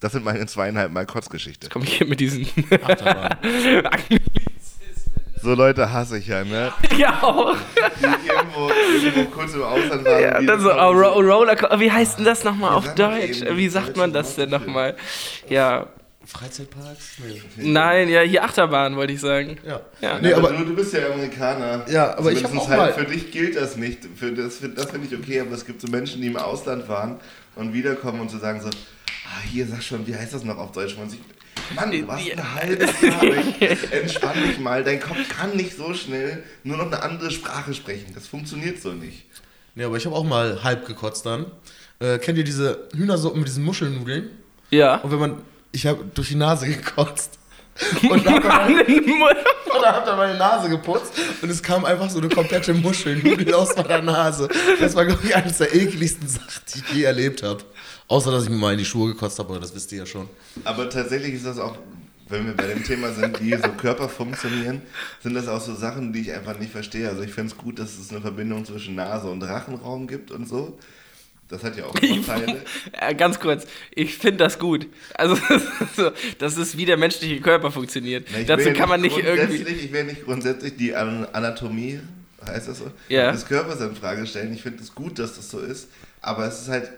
Das 0.00 0.12
sind 0.12 0.24
meine 0.24 0.44
zweieinhalb 0.46 0.90
Mal 0.90 1.06
Kotzgeschichte. 1.06 1.68
Komm 1.70 1.84
ich 1.84 1.98
hier 1.98 2.06
mit 2.08 2.18
diesen. 2.18 2.46
So 5.42 5.54
Leute 5.54 5.92
hasse 5.92 6.18
ich 6.18 6.28
ja, 6.28 6.44
ne? 6.44 6.72
ja, 6.96 7.20
auch. 7.22 7.56
Die 8.00 8.28
irgendwo, 8.28 8.70
irgendwo 8.94 9.24
kurz 9.30 9.54
im 9.54 9.62
Ausland 9.62 10.04
waren. 10.04 10.22
Ja, 10.22 10.40
dann 10.40 10.60
so, 10.60 10.70
oh, 10.72 10.90
Ro 10.92 11.20
Rollercoaster. 11.20 11.80
Wie 11.80 11.90
heißt 11.90 12.18
denn 12.18 12.24
das 12.24 12.44
nochmal 12.44 12.74
auf 12.74 12.94
Deutsch? 12.94 13.42
Wie 13.50 13.68
sagt 13.68 13.96
man 13.96 14.12
das 14.12 14.36
denn 14.36 14.50
nochmal? 14.50 14.96
Ja. 15.48 15.88
Freizeitparks? 16.24 17.16
Nee. 17.56 17.70
Nein, 17.72 18.08
ja, 18.08 18.20
hier 18.20 18.44
Achterbahn, 18.44 18.94
wollte 18.96 19.12
ich 19.12 19.20
sagen. 19.20 19.58
Ja. 19.66 19.80
Ja. 20.00 20.18
Nee, 20.20 20.32
aber 20.32 20.52
du, 20.52 20.64
du 20.64 20.74
bist 20.74 20.94
ja 20.94 21.06
Amerikaner. 21.12 21.84
Ja, 21.90 22.16
aber 22.16 22.30
ich 22.30 22.38
hab 22.42 22.50
Zumindest 22.50 22.56
auch 22.56 22.68
halt, 22.68 22.96
mal- 22.96 23.04
Für 23.04 23.10
dich 23.12 23.32
gilt 23.32 23.56
das 23.56 23.76
nicht. 23.76 24.06
Für 24.14 24.32
das 24.32 24.58
für, 24.58 24.68
das 24.68 24.90
finde 24.92 25.08
ich 25.08 25.18
okay, 25.18 25.40
aber 25.40 25.52
es 25.52 25.66
gibt 25.66 25.80
so 25.80 25.88
Menschen, 25.88 26.22
die 26.22 26.28
im 26.28 26.36
Ausland 26.36 26.88
waren 26.88 27.16
und 27.56 27.74
wiederkommen 27.74 28.20
und 28.20 28.30
zu 28.30 28.38
sagen 28.38 28.60
so, 28.60 28.68
ah, 28.68 29.40
hier, 29.50 29.66
sag 29.66 29.82
schon, 29.82 30.06
wie 30.06 30.14
heißt 30.14 30.32
das 30.32 30.44
noch 30.44 30.58
auf 30.58 30.70
Deutsch? 30.72 30.96
Man 30.96 31.10
sich, 31.10 31.18
Mann, 31.74 31.90
du 31.90 32.06
warst 32.06 32.26
Ja. 32.26 32.34
ein 32.36 32.54
halbes 32.54 33.00
Jahr 33.00 33.22
weg. 33.22 33.92
Entspann 33.92 34.42
dich 34.46 34.58
mal. 34.58 34.84
Dein 34.84 35.00
Kopf 35.00 35.18
kann 35.28 35.56
nicht 35.56 35.76
so 35.76 35.94
schnell 35.94 36.42
nur 36.64 36.76
noch 36.76 36.86
eine 36.86 37.02
andere 37.02 37.30
Sprache 37.30 37.74
sprechen. 37.74 38.12
Das 38.14 38.26
funktioniert 38.26 38.80
so 38.80 38.92
nicht. 38.92 39.24
Nee, 39.74 39.84
aber 39.84 39.96
ich 39.96 40.04
habe 40.06 40.14
auch 40.14 40.24
mal 40.24 40.62
halb 40.62 40.86
gekotzt 40.86 41.24
dann. 41.26 41.46
Äh, 41.98 42.18
kennt 42.18 42.36
ihr 42.38 42.44
diese 42.44 42.88
Hühnersuppen 42.94 43.40
mit 43.40 43.48
diesen 43.48 43.64
Muschelnudeln? 43.64 44.30
Ja. 44.70 44.96
Und 44.96 45.10
wenn 45.12 45.18
man, 45.18 45.42
ich 45.72 45.86
habe 45.86 46.04
durch 46.14 46.28
die 46.28 46.34
Nase 46.34 46.66
gekotzt. 46.68 47.38
Und 48.10 48.26
da 48.26 48.32
habe 48.32 48.48
hab 48.50 50.04
dann 50.04 50.16
meine 50.18 50.36
Nase 50.36 50.68
geputzt 50.68 51.14
und 51.40 51.48
es 51.48 51.62
kam 51.62 51.86
einfach 51.86 52.10
so 52.10 52.18
eine 52.18 52.28
komplette 52.28 52.74
Muschelnudel 52.74 53.54
aus 53.54 53.74
meiner 53.74 54.02
Nase. 54.02 54.48
Das 54.78 54.94
war, 54.94 55.06
glaube 55.06 55.22
ich, 55.24 55.34
eines 55.34 55.56
der 55.56 55.74
ekligsten 55.74 56.28
Sachen, 56.28 56.62
die 56.74 56.78
ich 56.80 56.92
je 56.92 57.02
erlebt 57.04 57.42
habe. 57.42 57.64
Außer, 58.12 58.30
dass 58.30 58.44
ich 58.44 58.50
mir 58.50 58.56
mal 58.56 58.72
in 58.72 58.78
die 58.78 58.84
Schuhe 58.84 59.12
gekotzt 59.12 59.38
habe, 59.38 59.50
aber 59.50 59.60
das 59.60 59.74
wisst 59.74 59.90
ihr 59.92 59.98
ja 59.98 60.06
schon. 60.06 60.28
Aber 60.64 60.88
tatsächlich 60.90 61.32
ist 61.34 61.46
das 61.46 61.58
auch, 61.58 61.78
wenn 62.28 62.44
wir 62.46 62.52
bei 62.54 62.66
dem 62.66 62.84
Thema 62.84 63.10
sind, 63.12 63.40
wie 63.40 63.52
so 63.56 63.68
Körper 63.76 64.08
funktionieren, 64.08 64.82
sind 65.22 65.32
das 65.34 65.48
auch 65.48 65.60
so 65.60 65.74
Sachen, 65.74 66.12
die 66.12 66.20
ich 66.20 66.32
einfach 66.32 66.58
nicht 66.58 66.72
verstehe. 66.72 67.08
Also 67.08 67.22
ich 67.22 67.32
finde 67.32 67.52
es 67.52 67.56
gut, 67.58 67.78
dass 67.78 67.98
es 67.98 68.10
eine 68.10 68.20
Verbindung 68.20 68.64
zwischen 68.66 68.94
Nase 68.96 69.28
und 69.28 69.42
Rachenraum 69.42 70.06
gibt 70.06 70.30
und 70.30 70.46
so. 70.46 70.78
Das 71.48 71.64
hat 71.64 71.76
ja 71.76 71.84
auch 71.86 71.94
Vorteile. 72.24 72.62
Ja, 73.00 73.12
ganz 73.14 73.40
kurz, 73.40 73.66
ich 73.94 74.14
finde 74.16 74.38
das 74.44 74.58
gut. 74.58 74.86
Also, 75.14 75.36
so, 75.96 76.10
das 76.38 76.56
ist, 76.58 76.76
wie 76.76 76.84
der 76.86 76.96
menschliche 76.98 77.40
Körper 77.40 77.70
funktioniert. 77.70 78.28
Na, 78.32 78.40
ich 78.40 78.46
Dazu 78.46 78.72
kann 78.74 78.88
man 78.90 79.00
nicht 79.00 79.14
grundsätzlich- 79.14 79.60
irgendwie. 79.60 79.84
Ich 79.86 79.92
will 79.92 80.04
nicht 80.04 80.24
grundsätzlich 80.24 80.76
die 80.76 80.94
An- 80.94 81.26
Anatomie, 81.32 82.00
heißt 82.46 82.68
das 82.68 82.78
so, 82.78 82.90
Ja. 83.08 83.32
des 83.32 83.46
Körpers 83.46 83.80
in 83.80 83.94
Frage 83.96 84.26
stellen. 84.26 84.52
Ich 84.52 84.62
finde 84.62 84.82
es 84.82 84.94
gut, 84.94 85.18
dass 85.18 85.36
das 85.36 85.50
so 85.50 85.60
ist. 85.60 85.88
Aber 86.22 86.46
es 86.46 86.60
ist 86.62 86.68
halt 86.68 86.90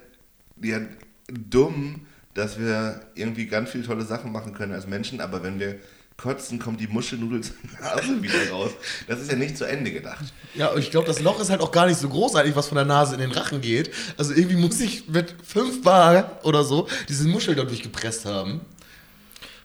ja, 0.63 0.81
dumm, 1.29 2.07
dass 2.35 2.59
wir 2.59 3.01
irgendwie 3.15 3.47
ganz 3.47 3.71
viele 3.71 3.85
tolle 3.85 4.05
Sachen 4.05 4.33
machen 4.33 4.55
können 4.55 4.73
als 4.73 4.87
Menschen. 4.87 5.21
Aber 5.21 5.43
wenn 5.43 5.59
wir 5.61 5.77
kotzen, 6.17 6.59
kommt 6.59 6.81
die 6.81 6.87
Muschelnudel 6.87 7.41
zur 7.43 7.57
Nase 7.81 8.23
wieder 8.23 8.51
raus. 8.51 8.71
Das 9.09 9.21
ist 9.21 9.31
ja 9.31 9.37
nicht 9.37 9.57
zu 9.59 9.65
Ende 9.65 9.91
gedacht. 9.93 10.25
Ja, 10.55 10.69
und 10.69 10.79
ich 10.81 10.91
glaube, 10.91 11.07
das 11.07 11.21
Loch 11.21 11.41
ist 11.41 11.51
halt 11.51 11.61
auch 11.61 11.73
gar 11.73 11.87
nicht 11.87 11.99
so 11.99 12.09
großartig, 12.09 12.55
was 12.55 12.69
von 12.69 12.77
der 12.77 12.85
Nase 12.85 13.15
in 13.15 13.21
den 13.21 13.33
Rachen 13.33 13.61
geht. 13.61 13.93
Also 14.17 14.33
irgendwie 14.33 14.57
muss 14.57 14.81
ich 14.81 15.09
mit 15.09 15.35
fünf 15.45 15.83
Bar 15.83 16.39
oder 16.45 16.63
so 16.65 16.89
diese 17.09 17.27
Muschel 17.29 17.55
dadurch 17.57 17.83
gepresst 17.83 18.25
haben. 18.27 18.61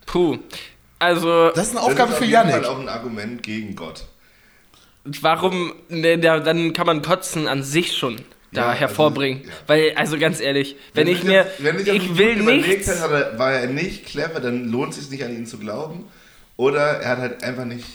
Puh. 0.06 0.40
Also, 0.98 1.52
Das 1.52 1.68
ist 1.68 1.72
eine 1.72 1.80
Das 1.82 1.90
Aufgabe 1.92 2.12
ist 2.14 2.18
für 2.18 2.24
jeden 2.26 2.34
Yannick. 2.34 2.56
Fall 2.56 2.66
auch 2.66 2.80
ein 2.80 2.90
Argument 2.90 3.44
gegen 3.44 3.76
Gott. 3.76 4.06
warum, 5.22 5.74
ne, 5.88 6.18
da, 6.20 6.40
dann 6.40 6.74
kann 6.74 6.86
man 6.88 7.02
Kotzen 7.02 7.48
an 7.48 7.64
sich 7.64 7.96
schon 7.96 8.18
da 8.52 8.62
Ja, 8.62 8.68
also, 8.70 8.80
hervorbringen. 8.80 9.44
ja. 9.46 9.50
Weil, 9.68 9.94
also 9.96 10.18
ganz 10.18 10.40
ehrlich, 10.42 10.76
wenn, 10.94 11.08
ich 11.08 11.18
sich 11.20 11.26
mir, 11.28 11.48
wenn 11.60 11.78
das 11.78 11.88
ich 11.88 12.18
will 12.18 12.40
überlegt 12.40 12.68
nichts. 12.68 13.02
Hat, 13.02 13.38
war 13.40 13.52
er 13.54 13.68
nicht 13.68 14.06
clever, 14.06 14.40
dann 14.40 14.70
lohnt 14.72 14.94
es 14.94 15.00
sich 15.02 15.10
nicht 15.12 15.24
an 15.24 15.36
ihn 15.36 15.46
zu 15.46 15.58
glauben. 15.60 16.06
Oder 16.58 16.82
er 17.00 17.10
hat 17.12 17.18
halt 17.20 17.44
einfach 17.44 17.66
nicht, 17.66 17.86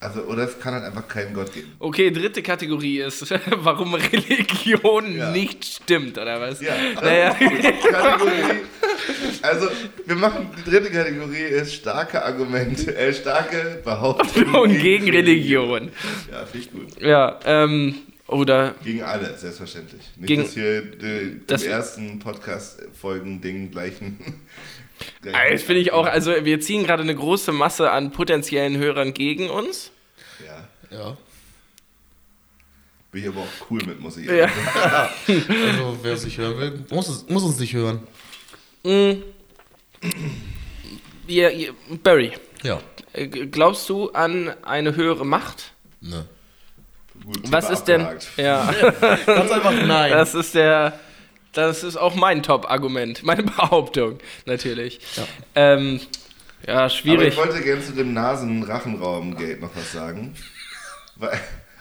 also, 0.00 0.20
oder 0.22 0.44
es 0.44 0.58
kann 0.60 0.72
halt 0.74 0.84
einfach 0.84 1.08
keinen 1.08 1.34
Gott 1.34 1.52
geben. 1.52 1.72
Okay, 1.78 2.10
dritte 2.10 2.42
Kategorie 2.42 3.00
ist, 3.00 3.28
warum 3.56 3.94
Religion 3.94 5.16
Ja. 5.16 5.30
nicht 5.30 5.64
stimmt, 5.64 6.16
oder 6.18 6.40
was? 6.40 6.60
Ja, 6.60 6.74
Naja. 7.02 7.34
Kategorie. 7.34 8.60
Also, 9.42 9.68
wir 10.06 10.16
machen 10.16 10.48
die 10.64 10.70
dritte 10.70 10.90
Kategorie 10.90 11.42
ist 11.42 11.74
starke 11.74 12.24
Argumente, 12.24 12.96
äh, 12.96 13.12
starke 13.12 13.80
Behauptungen 13.84 14.54
Und 14.54 14.78
gegen 14.80 15.10
Religion. 15.10 15.90
Ja, 16.32 16.46
finde 16.46 16.58
ich 16.66 16.70
gut. 16.72 17.02
Ja, 17.02 17.38
ähm, 17.44 17.94
oder 18.26 18.74
Gegen 18.84 19.02
alle, 19.02 19.36
selbstverständlich. 19.36 20.02
Nicht, 20.16 20.26
Gegen- 20.26 20.42
dass 20.44 20.54
hier 20.54 20.82
die, 20.82 21.40
Das- 21.46 21.62
im 21.62 21.70
ersten 21.70 22.18
Podcast-Folgen-Ding 22.20 23.70
gleichen. 23.70 24.40
Ah, 25.32 25.50
Das 25.50 25.62
finde 25.62 25.80
ich 25.80 25.90
auch, 25.92 26.06
also 26.06 26.32
wir 26.44 26.60
ziehen 26.60 26.84
gerade 26.84 27.02
eine 27.02 27.16
große 27.16 27.50
Masse 27.50 27.90
an 27.90 28.12
potenziellen 28.12 28.76
Hörern 28.78 29.12
gegen 29.12 29.50
uns. 29.50 29.90
Ja, 30.46 30.68
Ja. 30.96 31.16
bin 33.10 33.22
ich 33.22 33.28
aber 33.28 33.40
auch 33.40 33.70
cool 33.70 33.80
mit, 33.84 33.98
muss 34.00 34.16
ich 34.18 34.26
Ja. 34.26 34.48
sagen. 34.48 35.10
Also, 35.66 35.98
wer 36.02 36.12
es 36.14 36.24
nicht 36.24 36.38
hören 36.38 36.58
will, 36.58 36.84
muss, 36.90 37.08
es, 37.08 37.28
muss 37.28 37.42
uns 37.42 37.58
nicht 37.58 37.74
hören. 37.74 38.06
Ihr, 41.26 41.50
ihr, 41.50 41.74
Barry, 42.02 42.32
Ja. 42.62 42.80
äh, 43.14 43.26
glaubst 43.26 43.88
du 43.88 44.10
an 44.10 44.54
eine 44.62 44.94
höhere 44.94 45.26
Macht? 45.26 45.72
Ne. 46.00 46.24
Gut, 47.24 47.40
Was 47.50 47.70
ist 47.70 47.84
denn. 47.84 48.06
Ja, 48.36 48.72
Ganz 49.26 49.50
einfach 49.50 49.72
nein. 49.72 50.10
das 50.12 50.34
ist 50.34 50.54
der. 50.54 50.98
Das 51.52 51.84
ist 51.84 51.96
auch 51.96 52.16
mein 52.16 52.42
Top-Argument, 52.42 53.22
meine 53.22 53.42
Behauptung, 53.44 54.18
natürlich. 54.44 54.98
Ja. 55.16 55.22
Ähm, 55.54 56.00
ja, 56.66 56.78
Aber 56.80 56.90
schwierig. 56.90 57.28
ich 57.28 57.36
wollte 57.36 57.60
gerne 57.62 57.80
zu 57.80 57.92
dem 57.92 58.12
Nasen-Rachenraum-Gate 58.12 59.60
noch 59.60 59.70
was 59.76 59.92
sagen. 59.92 60.34
Weil, 61.16 61.38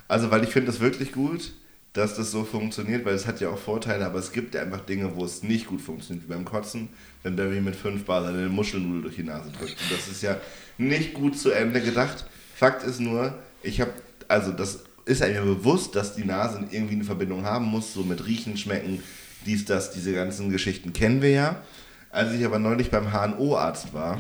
also, 0.08 0.30
weil 0.30 0.44
ich 0.44 0.50
finde 0.52 0.68
das 0.68 0.80
wirklich 0.80 1.12
gut, 1.12 1.54
dass 1.94 2.16
das 2.16 2.30
so 2.32 2.44
funktioniert, 2.44 3.04
weil 3.04 3.16
es 3.16 3.26
hat 3.26 3.42
ja 3.42 3.50
auch 3.50 3.58
Vorteile, 3.58 4.06
aber 4.06 4.20
es 4.20 4.32
gibt 4.32 4.54
ja 4.54 4.62
einfach 4.62 4.82
Dinge, 4.82 5.16
wo 5.16 5.26
es 5.26 5.42
nicht 5.42 5.66
gut 5.68 5.82
funktioniert, 5.82 6.28
wie 6.28 6.34
beim 6.34 6.46
Kotzen, 6.46 6.90
wenn 7.24 7.36
Barry 7.36 7.60
mit 7.62 7.76
fünf 7.76 8.06
Bar 8.06 8.24
seine 8.24 8.50
Muschelnudel 8.50 9.02
durch 9.02 9.16
die 9.16 9.24
Nase 9.24 9.52
drückt. 9.52 9.72
Und 9.82 9.92
das 9.92 10.08
ist 10.08 10.22
ja 10.22 10.38
nicht 10.78 11.16
gut 11.16 11.38
zu 11.38 11.50
Ende 11.52 11.82
gedacht. 11.82 12.26
Fakt 12.56 12.84
ist 12.84 13.00
nur, 13.00 13.34
ich 13.64 13.82
habe, 13.82 13.92
also 14.28 14.52
das 14.52 14.84
ist 15.06 15.22
einem 15.22 15.46
bewusst, 15.46 15.96
dass 15.96 16.16
die 16.16 16.26
Nase 16.26 16.66
irgendwie 16.72 16.96
eine 16.96 17.04
Verbindung 17.04 17.46
haben 17.46 17.66
muss, 17.66 17.94
so 17.94 18.04
mit 18.04 18.26
Riechen, 18.26 18.58
Schmecken, 18.58 19.04
dies, 19.46 19.66
das, 19.66 19.92
diese 19.92 20.14
ganzen 20.14 20.50
Geschichten 20.50 20.94
kennen 20.94 21.22
wir 21.22 21.32
ja. 21.32 21.62
Als 22.10 22.32
ich 22.34 22.46
aber 22.46 22.60
neulich 22.60 22.92
beim 22.92 23.12
HNO-Arzt 23.12 23.94
war, 23.94 24.20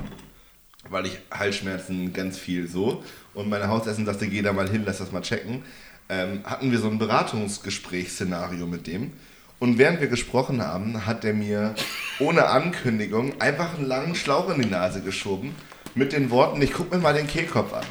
weil 0.89 1.05
ich 1.05 1.19
Halsschmerzen 1.31 2.11
ganz 2.11 2.37
viel 2.37 2.67
so 2.67 3.03
und 3.33 3.49
meine 3.49 3.67
Hausärztin 3.67 4.05
sagte, 4.05 4.27
geh 4.27 4.41
da 4.41 4.51
mal 4.51 4.69
hin, 4.69 4.83
lass 4.85 4.97
das 4.97 5.11
mal 5.11 5.21
checken, 5.21 5.63
ähm, 6.09 6.41
hatten 6.43 6.71
wir 6.71 6.79
so 6.79 6.89
ein 6.89 6.97
Beratungsgesprächsszenario 6.97 8.67
mit 8.67 8.87
dem. 8.87 9.13
Und 9.59 9.77
während 9.77 10.01
wir 10.01 10.07
gesprochen 10.07 10.61
haben, 10.61 11.05
hat 11.05 11.23
er 11.23 11.33
mir 11.33 11.75
ohne 12.19 12.47
Ankündigung 12.47 13.39
einfach 13.39 13.77
einen 13.77 13.87
langen 13.87 14.15
Schlauch 14.15 14.49
in 14.49 14.61
die 14.61 14.69
Nase 14.69 15.01
geschoben 15.01 15.55
mit 15.95 16.11
den 16.11 16.31
Worten, 16.31 16.61
ich 16.61 16.73
guck 16.73 16.91
mir 16.91 16.97
mal 16.97 17.13
den 17.13 17.27
Kehlkopf 17.27 17.71
an. 17.73 17.85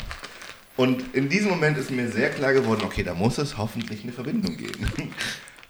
Und 0.76 1.14
in 1.14 1.28
diesem 1.28 1.50
Moment 1.50 1.76
ist 1.78 1.90
mir 1.90 2.08
sehr 2.08 2.30
klar 2.30 2.52
geworden, 2.52 2.82
okay, 2.84 3.02
da 3.02 3.14
muss 3.14 3.38
es 3.38 3.58
hoffentlich 3.58 4.02
eine 4.02 4.12
Verbindung 4.12 4.56
geben. 4.56 4.86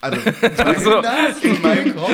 Also, 0.05 0.19
Also- 0.65 0.97
in, 0.97 1.62
meinem, 1.62 1.87
in 1.87 1.95
meinem 1.95 1.95
Kopf, 1.95 2.11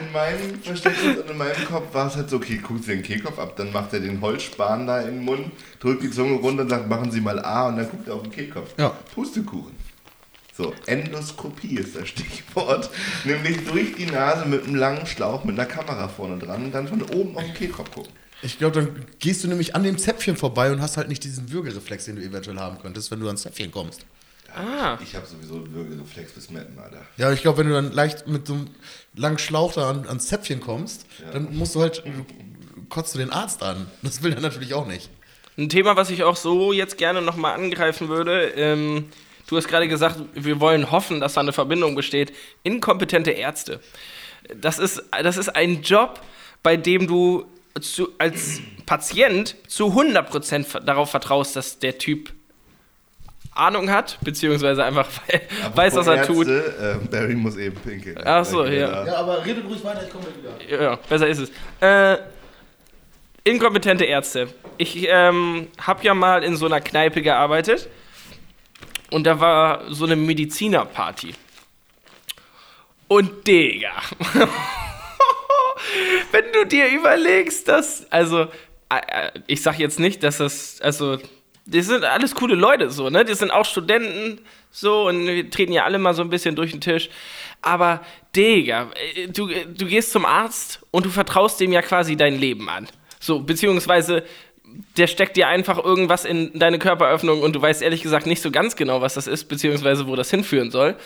in 0.00 0.12
meinem 0.12 0.62
Verständnis 0.62 1.18
und 1.18 1.30
in 1.30 1.36
meinem 1.36 1.64
Kopf 1.66 1.92
war 1.92 2.06
es 2.06 2.16
halt 2.16 2.30
so, 2.30 2.36
okay, 2.36 2.56
guckt 2.66 2.84
sie 2.84 2.92
den 2.92 3.02
Kehlkopf 3.02 3.38
ab, 3.38 3.56
dann 3.56 3.70
macht 3.72 3.92
er 3.92 4.00
den 4.00 4.22
Holzspan 4.22 4.86
da 4.86 5.00
in 5.02 5.16
den 5.16 5.24
Mund, 5.26 5.50
drückt 5.80 6.02
die 6.02 6.10
Zunge 6.10 6.36
runter 6.38 6.62
und 6.62 6.70
sagt, 6.70 6.88
machen 6.88 7.10
Sie 7.10 7.20
mal 7.20 7.38
A 7.44 7.68
und 7.68 7.76
dann 7.76 7.90
guckt 7.90 8.08
er 8.08 8.14
auf 8.14 8.22
den 8.22 8.32
Kehlkopf. 8.32 8.70
Ja. 8.78 8.88
Pustekuchen. 9.14 9.76
So, 10.56 10.72
Endoskopie 10.86 11.76
ist 11.76 11.94
das 11.94 12.08
Stichwort. 12.08 12.88
Nämlich 13.24 13.66
durch 13.66 13.94
die 13.96 14.06
Nase 14.06 14.46
mit 14.46 14.64
einem 14.64 14.74
langen 14.76 15.06
Schlauch 15.06 15.44
mit 15.44 15.58
einer 15.58 15.68
Kamera 15.68 16.08
vorne 16.08 16.38
dran 16.38 16.64
und 16.64 16.72
dann 16.74 16.88
von 16.88 17.02
oben 17.02 17.36
auf 17.36 17.44
den 17.44 17.52
Kehlkopf 17.54 17.90
gucken. 17.90 18.12
Ich 18.42 18.58
glaube, 18.58 18.80
dann 18.80 19.06
gehst 19.20 19.44
du 19.44 19.48
nämlich 19.48 19.74
an 19.74 19.84
dem 19.84 19.98
Zäpfchen 19.98 20.36
vorbei 20.36 20.72
und 20.72 20.82
hast 20.82 20.96
halt 20.96 21.08
nicht 21.08 21.22
diesen 21.22 21.52
Würgereflex, 21.52 22.06
den 22.06 22.16
du 22.16 22.22
eventuell 22.22 22.58
haben 22.58 22.78
könntest, 22.80 23.10
wenn 23.10 23.20
du 23.20 23.26
ans 23.26 23.42
Zäpfchen 23.42 23.70
kommst. 23.70 24.04
Ah. 24.54 24.98
Ich 25.02 25.14
habe 25.14 25.26
sowieso 25.26 25.54
einen 25.54 25.72
Würgereflex 25.72 26.32
bis 26.32 26.50
Metten, 26.50 26.78
Alter. 26.78 27.02
Ja, 27.16 27.32
ich 27.32 27.40
glaube, 27.40 27.58
wenn 27.58 27.68
du 27.68 27.72
dann 27.72 27.92
leicht 27.92 28.26
mit 28.26 28.46
so 28.46 28.54
einem 28.54 28.66
langen 29.14 29.38
Schlauch 29.38 29.72
da 29.72 29.88
an, 29.88 30.06
ans 30.06 30.26
Zäpfchen 30.26 30.60
kommst, 30.60 31.06
dann 31.32 31.56
musst 31.56 31.74
du 31.74 31.80
halt, 31.80 32.02
kotzt 32.88 33.14
du 33.14 33.18
den 33.18 33.30
Arzt 33.30 33.62
an. 33.62 33.86
Das 34.02 34.22
will 34.22 34.34
er 34.34 34.40
natürlich 34.40 34.74
auch 34.74 34.86
nicht. 34.86 35.08
Ein 35.56 35.68
Thema, 35.68 35.96
was 35.96 36.10
ich 36.10 36.24
auch 36.24 36.36
so 36.36 36.72
jetzt 36.72 36.98
gerne 36.98 37.22
nochmal 37.22 37.54
angreifen 37.54 38.08
würde. 38.08 38.48
Ähm, 38.56 39.10
du 39.46 39.56
hast 39.56 39.68
gerade 39.68 39.88
gesagt, 39.88 40.18
wir 40.34 40.60
wollen 40.60 40.90
hoffen, 40.90 41.20
dass 41.20 41.34
da 41.34 41.40
eine 41.40 41.52
Verbindung 41.52 41.94
besteht. 41.94 42.32
Inkompetente 42.62 43.30
Ärzte. 43.30 43.80
Das 44.54 44.78
ist, 44.78 45.02
das 45.22 45.36
ist 45.36 45.54
ein 45.54 45.82
Job, 45.82 46.20
bei 46.62 46.76
dem 46.76 47.06
du 47.06 47.46
zu, 47.80 48.10
als 48.18 48.60
Patient 48.86 49.56
zu 49.68 49.86
100% 49.86 50.80
darauf 50.80 51.10
vertraust, 51.10 51.56
dass 51.56 51.78
der 51.78 51.98
Typ 51.98 52.32
Ahnung 53.54 53.90
hat, 53.90 54.18
beziehungsweise 54.22 54.82
einfach 54.84 55.08
weiß, 55.74 55.94
was 55.96 56.06
er 56.06 56.26
tut. 56.26 56.48
Ärzte, 56.48 56.98
äh, 57.04 57.08
Barry 57.08 57.34
muss 57.34 57.56
eben 57.56 57.76
pinkeln. 57.76 58.18
Ach 58.24 58.44
so, 58.44 58.64
ja. 58.64 59.04
da- 59.04 59.16
aber 59.16 59.44
redet 59.44 59.64
ruhig 59.66 59.84
weiter, 59.84 60.04
ich 60.04 60.10
komme 60.10 60.24
wieder. 60.68 60.82
Ja, 60.82 60.96
besser 60.96 61.28
ist 61.28 61.38
es. 61.38 61.50
Äh, 61.80 62.18
inkompetente 63.44 64.04
Ärzte. 64.04 64.48
Ich 64.78 65.06
ähm, 65.08 65.68
habe 65.80 66.02
ja 66.04 66.14
mal 66.14 66.42
in 66.42 66.56
so 66.56 66.64
einer 66.66 66.80
Kneipe 66.80 67.20
gearbeitet 67.20 67.88
und 69.10 69.24
da 69.24 69.38
war 69.38 69.82
so 69.92 70.06
eine 70.06 70.16
Medizinerparty. 70.16 71.34
Und 73.08 73.46
Digga, 73.46 73.90
wenn 76.30 76.44
du 76.52 76.66
dir 76.66 76.88
überlegst, 76.88 77.68
dass, 77.68 78.10
also, 78.10 78.42
äh, 78.42 78.46
äh, 79.06 79.30
ich 79.46 79.62
sag 79.62 79.78
jetzt 79.78 79.98
nicht, 79.98 80.22
dass 80.22 80.38
das, 80.38 80.80
also, 80.80 81.18
die 81.64 81.82
sind 81.82 82.04
alles 82.04 82.34
coole 82.34 82.54
Leute 82.54 82.90
so, 82.90 83.08
ne? 83.08 83.24
Die 83.24 83.34
sind 83.34 83.50
auch 83.50 83.64
Studenten 83.64 84.40
so 84.70 85.08
und 85.08 85.26
wir 85.26 85.48
treten 85.50 85.72
ja 85.72 85.84
alle 85.84 85.98
mal 85.98 86.14
so 86.14 86.22
ein 86.22 86.30
bisschen 86.30 86.56
durch 86.56 86.72
den 86.72 86.80
Tisch. 86.80 87.08
Aber, 87.60 88.00
Digga, 88.34 88.90
äh, 89.14 89.28
du, 89.28 89.46
du 89.46 89.86
gehst 89.86 90.12
zum 90.12 90.24
Arzt 90.24 90.80
und 90.90 91.06
du 91.06 91.10
vertraust 91.10 91.60
dem 91.60 91.72
ja 91.72 91.82
quasi 91.82 92.16
dein 92.16 92.38
Leben 92.38 92.68
an. 92.68 92.88
So, 93.20 93.40
beziehungsweise 93.40 94.24
der 94.96 95.06
steckt 95.06 95.36
dir 95.36 95.48
einfach 95.48 95.78
irgendwas 95.78 96.24
in 96.24 96.58
deine 96.58 96.78
Körperöffnung 96.78 97.42
und 97.42 97.54
du 97.54 97.62
weißt 97.62 97.82
ehrlich 97.82 98.02
gesagt 98.02 98.26
nicht 98.26 98.42
so 98.42 98.50
ganz 98.50 98.76
genau, 98.76 99.00
was 99.00 99.14
das 99.14 99.26
ist, 99.26 99.44
beziehungsweise 99.44 100.06
wo 100.06 100.16
das 100.16 100.30
hinführen 100.30 100.70
soll. 100.70 100.96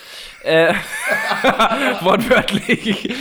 Äh, 0.43 0.73
wortwörtlich. 2.01 3.13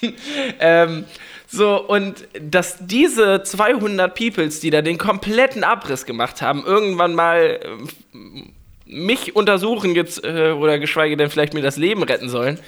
ähm, 0.60 1.04
so, 1.46 1.80
und 1.80 2.26
dass 2.40 2.78
diese 2.80 3.42
200 3.44 4.14
Peoples, 4.14 4.60
die 4.60 4.70
da 4.70 4.82
den 4.82 4.98
kompletten 4.98 5.62
Abriss 5.62 6.04
gemacht 6.04 6.42
haben, 6.42 6.64
irgendwann 6.64 7.14
mal 7.14 7.60
ähm, 8.12 8.52
mich 8.86 9.36
untersuchen 9.36 9.94
jetzt, 9.94 10.24
äh, 10.24 10.50
oder 10.50 10.78
geschweige 10.78 11.16
denn 11.16 11.30
vielleicht 11.30 11.54
mir 11.54 11.62
das 11.62 11.76
Leben 11.76 12.02
retten 12.02 12.28
sollen, 12.28 12.58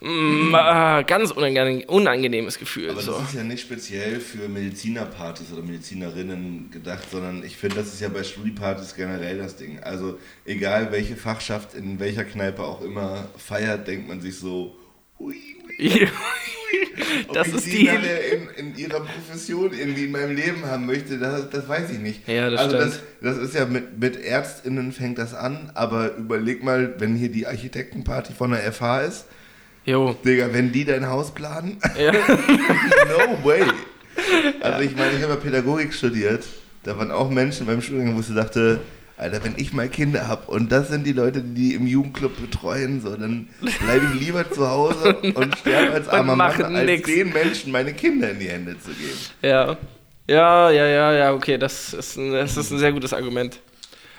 mm, 0.00 0.54
ah, 0.54 1.02
ganz 1.02 1.30
unangenehm, 1.30 1.84
unangenehmes 1.88 2.58
Gefühl. 2.58 2.90
Aber 2.90 3.00
so. 3.00 3.12
das 3.12 3.30
ist 3.30 3.34
ja 3.34 3.44
nicht 3.44 3.60
speziell 3.60 4.20
für 4.20 4.48
Medizinerpartys 4.48 5.52
oder 5.52 5.62
Medizinerinnen 5.62 6.70
gedacht, 6.72 7.04
sondern 7.10 7.44
ich 7.44 7.56
finde, 7.56 7.76
das 7.76 7.94
ist 7.94 8.00
ja 8.00 8.08
bei 8.08 8.24
Studiepartys 8.24 8.94
generell 8.94 9.38
das 9.38 9.56
Ding. 9.56 9.78
Also 9.80 10.18
egal 10.44 10.90
welche 10.92 11.16
Fachschaft 11.16 11.74
in 11.74 12.00
welcher 12.00 12.24
Kneipe 12.24 12.62
auch 12.62 12.82
immer 12.82 13.28
feiert, 13.36 13.86
denkt 13.86 14.08
man 14.08 14.20
sich 14.20 14.36
so, 14.36 14.76
ui, 15.18 15.36
ui. 15.80 16.06
Ob 17.28 17.34
das 17.34 17.48
ich 17.48 17.54
ist 17.54 17.66
die 17.66 17.70
die. 17.70 17.86
in, 17.88 18.48
in 18.72 18.76
ihrer 18.76 19.00
Profession 19.00 19.72
irgendwie 19.72 20.04
in 20.04 20.12
meinem 20.12 20.34
Leben 20.36 20.64
haben 20.66 20.86
möchte, 20.86 21.18
das, 21.18 21.48
das 21.50 21.68
weiß 21.68 21.90
ich 21.90 21.98
nicht. 21.98 22.26
Ja, 22.28 22.50
das 22.50 22.60
also 22.60 22.76
stimmt. 22.76 23.00
das, 23.20 23.36
das 23.36 23.44
ist 23.48 23.54
ja 23.54 23.64
mit, 23.66 23.98
mit 23.98 24.16
ÄrztInnen 24.22 24.92
fängt 24.92 25.18
das 25.18 25.34
an, 25.34 25.70
aber 25.74 26.14
überleg 26.16 26.62
mal, 26.62 26.94
wenn 26.98 27.14
hier 27.14 27.30
die 27.30 27.46
Architektenparty 27.46 28.32
von 28.34 28.50
der 28.50 28.72
FH 28.72 29.00
ist, 29.02 29.24
Jo. 29.84 30.14
Digga, 30.24 30.52
wenn 30.52 30.70
die 30.70 30.84
dein 30.84 31.08
Haus 31.08 31.32
planen, 31.32 31.78
Ja. 31.98 32.12
no 32.12 33.38
way. 33.44 33.62
Also 34.60 34.80
ich 34.82 34.96
meine, 34.96 35.12
ich 35.16 35.22
habe 35.22 35.34
ja 35.34 35.38
Pädagogik 35.38 35.94
studiert, 35.94 36.44
da 36.82 36.98
waren 36.98 37.12
auch 37.12 37.30
Menschen 37.30 37.66
beim 37.66 37.80
Studiengang, 37.80 38.16
wo 38.16 38.20
ich 38.20 38.34
dachte, 38.34 38.80
Alter, 39.18 39.42
wenn 39.42 39.54
ich 39.56 39.72
mal 39.72 39.88
Kinder 39.88 40.28
habe 40.28 40.50
und 40.50 40.70
das 40.70 40.88
sind 40.88 41.04
die 41.04 41.12
Leute, 41.12 41.42
die 41.42 41.74
im 41.74 41.88
Jugendclub 41.88 42.40
betreuen, 42.40 43.00
so, 43.00 43.16
dann 43.16 43.48
bleibe 43.60 44.06
ich 44.14 44.20
lieber 44.20 44.48
zu 44.48 44.68
Hause 44.68 45.14
und 45.34 45.58
sterbe 45.58 45.92
als 45.92 46.08
armer 46.08 46.36
Mann, 46.36 46.62
als 46.62 46.86
nix. 46.86 47.10
den 47.10 47.32
Menschen 47.32 47.72
meine 47.72 47.92
Kinder 47.94 48.30
in 48.30 48.38
die 48.38 48.48
Hände 48.48 48.78
zu 48.78 48.90
geben. 48.90 49.18
Ja. 49.42 49.76
Ja, 50.30 50.70
ja, 50.70 50.86
ja, 50.86 51.12
ja, 51.14 51.32
okay, 51.32 51.56
das 51.56 51.94
ist, 51.94 52.16
ein, 52.16 52.32
das 52.32 52.56
ist 52.56 52.70
ein 52.70 52.78
sehr 52.78 52.92
gutes 52.92 53.14
Argument. 53.14 53.60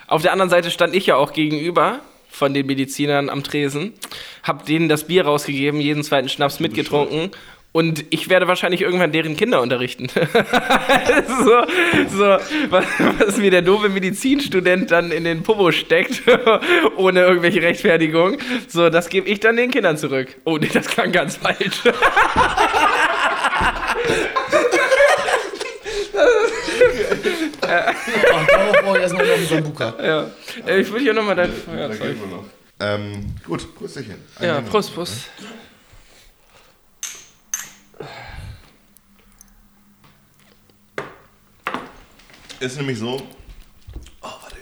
Auf 0.08 0.24
der 0.24 0.34
anderen 0.34 0.50
Seite 0.50 0.72
stand 0.72 0.95
ich 0.95 1.06
ja 1.06 1.16
auch 1.16 1.34
gegenüber 1.34 2.00
von 2.28 2.54
den 2.54 2.66
Medizinern 2.66 3.30
am 3.30 3.43
Tresen, 3.43 3.93
hab 4.43 4.66
denen 4.66 4.89
das 4.89 5.06
Bier 5.06 5.26
rausgegeben, 5.26 5.80
jeden 5.80 6.04
zweiten 6.04 6.28
Schnaps 6.28 6.60
mitgetrunken 6.60 7.32
Und 7.72 8.03
ich 8.09 8.30
werde 8.30 8.47
wahrscheinlich 8.47 8.82
irgendwann 8.82 9.11
deren 9.11 9.38
Kinder 9.38 9.61
unterrichten. 9.61 10.07
so, 10.09 11.61
so 12.09 12.26
was, 12.72 12.86
was 13.20 13.38
mir 13.38 13.51
der 13.51 13.61
doofe 13.61 13.89
Medizinstudent 13.89 14.89
dann 14.89 15.11
in 15.11 15.24
den 15.24 15.43
Popo 15.43 15.72
steckt, 15.72 16.24
ohne 16.97 17.22
irgendwelche 17.22 17.61
Rechtfertigung, 17.61 18.38
so, 18.67 18.89
das 18.89 19.09
gebe 19.09 19.30
ich 19.30 19.39
dann 19.39 19.55
den 19.55 19.70
Kindern 19.70 19.97
zurück. 19.97 20.36
Oh, 20.45 20.57
nee, 20.57 20.70
das 20.74 20.88
klang 20.88 21.11
ganz 21.11 21.36
falsch. 21.36 21.82
Ach, 27.61 28.47
darauf 28.47 28.82
brauche 28.84 28.97
ich 28.97 29.01
erstmal 29.03 29.26
noch 29.28 29.34
einen 29.36 29.47
Sambuka. 29.47 29.93
ja. 30.01 30.28
Äh, 30.65 30.82
Ich 30.82 30.89
würde 30.89 31.03
hier 31.03 31.13
nochmal 31.13 31.36
dein 31.36 31.51
Feuerzeug. 31.53 32.15
Ähm, 32.82 33.26
gut, 33.45 33.76
Prösterchen. 33.76 34.15
Ja, 34.39 34.61
Prost, 34.61 34.93
Prost. 34.95 35.30
Ist 42.60 42.78
nämlich 42.78 43.00
so. 43.00 43.16
Oh, 44.22 44.28
warte. 44.41 44.58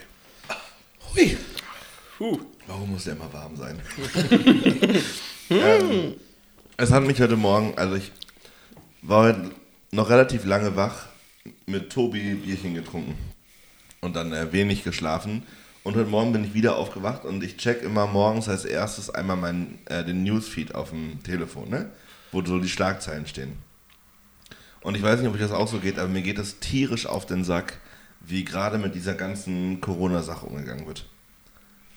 Hui. 1.15 1.37
Puh. 2.17 2.39
Warum 2.67 2.91
muss 2.91 3.05
der 3.05 3.13
immer 3.13 3.31
warm 3.33 3.55
sein? 3.55 3.79
ähm, 5.49 6.15
es 6.75 6.91
hat 6.91 7.03
mich 7.03 7.19
heute 7.19 7.37
Morgen, 7.37 7.77
also 7.77 7.95
ich 7.95 8.11
war 9.01 9.23
heute 9.23 9.51
noch 9.91 10.09
relativ 10.09 10.45
lange 10.45 10.75
wach, 10.75 11.07
mit 11.65 11.91
Tobi 11.91 12.35
Bierchen 12.35 12.75
getrunken 12.75 13.17
und 14.01 14.15
dann 14.15 14.33
äh, 14.33 14.51
wenig 14.51 14.83
geschlafen. 14.83 15.43
Und 15.83 15.95
heute 15.95 16.09
Morgen 16.09 16.33
bin 16.33 16.43
ich 16.43 16.53
wieder 16.53 16.75
aufgewacht 16.75 17.23
und 17.23 17.43
ich 17.43 17.57
check 17.57 17.81
immer 17.81 18.05
morgens 18.05 18.49
als 18.49 18.65
erstes 18.65 19.09
einmal 19.09 19.37
meinen, 19.37 19.79
äh, 19.85 20.03
den 20.03 20.23
Newsfeed 20.23 20.75
auf 20.75 20.89
dem 20.89 21.23
Telefon, 21.23 21.69
ne? 21.69 21.89
Wo 22.31 22.43
so 22.43 22.59
die 22.59 22.69
Schlagzeilen 22.69 23.27
stehen. 23.27 23.57
Und 24.81 24.95
ich 24.95 25.03
weiß 25.03 25.19
nicht, 25.19 25.27
ob 25.27 25.35
euch 25.35 25.41
das 25.41 25.51
auch 25.51 25.67
so 25.67 25.79
geht, 25.79 25.99
aber 25.99 26.07
mir 26.07 26.21
geht 26.21 26.37
das 26.37 26.59
tierisch 26.59 27.05
auf 27.05 27.25
den 27.25 27.43
Sack, 27.43 27.79
wie 28.21 28.45
gerade 28.45 28.77
mit 28.77 28.95
dieser 28.95 29.15
ganzen 29.15 29.81
Corona-Sache 29.81 30.45
umgegangen 30.45 30.85
wird. 30.87 31.05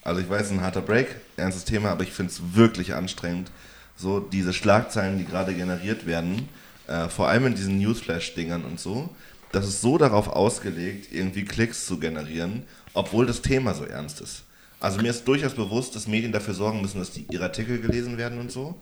Also 0.02 0.20
ich 0.20 0.28
weiß, 0.28 0.50
ein 0.50 0.62
harter 0.62 0.80
Break, 0.80 1.16
ernstes 1.36 1.64
Thema, 1.64 1.90
aber 1.90 2.04
ich 2.04 2.12
finde 2.12 2.32
es 2.32 2.54
wirklich 2.54 2.94
anstrengend, 2.94 3.50
so 3.96 4.18
diese 4.20 4.52
Schlagzeilen, 4.52 5.18
die 5.18 5.26
gerade 5.26 5.54
generiert 5.54 6.06
werden, 6.06 6.48
äh, 6.86 7.08
vor 7.08 7.28
allem 7.28 7.46
in 7.46 7.54
diesen 7.54 7.78
Newsflash-Dingern 7.78 8.64
und 8.64 8.80
so, 8.80 9.10
das 9.52 9.66
ist 9.66 9.80
so 9.80 9.98
darauf 9.98 10.28
ausgelegt, 10.28 11.12
irgendwie 11.12 11.44
Klicks 11.44 11.86
zu 11.86 11.98
generieren, 11.98 12.62
obwohl 12.94 13.26
das 13.26 13.42
Thema 13.42 13.74
so 13.74 13.84
ernst 13.84 14.20
ist. 14.20 14.44
Also 14.78 15.02
mir 15.02 15.10
ist 15.10 15.28
durchaus 15.28 15.54
bewusst, 15.54 15.94
dass 15.94 16.06
Medien 16.06 16.32
dafür 16.32 16.54
sorgen 16.54 16.80
müssen, 16.80 16.98
dass 16.98 17.10
die, 17.10 17.26
ihre 17.30 17.44
Artikel 17.44 17.80
gelesen 17.80 18.16
werden 18.16 18.38
und 18.38 18.50
so. 18.50 18.80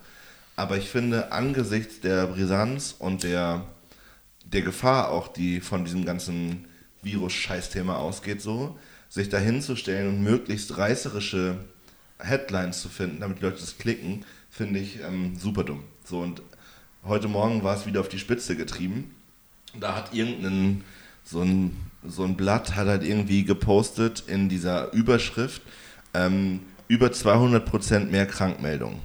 Aber 0.59 0.77
ich 0.77 0.89
finde, 0.89 1.31
angesichts 1.31 2.01
der 2.01 2.27
Brisanz 2.27 2.97
und 2.99 3.23
der, 3.23 3.65
der 4.45 4.63
Gefahr 4.63 5.13
auch, 5.13 5.29
die 5.29 5.61
von 5.61 5.85
diesem 5.85 6.05
ganzen 6.05 6.65
Virus-Scheiß-Thema 7.01 7.97
ausgeht, 7.97 8.43
so, 8.43 8.77
sich 9.09 9.29
dahinzustellen 9.29 10.09
und 10.09 10.25
möglichst 10.25 10.77
reißerische 10.77 11.59
Headlines 12.19 12.83
zu 12.83 12.89
finden, 12.89 13.21
damit 13.21 13.39
die 13.39 13.45
Leute 13.45 13.61
das 13.61 13.79
klicken, 13.79 14.25
finde 14.51 14.81
ich 14.81 14.99
ähm, 15.01 15.37
super 15.37 15.63
dumm. 15.63 15.85
So, 16.03 16.19
und 16.23 16.43
heute 17.05 17.29
Morgen 17.29 17.63
war 17.63 17.77
es 17.77 17.87
wieder 17.87 18.01
auf 18.01 18.09
die 18.09 18.19
Spitze 18.19 18.57
getrieben. 18.57 19.15
Da 19.79 19.95
hat 19.95 20.13
irgendein, 20.13 20.83
so 21.23 21.41
ein, 21.41 21.77
so 22.05 22.25
ein 22.25 22.37
Blatt 22.37 22.75
hat 22.75 22.89
halt 22.89 23.05
irgendwie 23.05 23.45
gepostet 23.45 24.25
in 24.27 24.49
dieser 24.49 24.93
Überschrift, 24.93 25.63
ähm, 26.15 26.63
über 26.89 27.11
200% 27.11 28.07
mehr 28.07 28.27
Krankmeldungen. 28.27 28.99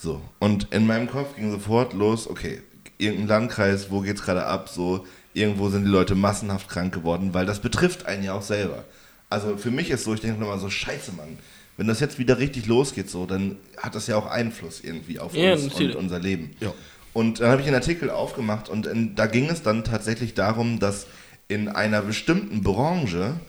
So, 0.00 0.22
und 0.38 0.72
in 0.72 0.86
meinem 0.86 1.10
Kopf 1.10 1.34
ging 1.34 1.50
sofort 1.50 1.92
los, 1.92 2.30
okay, 2.30 2.62
irgendein 2.98 3.26
Landkreis, 3.26 3.90
wo 3.90 4.00
geht's 4.00 4.22
gerade 4.22 4.46
ab, 4.46 4.68
so, 4.68 5.04
irgendwo 5.34 5.70
sind 5.70 5.84
die 5.84 5.90
Leute 5.90 6.14
massenhaft 6.14 6.68
krank 6.68 6.94
geworden, 6.94 7.34
weil 7.34 7.46
das 7.46 7.58
betrifft 7.58 8.06
einen 8.06 8.22
ja 8.22 8.34
auch 8.34 8.42
selber. 8.42 8.84
Also 9.28 9.56
für 9.56 9.72
mich 9.72 9.90
ist 9.90 10.04
so, 10.04 10.14
ich 10.14 10.20
denke 10.20 10.38
nochmal 10.38 10.60
so, 10.60 10.70
scheiße, 10.70 11.12
Mann, 11.16 11.36
wenn 11.76 11.88
das 11.88 11.98
jetzt 11.98 12.20
wieder 12.20 12.38
richtig 12.38 12.66
losgeht, 12.66 13.10
so, 13.10 13.26
dann 13.26 13.56
hat 13.76 13.96
das 13.96 14.06
ja 14.06 14.16
auch 14.16 14.26
Einfluss 14.26 14.80
irgendwie 14.82 15.18
auf 15.18 15.34
Ja, 15.34 15.54
uns 15.54 15.62
und 15.64 15.72
natürlich. 15.72 15.96
unser 15.96 16.20
Leben. 16.20 16.54
Ja. 16.60 16.72
Und 17.12 17.40
dann 17.40 17.50
habe 17.50 17.60
ich 17.60 17.66
einen 17.66 17.76
Artikel 17.76 18.08
aufgemacht 18.08 18.68
und 18.68 18.86
in, 18.86 19.16
da 19.16 19.26
ging 19.26 19.50
es 19.50 19.62
dann 19.62 19.82
tatsächlich 19.82 20.34
darum, 20.34 20.78
dass 20.78 21.08
in 21.48 21.68
einer 21.68 22.02
bestimmten 22.02 22.62
Branche 22.62 23.40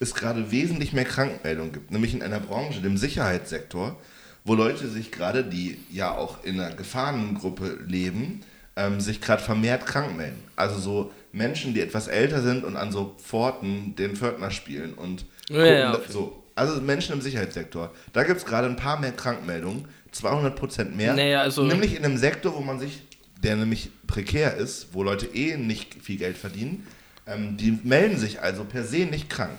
es 0.00 0.14
gerade 0.14 0.50
wesentlich 0.50 0.92
mehr 0.92 1.06
Krankmeldungen 1.06 1.72
gibt, 1.72 1.90
nämlich 1.92 2.12
in 2.12 2.22
einer 2.22 2.40
Branche, 2.40 2.82
dem 2.82 2.98
Sicherheitssektor, 2.98 3.96
wo 4.44 4.54
Leute 4.54 4.88
sich 4.88 5.10
gerade, 5.10 5.42
die 5.44 5.78
ja 5.90 6.12
auch 6.12 6.44
in 6.44 6.60
einer 6.60 6.74
Gefahrengruppe 6.74 7.78
leben, 7.86 8.40
ähm, 8.76 9.00
sich 9.00 9.20
gerade 9.20 9.42
vermehrt 9.42 9.86
krank 9.86 10.16
melden. 10.16 10.42
Also 10.56 10.78
so 10.78 11.12
Menschen, 11.32 11.74
die 11.74 11.80
etwas 11.80 12.08
älter 12.08 12.42
sind 12.42 12.64
und 12.64 12.76
an 12.76 12.92
so 12.92 13.16
Pforten 13.22 13.96
den 13.96 14.16
Pförtner 14.16 14.50
spielen 14.50 14.94
und 14.94 15.24
Ja, 15.48 15.64
ja, 15.64 15.90
gucken, 15.90 16.02
okay. 16.04 16.12
so. 16.12 16.40
Also 16.56 16.80
Menschen 16.80 17.14
im 17.14 17.20
Sicherheitssektor. 17.20 17.92
Da 18.12 18.22
gibt 18.22 18.38
es 18.38 18.44
gerade 18.46 18.68
ein 18.68 18.76
paar 18.76 19.00
mehr 19.00 19.10
Krankmeldungen, 19.12 19.86
200% 20.12 20.94
mehr. 20.94 21.14
Naja, 21.14 21.40
also- 21.40 21.64
nämlich 21.64 21.96
in 21.96 22.04
einem 22.04 22.16
Sektor, 22.16 22.54
wo 22.54 22.60
man 22.60 22.78
sich, 22.78 23.02
der 23.42 23.56
nämlich 23.56 23.90
prekär 24.06 24.54
ist, 24.56 24.88
wo 24.92 25.02
Leute 25.02 25.26
eh 25.34 25.56
nicht 25.56 25.94
viel 26.02 26.16
Geld 26.18 26.36
verdienen, 26.36 26.86
ähm, 27.26 27.56
die 27.56 27.78
melden 27.82 28.18
sich 28.18 28.40
also 28.40 28.64
per 28.64 28.84
se 28.84 28.98
nicht 29.06 29.28
krank. 29.30 29.58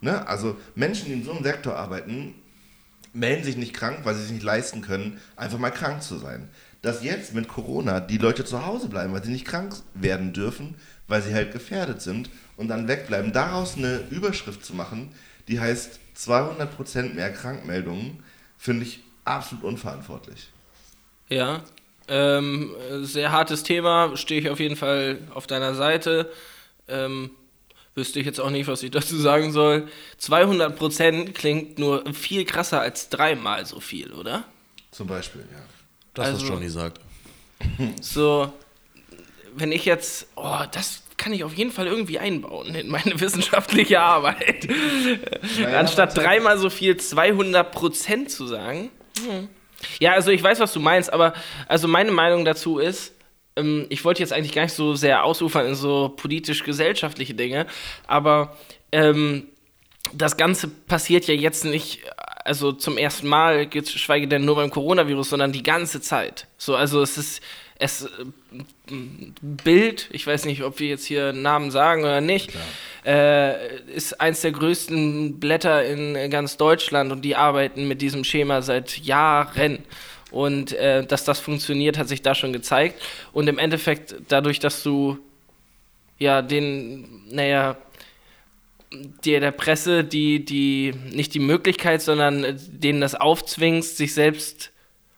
Ne? 0.00 0.26
Also 0.28 0.56
Menschen, 0.76 1.06
die 1.06 1.14
in 1.14 1.24
so 1.24 1.32
einem 1.32 1.42
Sektor 1.42 1.74
arbeiten, 1.76 2.34
melden 3.12 3.44
sich 3.44 3.56
nicht 3.56 3.74
krank, 3.74 4.00
weil 4.04 4.14
sie 4.14 4.22
sich 4.22 4.32
nicht 4.32 4.42
leisten 4.42 4.82
können, 4.82 5.20
einfach 5.36 5.58
mal 5.58 5.70
krank 5.70 6.02
zu 6.02 6.18
sein. 6.18 6.48
Dass 6.82 7.02
jetzt 7.02 7.34
mit 7.34 7.48
Corona 7.48 8.00
die 8.00 8.18
Leute 8.18 8.44
zu 8.44 8.64
Hause 8.64 8.88
bleiben, 8.88 9.12
weil 9.12 9.22
sie 9.22 9.32
nicht 9.32 9.46
krank 9.46 9.74
werden 9.94 10.32
dürfen, 10.32 10.76
weil 11.08 11.22
sie 11.22 11.34
halt 11.34 11.52
gefährdet 11.52 12.00
sind 12.00 12.30
und 12.56 12.68
dann 12.68 12.88
wegbleiben, 12.88 13.32
daraus 13.32 13.76
eine 13.76 14.00
Überschrift 14.10 14.64
zu 14.64 14.74
machen, 14.74 15.12
die 15.48 15.60
heißt 15.60 15.98
200% 16.16 17.14
mehr 17.14 17.32
Krankmeldungen, 17.32 18.22
finde 18.56 18.84
ich 18.84 19.00
absolut 19.24 19.64
unverantwortlich. 19.64 20.48
Ja, 21.28 21.62
ähm, 22.08 22.74
äh, 22.90 23.04
sehr 23.04 23.30
hartes 23.30 23.62
Thema, 23.62 24.16
stehe 24.16 24.40
ich 24.40 24.50
auf 24.50 24.60
jeden 24.60 24.76
Fall 24.76 25.18
auf 25.32 25.46
deiner 25.46 25.74
Seite. 25.74 26.30
Ähm, 26.88 27.30
wüsste 27.94 28.20
ich 28.20 28.26
jetzt 28.26 28.40
auch 28.40 28.50
nicht, 28.50 28.66
was 28.68 28.82
ich 28.82 28.90
dazu 28.90 29.16
sagen 29.16 29.52
soll. 29.52 29.88
200% 30.20 31.32
klingt 31.32 31.78
nur 31.78 32.04
viel 32.14 32.44
krasser 32.44 32.80
als 32.80 33.08
dreimal 33.08 33.66
so 33.66 33.80
viel, 33.80 34.12
oder? 34.12 34.44
Zum 34.90 35.06
Beispiel, 35.06 35.42
ja. 35.52 35.58
Das, 36.14 36.28
was 36.28 36.34
Also- 36.42 36.52
Johnny 36.52 36.68
sagt. 36.68 37.00
So, 38.00 38.52
wenn 39.54 39.70
ich 39.70 39.84
jetzt, 39.84 40.28
oh, 40.36 40.60
das 40.72 41.02
kann 41.18 41.32
ich 41.34 41.44
auf 41.44 41.52
jeden 41.52 41.70
Fall 41.70 41.86
irgendwie 41.86 42.18
einbauen 42.18 42.74
in 42.74 42.88
meine 42.88 43.20
wissenschaftliche 43.20 44.00
Arbeit. 44.00 44.66
Anstatt 45.76 46.16
dreimal 46.16 46.56
so 46.58 46.70
viel 46.70 46.94
200% 46.94 48.28
zu 48.28 48.46
sagen. 48.46 48.90
Hm. 49.18 49.48
Ja, 49.98 50.12
also 50.12 50.30
ich 50.30 50.42
weiß, 50.42 50.60
was 50.60 50.72
du 50.72 50.80
meinst, 50.80 51.12
aber 51.12 51.34
also 51.68 51.86
meine 51.88 52.10
Meinung 52.12 52.44
dazu 52.46 52.78
ist, 52.78 53.12
ähm, 53.56 53.86
ich 53.88 54.04
wollte 54.04 54.20
jetzt 54.20 54.32
eigentlich 54.32 54.52
gar 54.52 54.62
nicht 54.62 54.74
so 54.74 54.94
sehr 54.94 55.24
ausufern 55.24 55.66
in 55.66 55.74
so 55.74 56.08
politisch-gesellschaftliche 56.16 57.34
Dinge, 57.34 57.66
aber 58.06 58.56
ähm, 58.92 59.46
das 60.12 60.36
Ganze 60.36 60.68
passiert 60.68 61.26
ja 61.26 61.34
jetzt 61.34 61.64
nicht, 61.64 62.00
also 62.44 62.72
zum 62.72 62.96
ersten 62.96 63.28
Mal, 63.28 63.66
geschweige 63.66 64.26
denn 64.26 64.44
nur 64.44 64.56
beim 64.56 64.70
Coronavirus, 64.70 65.30
sondern 65.30 65.52
die 65.52 65.62
ganze 65.62 66.00
Zeit. 66.00 66.46
So, 66.58 66.74
also 66.74 67.02
es 67.02 67.16
ist, 67.16 67.42
es, 67.78 68.04
äh, 68.04 68.08
Bild, 69.40 70.08
ich 70.12 70.26
weiß 70.26 70.44
nicht, 70.46 70.62
ob 70.62 70.80
wir 70.80 70.88
jetzt 70.88 71.04
hier 71.04 71.32
Namen 71.32 71.70
sagen 71.70 72.02
oder 72.02 72.20
nicht, 72.20 72.52
äh, 73.06 73.76
ist 73.86 74.20
eins 74.20 74.40
der 74.40 74.52
größten 74.52 75.38
Blätter 75.38 75.84
in 75.84 76.30
ganz 76.30 76.56
Deutschland 76.56 77.12
und 77.12 77.22
die 77.22 77.36
arbeiten 77.36 77.88
mit 77.88 78.02
diesem 78.02 78.24
Schema 78.24 78.62
seit 78.62 78.98
Jahren. 78.98 79.78
Und 80.30 80.72
äh, 80.72 81.04
dass 81.04 81.24
das 81.24 81.40
funktioniert, 81.40 81.98
hat 81.98 82.08
sich 82.08 82.22
da 82.22 82.34
schon 82.34 82.52
gezeigt. 82.52 83.00
Und 83.32 83.48
im 83.48 83.58
Endeffekt, 83.58 84.14
dadurch, 84.28 84.60
dass 84.60 84.82
du 84.82 85.18
ja 86.18 86.42
den, 86.42 87.24
naja, 87.30 87.76
dir 89.24 89.40
der 89.40 89.52
Presse 89.52 90.04
die, 90.04 90.44
die, 90.44 90.94
nicht 91.12 91.34
die 91.34 91.40
Möglichkeit, 91.40 92.02
sondern 92.02 92.44
äh, 92.44 92.54
denen 92.56 93.00
das 93.00 93.14
aufzwingst, 93.14 93.96
sich 93.96 94.14
selbst. 94.14 94.70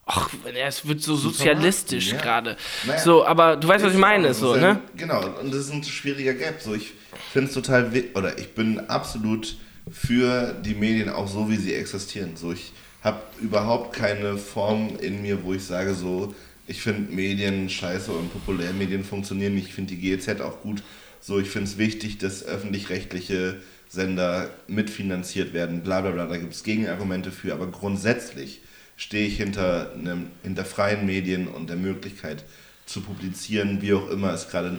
Ach, 0.04 0.30
ja, 0.46 0.66
es 0.66 0.86
wird 0.86 1.00
so 1.00 1.14
sozialistisch 1.14 2.12
ja. 2.12 2.18
gerade. 2.18 2.56
Naja. 2.86 2.98
So, 2.98 3.24
aber 3.24 3.56
du 3.56 3.68
weißt, 3.68 3.84
was 3.84 3.92
ich 3.92 3.98
meine, 3.98 4.34
so, 4.34 4.52
ein- 4.52 4.60
ne? 4.60 4.80
Genau, 4.96 5.24
und 5.40 5.54
das 5.54 5.60
ist 5.60 5.72
ein 5.72 5.84
schwieriger 5.84 6.34
Gap. 6.34 6.60
So, 6.60 6.74
ich 6.74 6.92
finde 7.32 7.48
es 7.48 7.54
total, 7.54 7.90
oder 8.14 8.36
ich 8.38 8.52
bin 8.54 8.80
absolut 8.90 9.56
für 9.90 10.54
die 10.54 10.74
Medien 10.74 11.08
auch 11.08 11.28
so, 11.28 11.48
wie 11.48 11.56
sie 11.56 11.74
existieren. 11.74 12.36
So, 12.36 12.52
ich 12.52 12.72
habe 13.02 13.20
überhaupt 13.40 13.94
keine 13.94 14.36
Form 14.36 14.96
in 15.00 15.22
mir, 15.22 15.44
wo 15.44 15.54
ich 15.54 15.64
sage 15.64 15.94
so, 15.94 16.34
ich 16.66 16.80
finde 16.82 17.12
Medien 17.12 17.68
scheiße 17.68 18.12
und 18.12 18.32
Populärmedien 18.32 19.04
funktionieren 19.04 19.54
nicht. 19.54 19.68
Ich 19.68 19.74
finde 19.74 19.94
die 19.94 20.00
GEZ 20.00 20.40
auch 20.40 20.60
gut. 20.62 20.82
So, 21.20 21.38
ich 21.38 21.48
finde 21.48 21.68
es 21.68 21.78
wichtig, 21.78 22.18
dass 22.18 22.44
öffentlich-rechtliche 22.44 23.60
Sender 23.88 24.50
mitfinanziert 24.68 25.52
werden, 25.52 25.82
bla 25.82 26.00
bla 26.00 26.12
bla. 26.12 26.26
Da 26.26 26.36
gibt 26.36 26.54
es 26.54 26.62
Gegenargumente 26.62 27.30
für, 27.30 27.52
aber 27.52 27.66
grundsätzlich 27.66 28.62
stehe 28.96 29.26
ich 29.26 29.36
hinter, 29.36 29.92
einem, 29.92 30.28
hinter 30.42 30.64
freien 30.64 31.04
Medien 31.04 31.48
und 31.48 31.68
der 31.68 31.76
Möglichkeit 31.76 32.44
zu 32.86 33.00
publizieren, 33.00 33.82
wie 33.82 33.94
auch 33.94 34.08
immer 34.08 34.32
es 34.32 34.48
gerade 34.48 34.78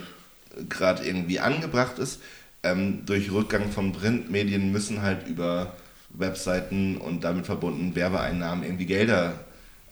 gerade 0.70 1.06
irgendwie 1.06 1.40
angebracht 1.40 2.00
ist. 2.00 2.22
Ähm, 2.64 3.06
durch 3.06 3.32
Rückgang 3.32 3.72
von 3.72 3.92
Printmedien 3.92 4.72
müssen 4.72 5.02
halt 5.02 5.28
über 5.28 5.76
Webseiten 6.14 6.98
und 6.98 7.24
damit 7.24 7.46
verbunden 7.46 7.96
Werbeeinnahmen 7.96 8.64
irgendwie 8.64 8.86
Gelder 8.86 9.34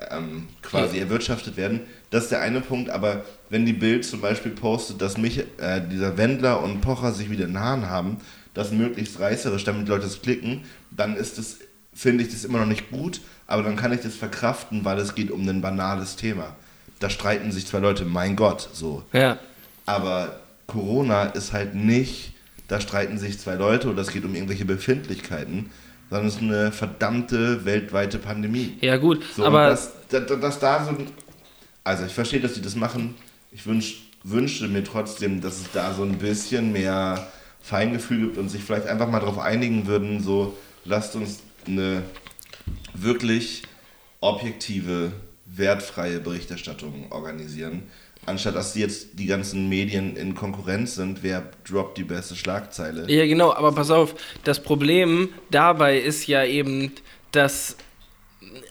ähm, 0.09 0.47
quasi 0.61 0.97
Ja. 0.97 1.03
erwirtschaftet 1.03 1.57
werden. 1.57 1.81
Das 2.09 2.23
ist 2.23 2.31
der 2.31 2.41
eine 2.41 2.61
Punkt, 2.61 2.89
aber 2.89 3.23
wenn 3.49 3.65
die 3.65 3.73
Bild 3.73 4.03
zum 4.05 4.21
Beispiel 4.21 4.51
postet, 4.51 5.01
dass 5.01 5.17
mich, 5.17 5.39
äh, 5.59 5.81
dieser 5.89 6.17
Wendler 6.17 6.61
und 6.63 6.81
Pocher 6.81 7.11
sich 7.13 7.29
wieder 7.29 7.45
in 7.45 7.51
den 7.53 7.59
Haaren 7.59 7.89
haben, 7.89 8.17
das 8.53 8.71
möglichst 8.71 9.19
reißerisch, 9.19 9.63
damit 9.63 9.87
Leute 9.87 10.07
es 10.07 10.21
klicken, 10.21 10.61
dann 10.89 11.15
ist 11.15 11.37
es, 11.37 11.59
finde 11.93 12.23
ich 12.23 12.31
das 12.31 12.43
immer 12.43 12.59
noch 12.59 12.65
nicht 12.65 12.89
gut, 12.91 13.21
aber 13.47 13.63
dann 13.63 13.75
kann 13.75 13.93
ich 13.93 14.01
das 14.01 14.15
verkraften, 14.15 14.83
weil 14.85 14.97
es 14.99 15.15
geht 15.15 15.29
um 15.31 15.47
ein 15.47 15.61
banales 15.61 16.15
Thema. 16.15 16.55
Da 16.99 17.09
streiten 17.09 17.51
sich 17.51 17.65
zwei 17.67 17.79
Leute, 17.79 18.05
mein 18.05 18.35
Gott, 18.35 18.69
so. 18.73 19.03
Ja. 19.13 19.37
Aber 19.85 20.39
Corona 20.67 21.23
ist 21.25 21.53
halt 21.53 21.75
nicht, 21.75 22.33
da 22.67 22.79
streiten 22.81 23.17
sich 23.17 23.39
zwei 23.39 23.55
Leute 23.55 23.89
oder 23.89 24.01
es 24.01 24.11
geht 24.11 24.23
um 24.25 24.35
irgendwelche 24.35 24.65
Befindlichkeiten, 24.65 25.69
sondern 26.11 26.27
es 26.27 26.35
ist 26.35 26.41
eine 26.41 26.71
verdammte 26.73 27.63
weltweite 27.63 28.19
Pandemie. 28.19 28.77
Ja, 28.81 28.97
gut. 28.97 29.23
So, 29.35 29.45
aber 29.45 29.69
dass, 29.69 29.93
dass, 30.09 30.27
dass 30.27 30.59
da 30.59 30.85
so. 30.85 30.95
Also, 31.83 32.05
ich 32.05 32.13
verstehe, 32.13 32.41
dass 32.41 32.53
die 32.53 32.61
das 32.61 32.75
machen. 32.75 33.15
Ich 33.51 33.65
wünsch, 33.65 34.03
wünschte 34.23 34.67
mir 34.67 34.83
trotzdem, 34.83 35.41
dass 35.41 35.61
es 35.61 35.71
da 35.71 35.93
so 35.93 36.03
ein 36.03 36.17
bisschen 36.17 36.73
mehr 36.73 37.27
Feingefühl 37.61 38.25
gibt 38.25 38.37
und 38.37 38.49
sich 38.49 38.61
vielleicht 38.61 38.87
einfach 38.87 39.09
mal 39.09 39.19
darauf 39.19 39.39
einigen 39.39 39.87
würden, 39.87 40.21
so, 40.21 40.57
lasst 40.83 41.15
uns 41.15 41.39
eine 41.65 42.03
wirklich 42.93 43.63
objektive, 44.19 45.13
wertfreie 45.45 46.19
Berichterstattung 46.19 47.11
organisieren. 47.11 47.83
Anstatt 48.25 48.55
dass 48.55 48.75
jetzt 48.75 49.19
die 49.19 49.25
ganzen 49.25 49.67
Medien 49.67 50.15
in 50.15 50.35
Konkurrenz 50.35 50.95
sind, 50.95 51.23
wer 51.23 51.49
droppt 51.67 51.97
die 51.97 52.03
beste 52.03 52.35
Schlagzeile. 52.35 53.11
Ja, 53.11 53.25
genau, 53.25 53.51
aber 53.53 53.71
pass 53.71 53.89
auf, 53.89 54.15
das 54.43 54.61
Problem 54.61 55.29
dabei 55.49 55.97
ist 55.97 56.27
ja 56.27 56.45
eben, 56.45 56.91
dass, 57.31 57.75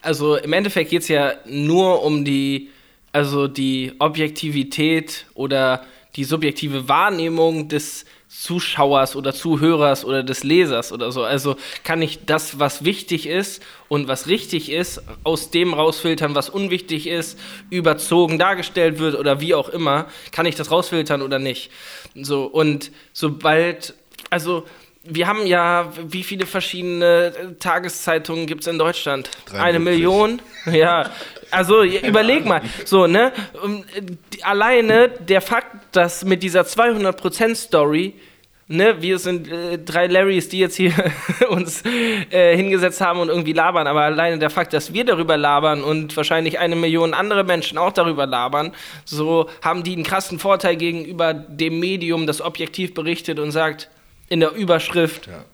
also 0.03 0.37
im 0.37 0.53
Endeffekt 0.53 0.91
geht 0.91 1.03
es 1.03 1.09
ja 1.09 1.35
nur 1.47 2.05
um 2.05 2.25
die, 2.25 2.71
also 3.11 3.49
die 3.49 3.93
Objektivität 3.99 5.27
oder 5.35 5.85
die 6.15 6.25
subjektive 6.25 6.89
Wahrnehmung 6.89 7.69
des 7.69 8.05
Zuschauers 8.31 9.17
oder 9.17 9.35
Zuhörers 9.35 10.05
oder 10.05 10.23
des 10.23 10.45
Lesers 10.45 10.93
oder 10.93 11.11
so. 11.11 11.25
Also 11.25 11.57
kann 11.83 12.01
ich 12.01 12.27
das, 12.27 12.61
was 12.61 12.85
wichtig 12.85 13.27
ist 13.27 13.61
und 13.89 14.07
was 14.07 14.29
richtig 14.29 14.71
ist, 14.71 15.03
aus 15.25 15.51
dem 15.51 15.75
rausfiltern, 15.75 16.37
was 16.37 16.49
unwichtig 16.49 17.09
ist, 17.09 17.37
überzogen 17.71 18.39
dargestellt 18.39 19.01
wird 19.01 19.17
oder 19.17 19.41
wie 19.41 19.53
auch 19.55 19.69
immer, 19.69 20.07
kann 20.31 20.47
ich 20.47 20.55
das 20.55 20.71
rausfiltern 20.71 21.23
oder 21.23 21.41
nicht. 21.41 21.73
So, 22.15 22.45
und 22.45 22.93
sobald, 23.13 23.95
also 24.31 24.65
wir 25.03 25.27
haben 25.27 25.45
ja, 25.47 25.93
wie 26.07 26.23
viele 26.23 26.47
verschiedene 26.47 27.57
Tageszeitungen 27.59 28.47
gibt 28.47 28.61
es 28.61 28.69
in 28.69 28.79
Deutschland? 28.79 29.29
73. 29.47 29.61
Eine 29.61 29.79
Million? 29.81 30.43
Ja, 30.67 31.11
also 31.51 31.83
überleg 31.83 32.45
mal, 32.45 32.63
so, 32.85 33.07
ne? 33.07 33.33
Um, 33.63 33.85
äh, 33.95 34.03
die- 34.03 34.43
Alleine 34.45 35.09
der 35.09 35.41
Fakt, 35.41 35.77
dass 35.97 36.25
mit 36.25 36.43
dieser 36.43 36.63
200%-Story, 36.63 38.15
ne, 38.69 39.01
wir 39.03 39.19
sind 39.19 39.51
äh, 39.51 39.79
drei 39.79 40.07
Larrys, 40.07 40.49
die 40.49 40.59
jetzt 40.61 40.77
hier 40.77 40.93
uns 41.51 41.83
äh, 42.31 42.57
hingesetzt 42.57 43.01
haben 43.01 43.21
und 43.21 43.29
irgendwie 43.29 43.53
labern, 43.53 43.87
aber 43.87 44.03
alleine 44.03 44.39
der 44.39 44.51
Fakt, 44.51 44.73
dass 44.73 44.93
wir 44.95 45.05
darüber 45.05 45.37
labern 45.37 45.83
und 45.83 46.17
wahrscheinlich 46.17 46.59
eine 46.59 46.77
Million 46.77 47.13
andere 47.15 47.45
Menschen 47.45 47.79
auch 47.79 47.93
darüber 47.93 48.27
labern, 48.27 48.73
so 49.05 49.49
haben 49.63 49.83
die 49.83 49.93
einen 49.95 50.05
krassen 50.05 50.39
Vorteil 50.39 50.77
gegenüber 50.77 51.35
dem 51.35 51.81
Medium, 51.81 52.27
das 52.27 52.41
objektiv 52.41 52.95
berichtet 52.95 53.39
und 53.39 53.51
sagt, 53.51 53.89
in 54.29 54.41
der 54.41 54.53
Überschrift, 54.53 55.27
Ja. 55.27 55.45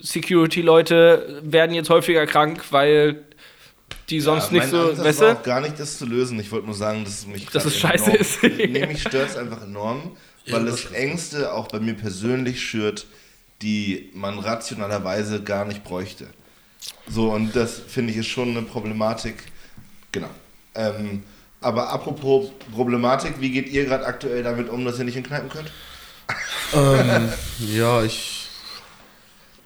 Security-Leute 0.00 1.40
werden 1.42 1.74
jetzt 1.74 1.90
häufiger 1.90 2.26
krank, 2.26 2.64
weil 2.70 3.22
die 4.10 4.20
sonst 4.20 4.50
Ja, 4.50 4.52
nicht 4.52 4.66
mein 4.66 4.70
so, 4.70 4.78
Ansatz 4.80 5.02
weißt 5.02 5.18
war 5.18 5.28
du? 5.32 5.32
auch 5.32 5.42
gar 5.42 5.60
nicht 5.60 5.78
das 5.78 5.98
zu 5.98 6.06
lösen. 6.06 6.38
Ich 6.40 6.50
wollte 6.52 6.66
nur 6.66 6.74
sagen, 6.74 7.04
dass 7.04 7.14
es 7.20 7.26
mich 7.26 7.50
Dass 7.50 7.64
es 7.64 7.76
scheiße 7.78 8.10
enorm, 8.10 8.16
ist. 8.16 8.40
nee, 8.64 8.86
mich 8.86 9.02
stört 9.02 9.30
es 9.30 9.36
einfach 9.36 9.62
enorm, 9.62 10.16
weil 10.48 10.66
es 10.68 10.86
Ängste 10.86 11.52
auch 11.52 11.68
bei 11.68 11.80
mir 11.80 11.94
persönlich 11.94 12.60
schürt, 12.62 13.06
die 13.62 14.10
man 14.14 14.38
rationalerweise 14.38 15.42
gar 15.42 15.64
nicht 15.64 15.84
bräuchte. 15.84 16.28
So, 17.06 17.32
und 17.32 17.56
das 17.56 17.80
finde 17.88 18.12
ich 18.12 18.18
ist 18.18 18.28
schon 18.28 18.50
eine 18.50 18.62
Problematik. 18.62 19.44
Genau. 20.12 20.30
Ähm, 20.74 21.24
aber 21.60 21.90
apropos 21.90 22.52
Problematik, 22.72 23.40
wie 23.40 23.50
geht 23.52 23.68
ihr 23.68 23.84
gerade 23.86 24.06
aktuell 24.06 24.42
damit 24.42 24.68
um, 24.68 24.84
dass 24.84 24.98
ihr 24.98 25.04
nicht 25.04 25.16
in 25.16 25.22
Kneipen 25.24 25.48
könnt? 25.50 25.72
ähm, 26.72 27.32
ja, 27.58 28.02
ich 28.02 28.41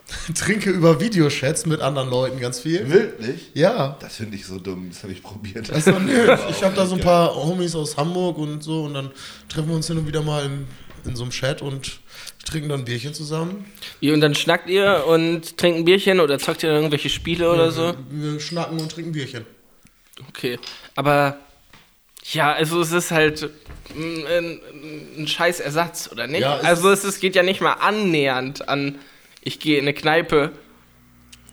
trinke 0.34 0.70
über 0.70 1.00
Videochats 1.00 1.66
mit 1.66 1.80
anderen 1.80 2.10
Leuten 2.10 2.40
ganz 2.40 2.60
viel. 2.60 2.88
Wirklich? 2.88 3.50
Ja. 3.54 3.96
Das 4.00 4.16
finde 4.16 4.36
ich 4.36 4.46
so 4.46 4.58
dumm, 4.58 4.88
das 4.90 5.02
habe 5.02 5.12
ich 5.12 5.22
probiert. 5.22 5.70
Also, 5.70 5.98
nö, 5.98 6.36
ich 6.50 6.62
habe 6.62 6.74
da 6.74 6.86
so 6.86 6.94
ein 6.94 7.00
paar 7.00 7.34
Homies 7.34 7.74
aus 7.74 7.96
Hamburg 7.96 8.38
und 8.38 8.62
so 8.62 8.84
und 8.84 8.94
dann 8.94 9.10
treffen 9.48 9.68
wir 9.68 9.76
uns 9.76 9.86
hin 9.86 9.98
und 9.98 10.06
wieder 10.06 10.22
mal 10.22 10.44
in, 10.44 10.66
in 11.04 11.16
so 11.16 11.24
einem 11.24 11.32
Chat 11.32 11.60
und 11.60 11.98
trinken 12.44 12.68
dann 12.68 12.80
ein 12.80 12.84
Bierchen 12.84 13.14
zusammen. 13.14 13.64
Und 14.00 14.20
dann 14.20 14.34
schnackt 14.34 14.68
ihr 14.68 15.04
und 15.08 15.56
trinkt 15.56 15.78
ein 15.78 15.84
Bierchen 15.84 16.20
oder 16.20 16.38
zockt 16.38 16.62
ihr 16.62 16.68
dann 16.68 16.78
irgendwelche 16.78 17.10
Spiele 17.10 17.50
oder 17.50 17.72
so? 17.72 17.94
Wir 18.08 18.38
schnacken 18.38 18.78
und 18.78 18.92
trinken 18.92 19.12
Bierchen. 19.12 19.44
Okay. 20.28 20.58
Aber 20.94 21.38
ja, 22.32 22.52
also 22.52 22.80
es 22.80 22.92
ist 22.92 23.10
halt 23.10 23.50
ein, 23.94 24.26
ein, 24.26 24.60
ein 25.18 25.28
scheiß 25.28 25.60
Ersatz, 25.60 26.08
oder 26.10 26.26
nicht? 26.26 26.42
Ja, 26.42 26.58
es 26.58 26.64
also 26.64 26.90
es 26.90 27.04
ist, 27.04 27.20
geht 27.20 27.34
ja 27.34 27.42
nicht 27.42 27.60
mal 27.60 27.74
annähernd 27.74 28.68
an, 28.68 28.98
ich 29.46 29.60
gehe 29.60 29.78
in 29.78 29.84
eine 29.84 29.94
Kneipe 29.94 30.52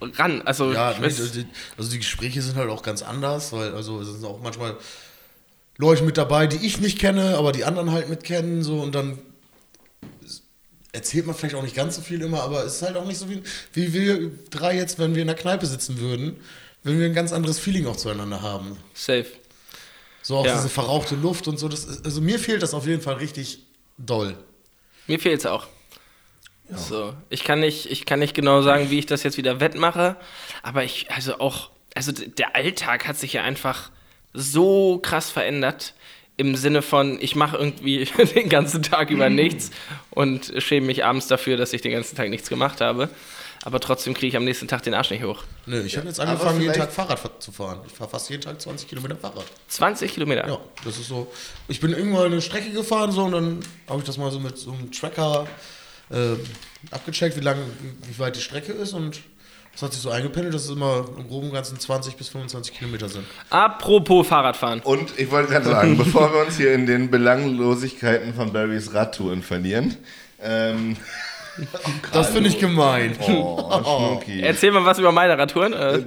ran. 0.00 0.42
Also, 0.42 0.72
Ja, 0.72 0.94
nee, 0.98 1.06
weiß, 1.06 1.32
die, 1.32 1.46
also 1.78 1.90
die 1.90 1.98
Gespräche 1.98 2.42
sind 2.42 2.56
halt 2.56 2.68
auch 2.68 2.82
ganz 2.82 3.02
anders, 3.02 3.52
weil 3.52 3.72
also 3.74 4.00
es 4.00 4.08
sind 4.08 4.24
auch 4.24 4.40
manchmal 4.42 4.76
Leute 5.76 6.02
mit 6.02 6.16
dabei, 6.16 6.46
die 6.46 6.66
ich 6.66 6.80
nicht 6.80 6.98
kenne, 6.98 7.36
aber 7.38 7.52
die 7.52 7.64
anderen 7.64 7.92
halt 7.92 8.08
mitkennen, 8.08 8.62
so 8.64 8.80
und 8.80 8.94
dann 8.94 9.18
erzählt 10.92 11.26
man 11.26 11.34
vielleicht 11.34 11.54
auch 11.54 11.62
nicht 11.62 11.74
ganz 11.76 11.96
so 11.96 12.02
viel 12.02 12.20
immer, 12.20 12.42
aber 12.42 12.64
es 12.64 12.76
ist 12.76 12.82
halt 12.82 12.96
auch 12.96 13.06
nicht 13.06 13.18
so 13.18 13.28
wie, 13.28 13.42
wie 13.72 13.92
wir 13.92 14.30
drei 14.50 14.76
jetzt, 14.76 14.98
wenn 14.98 15.14
wir 15.14 15.22
in 15.22 15.28
der 15.28 15.36
Kneipe 15.36 15.66
sitzen 15.66 15.98
würden, 16.00 16.36
wenn 16.82 16.98
wir 16.98 17.06
ein 17.06 17.14
ganz 17.14 17.32
anderes 17.32 17.58
Feeling 17.58 17.86
auch 17.86 17.96
zueinander 17.96 18.42
haben. 18.42 18.76
safe. 18.92 19.26
So 20.22 20.36
auch 20.38 20.46
Ja. 20.46 20.54
diese 20.56 20.68
verrauchte 20.70 21.16
Luft 21.16 21.48
und 21.48 21.58
so. 21.58 21.68
Das 21.68 22.02
also 22.04 22.20
mir 22.22 22.38
fehlt 22.38 22.62
das 22.62 22.72
auf 22.72 22.86
jeden 22.86 23.02
Fall 23.02 23.14
richtig 23.16 23.58
doll. 23.98 24.36
Mir 25.06 25.18
fehlt 25.20 25.40
es 25.40 25.46
auch. 25.46 25.66
So, 26.70 27.14
ich 27.28 27.44
kann 27.44 27.60
nicht, 27.60 27.90
ich 27.90 28.06
kann 28.06 28.18
nicht 28.18 28.34
genau 28.34 28.62
sagen, 28.62 28.90
wie 28.90 28.98
ich 28.98 29.06
das 29.06 29.22
jetzt 29.22 29.36
wieder 29.36 29.60
wettmache, 29.60 30.16
aber 30.62 30.82
ich, 30.82 31.10
also 31.10 31.38
auch, 31.38 31.70
also 31.94 32.10
der 32.12 32.56
Alltag 32.56 33.06
hat 33.06 33.16
sich 33.18 33.34
ja 33.34 33.42
einfach 33.42 33.90
so 34.32 34.98
krass 34.98 35.30
verändert 35.30 35.94
im 36.36 36.56
Sinne 36.56 36.82
von, 36.82 37.18
ich 37.20 37.36
mache 37.36 37.56
irgendwie 37.56 38.04
den 38.34 38.48
ganzen 38.48 38.82
Tag 38.82 39.10
über 39.10 39.28
nichts 39.30 39.70
und 40.10 40.52
schäme 40.58 40.86
mich 40.86 41.04
abends 41.04 41.28
dafür, 41.28 41.56
dass 41.56 41.72
ich 41.72 41.82
den 41.82 41.92
ganzen 41.92 42.16
Tag 42.16 42.30
nichts 42.30 42.48
gemacht 42.48 42.80
habe, 42.80 43.10
aber 43.62 43.78
trotzdem 43.78 44.14
kriege 44.14 44.28
ich 44.28 44.36
am 44.36 44.44
nächsten 44.44 44.66
Tag 44.66 44.82
den 44.82 44.94
Arsch 44.94 45.10
nicht 45.10 45.22
hoch. 45.22 45.44
Nö, 45.66 45.82
ich 45.84 45.96
habe 45.96 46.08
jetzt 46.08 46.18
angefangen, 46.18 46.60
jeden 46.60 46.74
Tag 46.74 46.92
Fahrrad 46.92 47.42
zu 47.42 47.52
fahren. 47.52 47.80
Ich 47.86 47.92
fahre 47.92 48.10
fast 48.10 48.28
jeden 48.30 48.42
Tag 48.42 48.60
20 48.60 48.88
Kilometer 48.88 49.16
Fahrrad. 49.16 49.44
20 49.68 50.12
Kilometer. 50.12 50.48
Ja, 50.48 50.58
das 50.84 50.98
ist 50.98 51.08
so. 51.08 51.30
Ich 51.68 51.80
bin 51.80 51.92
irgendwann 51.92 52.26
eine 52.26 52.42
Strecke 52.42 52.70
gefahren 52.70 53.12
so 53.12 53.24
und 53.24 53.32
dann 53.32 53.60
habe 53.88 54.00
ich 54.00 54.04
das 54.06 54.16
mal 54.18 54.30
so 54.30 54.40
mit 54.40 54.58
so 54.58 54.72
einem 54.72 54.90
Tracker 54.90 55.46
äh, 56.14 56.36
abgecheckt, 56.90 57.36
wie 57.36 57.40
lang, 57.40 57.58
wie, 58.08 58.18
weit 58.18 58.36
die 58.36 58.40
Strecke 58.40 58.72
ist 58.72 58.92
und 58.92 59.20
das 59.72 59.82
hat 59.82 59.92
sich 59.92 60.02
so 60.02 60.10
eingependelt, 60.10 60.54
dass 60.54 60.66
es 60.66 60.70
immer 60.70 61.04
im 61.18 61.26
groben 61.26 61.48
und 61.48 61.54
Ganzen 61.54 61.80
20 61.80 62.14
bis 62.16 62.28
25 62.28 62.78
Kilometer 62.78 63.08
sind. 63.08 63.24
Apropos 63.50 64.24
Fahrradfahren. 64.26 64.80
Und 64.80 65.18
ich 65.18 65.30
wollte 65.32 65.50
gerade 65.50 65.66
sagen, 65.66 65.98
bevor 65.98 66.32
wir 66.32 66.46
uns 66.46 66.56
hier 66.56 66.72
in 66.74 66.86
den 66.86 67.10
Belanglosigkeiten 67.10 68.34
von 68.34 68.52
Barrys 68.52 68.94
Radtouren 68.94 69.42
verlieren, 69.42 69.96
ähm, 70.40 70.96
Das 72.12 72.30
finde 72.30 72.48
ich 72.48 72.58
gemein. 72.58 73.16
oh, 73.20 73.70
Schnucki. 73.82 74.40
Erzähl 74.40 74.70
mal 74.70 74.84
was 74.84 74.98
über 74.98 75.12
meine 75.12 75.38
Radtouren. 75.38 75.72
Äh, 75.72 75.76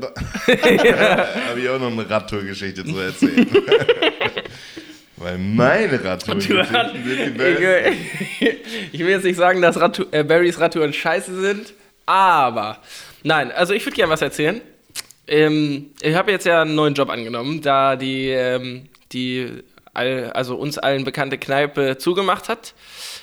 Habe 1.49 1.59
ich 1.59 1.69
auch 1.69 1.79
noch 1.79 1.91
eine 1.91 2.09
Radtourgeschichte 2.09 2.85
zu 2.85 2.99
erzählen. 2.99 3.47
Weil 5.17 5.37
meine 5.39 6.03
Radtourgeschichten 6.03 6.65
sind 7.05 7.25
die 7.25 7.29
besten. 7.31 7.97
Ich, 8.91 8.99
will 8.99 9.09
jetzt 9.09 9.23
nicht 9.23 9.35
sagen, 9.35 9.61
dass 9.61 9.79
Radtour, 9.79 10.05
äh, 10.11 10.23
Barrys 10.23 10.59
Radtouren 10.59 10.93
scheiße 10.93 11.41
sind, 11.41 11.73
aber 12.05 12.77
nein, 13.23 13.51
also 13.51 13.73
ich 13.73 13.83
würde 13.85 13.95
gerne 13.95 14.11
was 14.11 14.21
erzählen. 14.21 14.61
Ähm, 15.27 15.87
ich 16.01 16.15
habe 16.15 16.31
jetzt 16.31 16.45
ja 16.45 16.61
einen 16.61 16.75
neuen 16.75 16.93
Job 16.93 17.09
angenommen, 17.09 17.61
da 17.61 17.95
die, 17.95 18.29
ähm, 18.29 18.89
die 19.11 19.63
all, 19.97 20.31
also 20.33 20.55
uns 20.55 20.77
allen 20.77 21.03
bekannte 21.03 21.37
Kneipe 21.37 21.97
zugemacht 21.97 22.47
hat, 22.49 22.73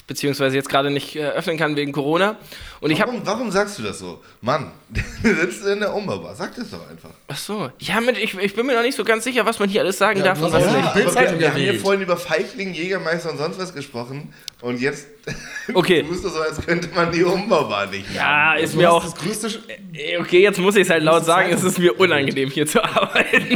beziehungsweise 0.07 0.57
jetzt 0.57 0.69
gerade 0.69 0.91
nicht 0.91 1.17
äh, 1.17 1.25
öffnen 1.31 1.57
kann 1.57 1.77
wegen 1.77 1.93
Corona. 1.93 2.37
Und 2.81 2.91
ich 2.91 3.01
habe 3.01 3.13
Warum, 3.13 3.27
warum 3.27 3.51
sagst 3.51 3.79
du 3.79 3.83
das 3.83 3.99
so? 3.99 4.21
Mann, 4.43 4.71
du 5.23 5.35
sitzt 5.35 5.65
in 5.65 5.81
der 5.81 5.95
Umbaubar. 5.95 6.35
Sag 6.35 6.55
das 6.57 6.71
doch 6.71 6.91
einfach. 6.91 7.11
Ach 7.29 7.37
so. 7.37 7.71
Ja, 7.79 8.01
mit, 8.01 8.19
ich, 8.19 8.37
ich 8.37 8.55
bin 8.55 8.67
mir 8.67 8.75
noch 8.75 8.83
nicht 8.83 8.97
so 8.97 9.05
ganz 9.05 9.25
sicher, 9.25 9.47
was 9.47 9.59
man 9.59 9.69
hier 9.71 9.81
alles 9.81 9.97
sagen 9.97 10.19
Ja, 10.19 10.27
darf 10.27 10.43
und 10.43 10.53
was 10.53 10.67
auch 10.67 10.77
nicht. 10.77 10.95
Bildzeitung 10.95 11.35
wir, 11.35 11.41
wir 11.41 11.51
haben 11.53 11.61
hier 11.61 11.81
vorhin 11.81 12.03
über 12.03 12.17
Feigling, 12.19 12.75
Jägermeister 12.75 13.31
und 13.31 13.39
sonst 13.39 13.59
was 13.59 13.73
gesprochen. 13.75 14.35
Und 14.61 14.81
jetzt 14.81 15.07
Okay. 15.75 16.03
du 16.03 16.15
so, 16.15 16.29
als 16.41 16.61
könnte 16.65 16.89
man 16.95 17.11
die 17.11 17.25
Umbaubar 17.25 17.87
nicht 17.87 18.05
Ja, 18.15 18.23
haben. 18.53 18.59
ist 18.59 18.75
Du 18.75 18.79
mir 18.79 18.93
auch. 18.93 19.03
das 19.03 19.15
größte. 19.15 19.49
Sch- 19.49 19.59
Äh, 19.95 20.19
Okay, 20.19 20.43
jetzt 20.43 20.59
muss 20.59 20.75
ich 20.77 20.83
es 20.83 20.91
halt 20.91 21.03
laut 21.03 21.25
sagen, 21.25 21.51
es 21.53 21.63
ist 21.65 21.79
mir 21.79 21.99
unangenehm 21.99 22.51
hier 22.51 22.67
zu 22.67 22.83
arbeiten. 22.85 23.55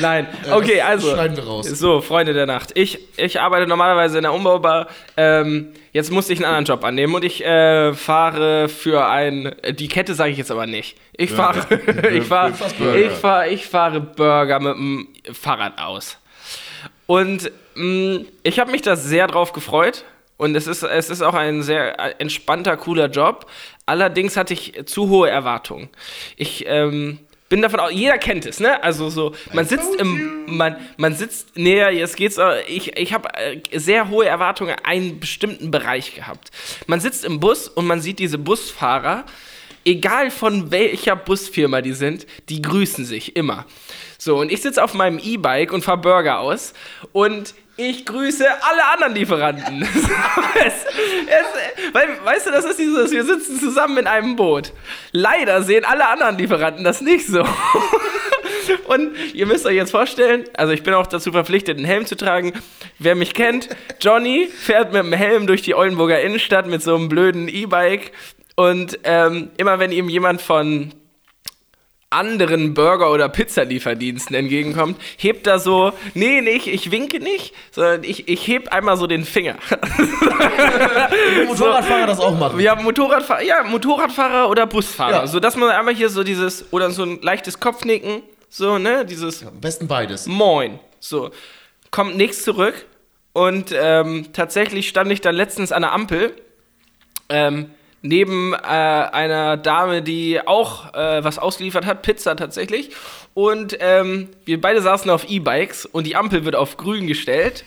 Nein, 0.00 0.26
okay, 0.50 0.78
das 0.78 0.86
also. 0.86 1.16
Wir 1.40 1.48
raus. 1.48 1.66
So, 1.66 2.00
Freunde 2.00 2.32
der 2.32 2.46
Nacht. 2.46 2.72
Ich, 2.74 2.98
ich 3.16 3.40
arbeite 3.40 3.66
normalerweise 3.66 4.18
in 4.18 4.22
der 4.22 4.32
Umbaubar. 4.32 4.88
Ähm, 5.16 5.72
jetzt 5.92 6.10
musste 6.10 6.32
ich 6.32 6.38
einen 6.38 6.46
anderen 6.46 6.64
Job 6.64 6.84
annehmen 6.84 7.14
und 7.14 7.24
ich 7.24 7.44
äh, 7.44 7.94
fahre 7.94 8.68
für 8.68 9.06
ein. 9.06 9.54
Die 9.70 9.88
Kette 9.88 10.14
sage 10.14 10.30
ich 10.30 10.38
jetzt 10.38 10.50
aber 10.50 10.66
nicht. 10.66 10.96
Ich 11.12 11.30
fahre. 11.30 11.66
ich 12.12 12.24
fahre. 12.24 12.52
Ich 12.96 13.10
fahre. 13.12 13.48
Ich 13.48 13.66
fahre 13.66 14.00
Burger 14.00 14.60
mit 14.60 14.74
dem 14.74 15.08
Fahrrad 15.32 15.78
aus. 15.80 16.18
Und 17.06 17.50
mh, 17.74 18.24
ich 18.42 18.58
habe 18.58 18.70
mich 18.70 18.82
da 18.82 18.96
sehr 18.96 19.26
drauf 19.26 19.52
gefreut. 19.52 20.04
Und 20.36 20.54
es 20.54 20.66
ist, 20.66 20.82
es 20.82 21.10
ist 21.10 21.20
auch 21.20 21.34
ein 21.34 21.62
sehr 21.62 22.18
entspannter, 22.18 22.78
cooler 22.78 23.08
Job. 23.08 23.44
Allerdings 23.84 24.38
hatte 24.38 24.54
ich 24.54 24.86
zu 24.86 25.10
hohe 25.10 25.28
Erwartungen. 25.28 25.90
Ich 26.36 26.64
ähm, 26.66 27.18
bin 27.50 27.62
davon 27.62 27.80
aus, 27.80 27.90
jeder 27.92 28.16
kennt 28.16 28.46
es, 28.46 28.60
ne? 28.60 28.82
Also 28.82 29.10
so, 29.10 29.34
man 29.52 29.66
sitzt 29.66 29.96
im, 29.96 30.46
man, 30.46 30.76
man 30.96 31.14
sitzt, 31.14 31.56
nee, 31.56 31.82
jetzt 31.90 32.16
geht's, 32.16 32.38
äh, 32.38 32.62
ich, 32.68 32.96
ich 32.96 33.12
habe 33.12 33.28
äh, 33.34 33.60
sehr 33.78 34.08
hohe 34.08 34.24
Erwartungen 34.24 34.70
an 34.70 34.84
einen 34.84 35.20
bestimmten 35.20 35.70
Bereich 35.70 36.14
gehabt. 36.14 36.52
Man 36.86 37.00
sitzt 37.00 37.24
im 37.24 37.40
Bus 37.40 37.68
und 37.68 37.86
man 37.86 38.00
sieht 38.00 38.20
diese 38.20 38.38
Busfahrer, 38.38 39.24
egal 39.84 40.30
von 40.30 40.70
welcher 40.70 41.16
Busfirma 41.16 41.80
die 41.82 41.92
sind, 41.92 42.24
die 42.48 42.62
grüßen 42.62 43.04
sich 43.04 43.34
immer. 43.34 43.66
So, 44.16 44.38
und 44.38 44.52
ich 44.52 44.62
sitze 44.62 44.84
auf 44.84 44.94
meinem 44.94 45.18
E-Bike 45.18 45.72
und 45.72 45.82
fahre 45.82 45.98
Burger 45.98 46.38
aus 46.38 46.72
und 47.12 47.54
ich 47.80 48.04
grüße 48.04 48.46
alle 48.62 48.84
anderen 48.92 49.14
Lieferanten. 49.14 49.82
es, 50.54 50.74
es, 50.84 51.92
weil, 51.92 52.08
weißt 52.24 52.46
du, 52.46 52.50
das 52.50 52.64
ist 52.64 52.78
dieses, 52.78 53.10
wir 53.10 53.24
sitzen 53.24 53.58
zusammen 53.58 53.98
in 53.98 54.06
einem 54.06 54.36
Boot. 54.36 54.72
Leider 55.12 55.62
sehen 55.62 55.84
alle 55.84 56.08
anderen 56.08 56.38
Lieferanten 56.38 56.84
das 56.84 57.00
nicht 57.00 57.26
so. 57.26 57.44
Und 58.86 59.12
ihr 59.34 59.46
müsst 59.46 59.66
euch 59.66 59.74
jetzt 59.74 59.90
vorstellen, 59.90 60.44
also 60.54 60.72
ich 60.72 60.82
bin 60.82 60.94
auch 60.94 61.06
dazu 61.06 61.32
verpflichtet, 61.32 61.76
einen 61.76 61.86
Helm 61.86 62.06
zu 62.06 62.16
tragen. 62.16 62.52
Wer 62.98 63.14
mich 63.14 63.34
kennt, 63.34 63.68
Johnny 64.00 64.48
fährt 64.48 64.92
mit 64.92 65.02
dem 65.02 65.12
Helm 65.12 65.46
durch 65.46 65.62
die 65.62 65.74
Oldenburger 65.74 66.20
Innenstadt 66.20 66.66
mit 66.66 66.82
so 66.82 66.94
einem 66.94 67.08
blöden 67.08 67.48
E-Bike. 67.48 68.12
Und 68.56 68.98
ähm, 69.04 69.50
immer 69.56 69.78
wenn 69.78 69.90
ihm 69.90 70.08
jemand 70.08 70.42
von 70.42 70.92
anderen 72.10 72.74
Burger- 72.74 73.12
oder 73.12 73.28
Pizzalieferdiensten 73.28 74.34
entgegenkommt, 74.34 75.00
hebt 75.16 75.46
er 75.46 75.60
so, 75.60 75.92
nee, 76.14 76.40
nicht, 76.40 76.66
ich 76.66 76.90
winke 76.90 77.20
nicht, 77.20 77.54
sondern 77.70 78.02
ich, 78.02 78.28
ich 78.28 78.46
heb 78.48 78.68
einmal 78.72 78.96
so 78.96 79.06
den 79.06 79.24
Finger. 79.24 79.56
Motorradfahrer 81.46 82.06
das 82.06 82.18
auch 82.20 82.36
machen. 82.38 82.58
Wir 82.58 82.70
haben 82.70 82.82
Motorradfahrer, 82.84 83.42
ja, 83.42 83.62
Motorradfahrer 83.62 84.48
oder 84.50 84.66
Busfahrer, 84.66 85.12
Ja. 85.12 85.26
so 85.26 85.40
dass 85.40 85.56
man 85.56 85.70
einmal 85.70 85.94
hier 85.94 86.08
so 86.08 86.24
dieses, 86.24 86.72
oder 86.72 86.90
so 86.90 87.04
ein 87.04 87.20
leichtes 87.22 87.60
Kopfnicken, 87.60 88.22
so, 88.48 88.78
ne, 88.78 89.04
dieses 89.04 89.46
Am 89.46 89.60
besten 89.60 89.86
beides. 89.86 90.26
Moin, 90.26 90.78
so, 90.98 91.30
kommt 91.90 92.16
nichts 92.16 92.42
zurück 92.42 92.86
und 93.32 93.72
ähm, 93.72 94.26
tatsächlich 94.32 94.88
stand 94.88 95.12
ich 95.12 95.20
dann 95.20 95.34
letztens 95.36 95.70
an 95.72 95.82
der 95.82 95.92
Ampel, 95.92 96.34
ähm, 97.28 97.70
neben 98.02 98.54
äh, 98.54 98.56
einer 98.56 99.56
Dame, 99.56 100.02
die 100.02 100.40
auch 100.46 100.94
äh, 100.94 101.22
was 101.22 101.38
ausgeliefert 101.38 101.86
hat, 101.86 102.02
Pizza 102.02 102.36
tatsächlich. 102.36 102.90
Und 103.32 103.76
ähm, 103.80 104.28
wir 104.44 104.60
beide 104.60 104.82
saßen 104.82 105.08
auf 105.10 105.28
E-Bikes 105.28 105.86
und 105.86 106.06
die 106.06 106.16
Ampel 106.16 106.44
wird 106.44 106.56
auf 106.56 106.76
grün 106.76 107.06
gestellt. 107.06 107.64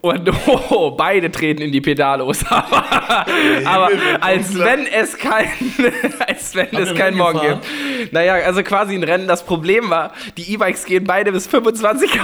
Und 0.00 0.30
oh, 0.70 0.92
beide 0.92 1.30
treten 1.30 1.60
in 1.60 1.72
die 1.72 1.80
Pedalos. 1.80 2.44
aber 2.48 3.26
aber 3.66 3.90
als 4.20 4.58
wenn 4.58 4.86
es 4.86 5.18
kein, 5.18 5.48
als 6.26 6.54
wenn 6.54 6.66
Habt 6.66 6.78
es 6.78 6.88
ihr 6.90 6.94
kein 6.94 7.16
Morgen 7.16 7.40
gefahren? 7.40 7.60
gibt. 7.98 8.12
Naja, 8.12 8.34
also 8.34 8.62
quasi 8.62 8.94
ein 8.94 9.02
Rennen. 9.02 9.28
Das 9.28 9.44
Problem 9.44 9.90
war, 9.90 10.12
die 10.36 10.52
E-Bikes 10.54 10.84
gehen 10.86 11.04
beide 11.04 11.32
bis 11.32 11.46
25 11.46 12.12
km. 12.12 12.22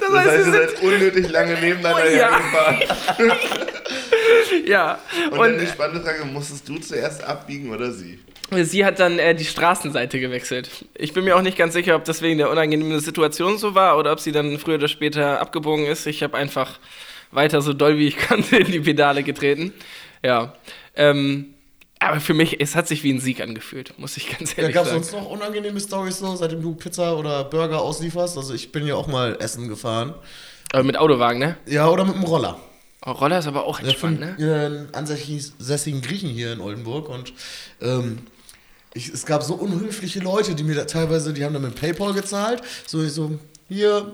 Das 0.00 0.10
Das 0.10 0.18
heißt, 0.18 0.30
heißt, 0.30 0.46
ihr 0.46 0.52
seid 0.52 0.82
unnötig 0.82 1.28
lange 1.30 1.54
nebeneinander 1.54 2.02
Oh, 2.04 2.08
ja. 2.08 2.30
hergefahren. 2.30 2.82
ja. 4.66 4.98
Und, 5.30 5.38
Und, 5.38 5.48
dann 5.52 5.58
die 5.60 5.66
spannende 5.66 6.02
Frage, 6.02 6.24
musstest 6.24 6.68
du 6.68 6.78
zuerst 6.78 7.24
abbiegen 7.24 7.72
oder 7.72 7.92
sie? 7.92 8.20
Sie 8.62 8.84
hat 8.84 9.00
dann 9.00 9.18
äh, 9.18 9.34
die 9.34 9.44
Straßenseite 9.44 10.20
gewechselt. 10.20 10.70
Ich 10.94 11.12
bin 11.12 11.24
mir 11.24 11.34
auch 11.36 11.42
nicht 11.42 11.58
ganz 11.58 11.72
sicher, 11.74 11.96
ob 11.96 12.04
das 12.04 12.22
wegen 12.22 12.38
der 12.38 12.48
unangenehmen 12.50 13.00
Situation 13.00 13.58
so 13.58 13.74
war 13.74 13.98
oder 13.98 14.12
ob 14.12 14.20
sie 14.20 14.30
dann 14.30 14.58
früher 14.58 14.76
oder 14.76 14.86
später 14.88 15.40
abgebogen 15.40 15.84
ist. 15.86 16.06
Ich 16.06 16.22
habe 16.22 16.36
einfach 16.36 16.78
weiter 17.32 17.60
so 17.60 17.72
doll 17.72 17.98
wie 17.98 18.06
ich 18.08 18.16
konnte 18.28 18.56
in 18.56 18.70
die 18.70 18.80
Pedale 18.80 19.24
getreten. 19.24 19.72
Ja. 20.22 20.54
Ähm, 20.94 21.54
aber 21.98 22.20
für 22.20 22.34
mich, 22.34 22.60
es 22.60 22.74
hat 22.74 22.86
sich 22.88 23.02
wie 23.02 23.12
ein 23.12 23.20
Sieg 23.20 23.40
angefühlt, 23.40 23.94
muss 23.98 24.16
ich 24.16 24.36
ganz 24.38 24.52
Ja, 24.56 24.62
ehrlich 24.62 24.74
Gab 24.74 24.84
es 24.84 24.90
sagen. 24.90 25.02
sonst 25.02 25.12
noch 25.12 25.30
unangenehme 25.30 25.80
Stories 25.80 26.18
so, 26.18 26.36
seitdem 26.36 26.62
du 26.62 26.74
Pizza 26.74 27.16
oder 27.16 27.44
Burger 27.44 27.80
auslieferst? 27.80 28.36
Also 28.36 28.54
ich 28.54 28.70
bin 28.72 28.86
ja 28.86 28.94
auch 28.94 29.06
mal 29.06 29.36
Essen 29.40 29.68
gefahren. 29.68 30.14
Aber 30.72 30.82
mit 30.84 30.96
Autowagen, 30.96 31.38
ne? 31.38 31.56
Ja, 31.66 31.88
oder 31.88 32.04
mit 32.04 32.14
dem 32.14 32.24
Roller. 32.24 32.58
Oh, 33.04 33.12
Roller 33.12 33.38
ist 33.38 33.46
aber 33.46 33.64
auch 33.64 33.80
Ja, 33.80 33.86
entspannt, 33.88 34.18
von 34.20 34.36
ne? 34.36 34.88
äh, 34.92 34.96
ansässigen 34.96 36.02
Griechen 36.02 36.28
hier 36.28 36.52
in 36.52 36.60
Oldenburg 36.60 37.08
und 37.08 37.32
ähm, 37.80 38.18
ich, 38.94 39.08
es 39.10 39.26
gab 39.26 39.42
so 39.42 39.54
unhöfliche 39.54 40.20
Leute, 40.20 40.54
die 40.54 40.64
mir 40.64 40.74
da 40.74 40.84
teilweise, 40.86 41.32
die 41.32 41.44
haben 41.44 41.52
dann 41.52 41.62
mit 41.62 41.76
Paypal 41.76 42.14
gezahlt, 42.14 42.62
so 42.86 43.02
ich 43.04 43.12
so, 43.12 43.38
hier, 43.68 44.10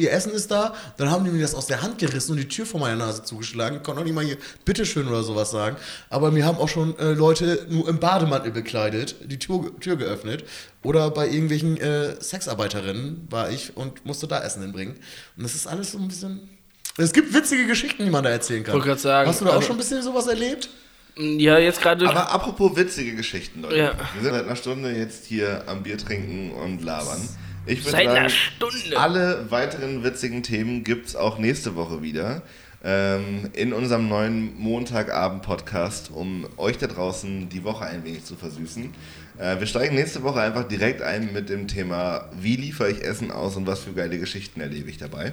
ihr 0.00 0.12
Essen 0.12 0.32
ist 0.32 0.50
da, 0.50 0.74
dann 0.96 1.10
haben 1.10 1.24
die 1.24 1.30
mir 1.30 1.42
das 1.42 1.54
aus 1.54 1.66
der 1.66 1.82
Hand 1.82 1.98
gerissen 1.98 2.32
und 2.32 2.38
die 2.38 2.48
Tür 2.48 2.66
vor 2.66 2.80
meiner 2.80 2.96
Nase 2.96 3.22
zugeschlagen, 3.22 3.76
ich 3.76 3.82
konnte 3.82 4.00
auch 4.00 4.04
nicht 4.04 4.14
mal 4.14 4.24
hier 4.24 4.36
bitteschön 4.64 5.06
oder 5.08 5.22
sowas 5.22 5.50
sagen, 5.50 5.76
aber 6.08 6.30
mir 6.30 6.44
haben 6.44 6.58
auch 6.58 6.68
schon 6.68 6.98
äh, 6.98 7.12
Leute 7.12 7.66
nur 7.68 7.88
im 7.88 7.98
Bademantel 8.00 8.50
bekleidet, 8.52 9.16
die 9.24 9.38
Tür, 9.38 9.70
Tür 9.80 9.96
geöffnet 9.96 10.44
oder 10.82 11.10
bei 11.10 11.28
irgendwelchen 11.28 11.76
äh, 11.76 12.20
Sexarbeiterinnen 12.20 13.26
war 13.30 13.50
ich 13.50 13.76
und 13.76 14.04
musste 14.06 14.26
da 14.26 14.42
Essen 14.42 14.62
hinbringen 14.62 14.96
und 15.36 15.42
das 15.42 15.54
ist 15.54 15.66
alles 15.66 15.92
so 15.92 15.98
ein 15.98 16.08
bisschen... 16.08 16.48
Es 16.96 17.12
gibt 17.12 17.32
witzige 17.32 17.66
Geschichten, 17.66 18.04
die 18.04 18.10
man 18.10 18.24
da 18.24 18.30
erzählen 18.30 18.64
kann. 18.64 18.74
Wollte 18.74 18.88
grad 18.88 19.00
sagen, 19.00 19.28
Hast 19.28 19.40
du 19.40 19.44
da 19.44 19.52
auch 19.52 19.54
also- 19.56 19.68
schon 19.68 19.76
ein 19.76 19.78
bisschen 19.78 20.02
sowas 20.02 20.26
erlebt? 20.26 20.68
Ja, 21.16 21.58
jetzt 21.58 21.82
gerade. 21.82 22.08
Aber 22.08 22.30
apropos 22.30 22.76
witzige 22.76 23.14
Geschichten, 23.14 23.62
Leute. 23.62 23.76
Ja. 23.76 23.92
Wir 24.14 24.22
sind 24.22 24.32
seit 24.32 24.44
einer 24.44 24.56
Stunde 24.56 24.90
jetzt 24.90 25.26
hier 25.26 25.64
am 25.66 25.82
Bier 25.82 25.98
trinken 25.98 26.52
und 26.52 26.82
labern. 26.82 27.28
Ich 27.66 27.80
würde 27.84 27.90
Seit 27.90 28.04
sagen, 28.06 28.18
einer 28.18 28.28
Stunde. 28.30 28.98
alle 28.98 29.50
weiteren 29.50 30.02
witzigen 30.02 30.42
Themen 30.42 30.82
gibt 30.84 31.08
es 31.08 31.16
auch 31.16 31.38
nächste 31.38 31.76
Woche 31.76 32.02
wieder. 32.02 32.42
Ähm, 32.82 33.50
in 33.52 33.74
unserem 33.74 34.08
neuen 34.08 34.58
Montagabend-Podcast, 34.58 36.10
um 36.10 36.46
euch 36.56 36.78
da 36.78 36.86
draußen 36.86 37.50
die 37.50 37.62
Woche 37.62 37.84
ein 37.84 38.04
wenig 38.04 38.24
zu 38.24 38.36
versüßen. 38.36 38.94
Äh, 39.38 39.60
wir 39.60 39.66
steigen 39.66 39.94
nächste 39.96 40.22
Woche 40.22 40.40
einfach 40.40 40.66
direkt 40.66 41.02
ein 41.02 41.30
mit 41.34 41.50
dem 41.50 41.68
Thema, 41.68 42.30
wie 42.40 42.56
liefere 42.56 42.90
ich 42.90 43.02
Essen 43.04 43.30
aus 43.30 43.56
und 43.56 43.66
was 43.66 43.80
für 43.80 43.92
geile 43.92 44.18
Geschichten 44.18 44.62
erlebe 44.62 44.88
ich 44.88 44.96
dabei. 44.96 45.32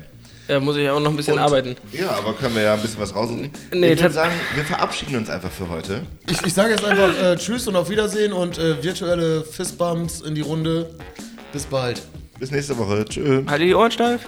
Ja, 0.50 0.60
muss 0.60 0.76
ich 0.76 0.90
auch 0.90 1.00
noch 1.00 1.10
ein 1.10 1.16
bisschen 1.16 1.36
Und- 1.36 1.40
arbeiten. 1.40 1.78
Ja, 1.94 2.10
aber 2.12 2.34
können 2.34 2.54
wir 2.54 2.64
ja 2.64 2.74
ein 2.74 2.82
bisschen 2.82 3.00
was 3.00 3.16
raussuchen. 3.16 3.50
Nee, 3.74 3.94
ich 3.94 4.02
würde 4.02 4.14
sagen, 4.14 4.34
wir 4.56 4.66
verabschieden 4.66 5.16
uns 5.16 5.30
einfach 5.30 5.52
für 5.52 5.70
heute. 5.70 6.02
Ich, 6.30 6.42
ich 6.46 6.54
sage 6.54 6.72
jetzt 6.72 6.84
einfach 6.84 7.18
äh, 7.18 7.38
Tschüss 7.38 7.66
und 7.70 7.78
auf 7.78 7.90
Wiedersehen 7.90 8.34
und 8.34 8.58
äh, 8.58 8.84
virtuelle 8.84 9.46
Fistbumps 9.46 10.20
in 10.20 10.36
die 10.36 10.42
Runde. 10.42 10.90
Bis 11.52 11.66
bald. 11.66 12.02
Bis 12.40 12.52
nächste 12.52 12.78
Woche. 12.78 13.06
Tschüss. 13.06 13.46
Halt 13.48 13.62
die 13.62 13.74
Ohren 13.74 13.92
steif. 13.92 14.28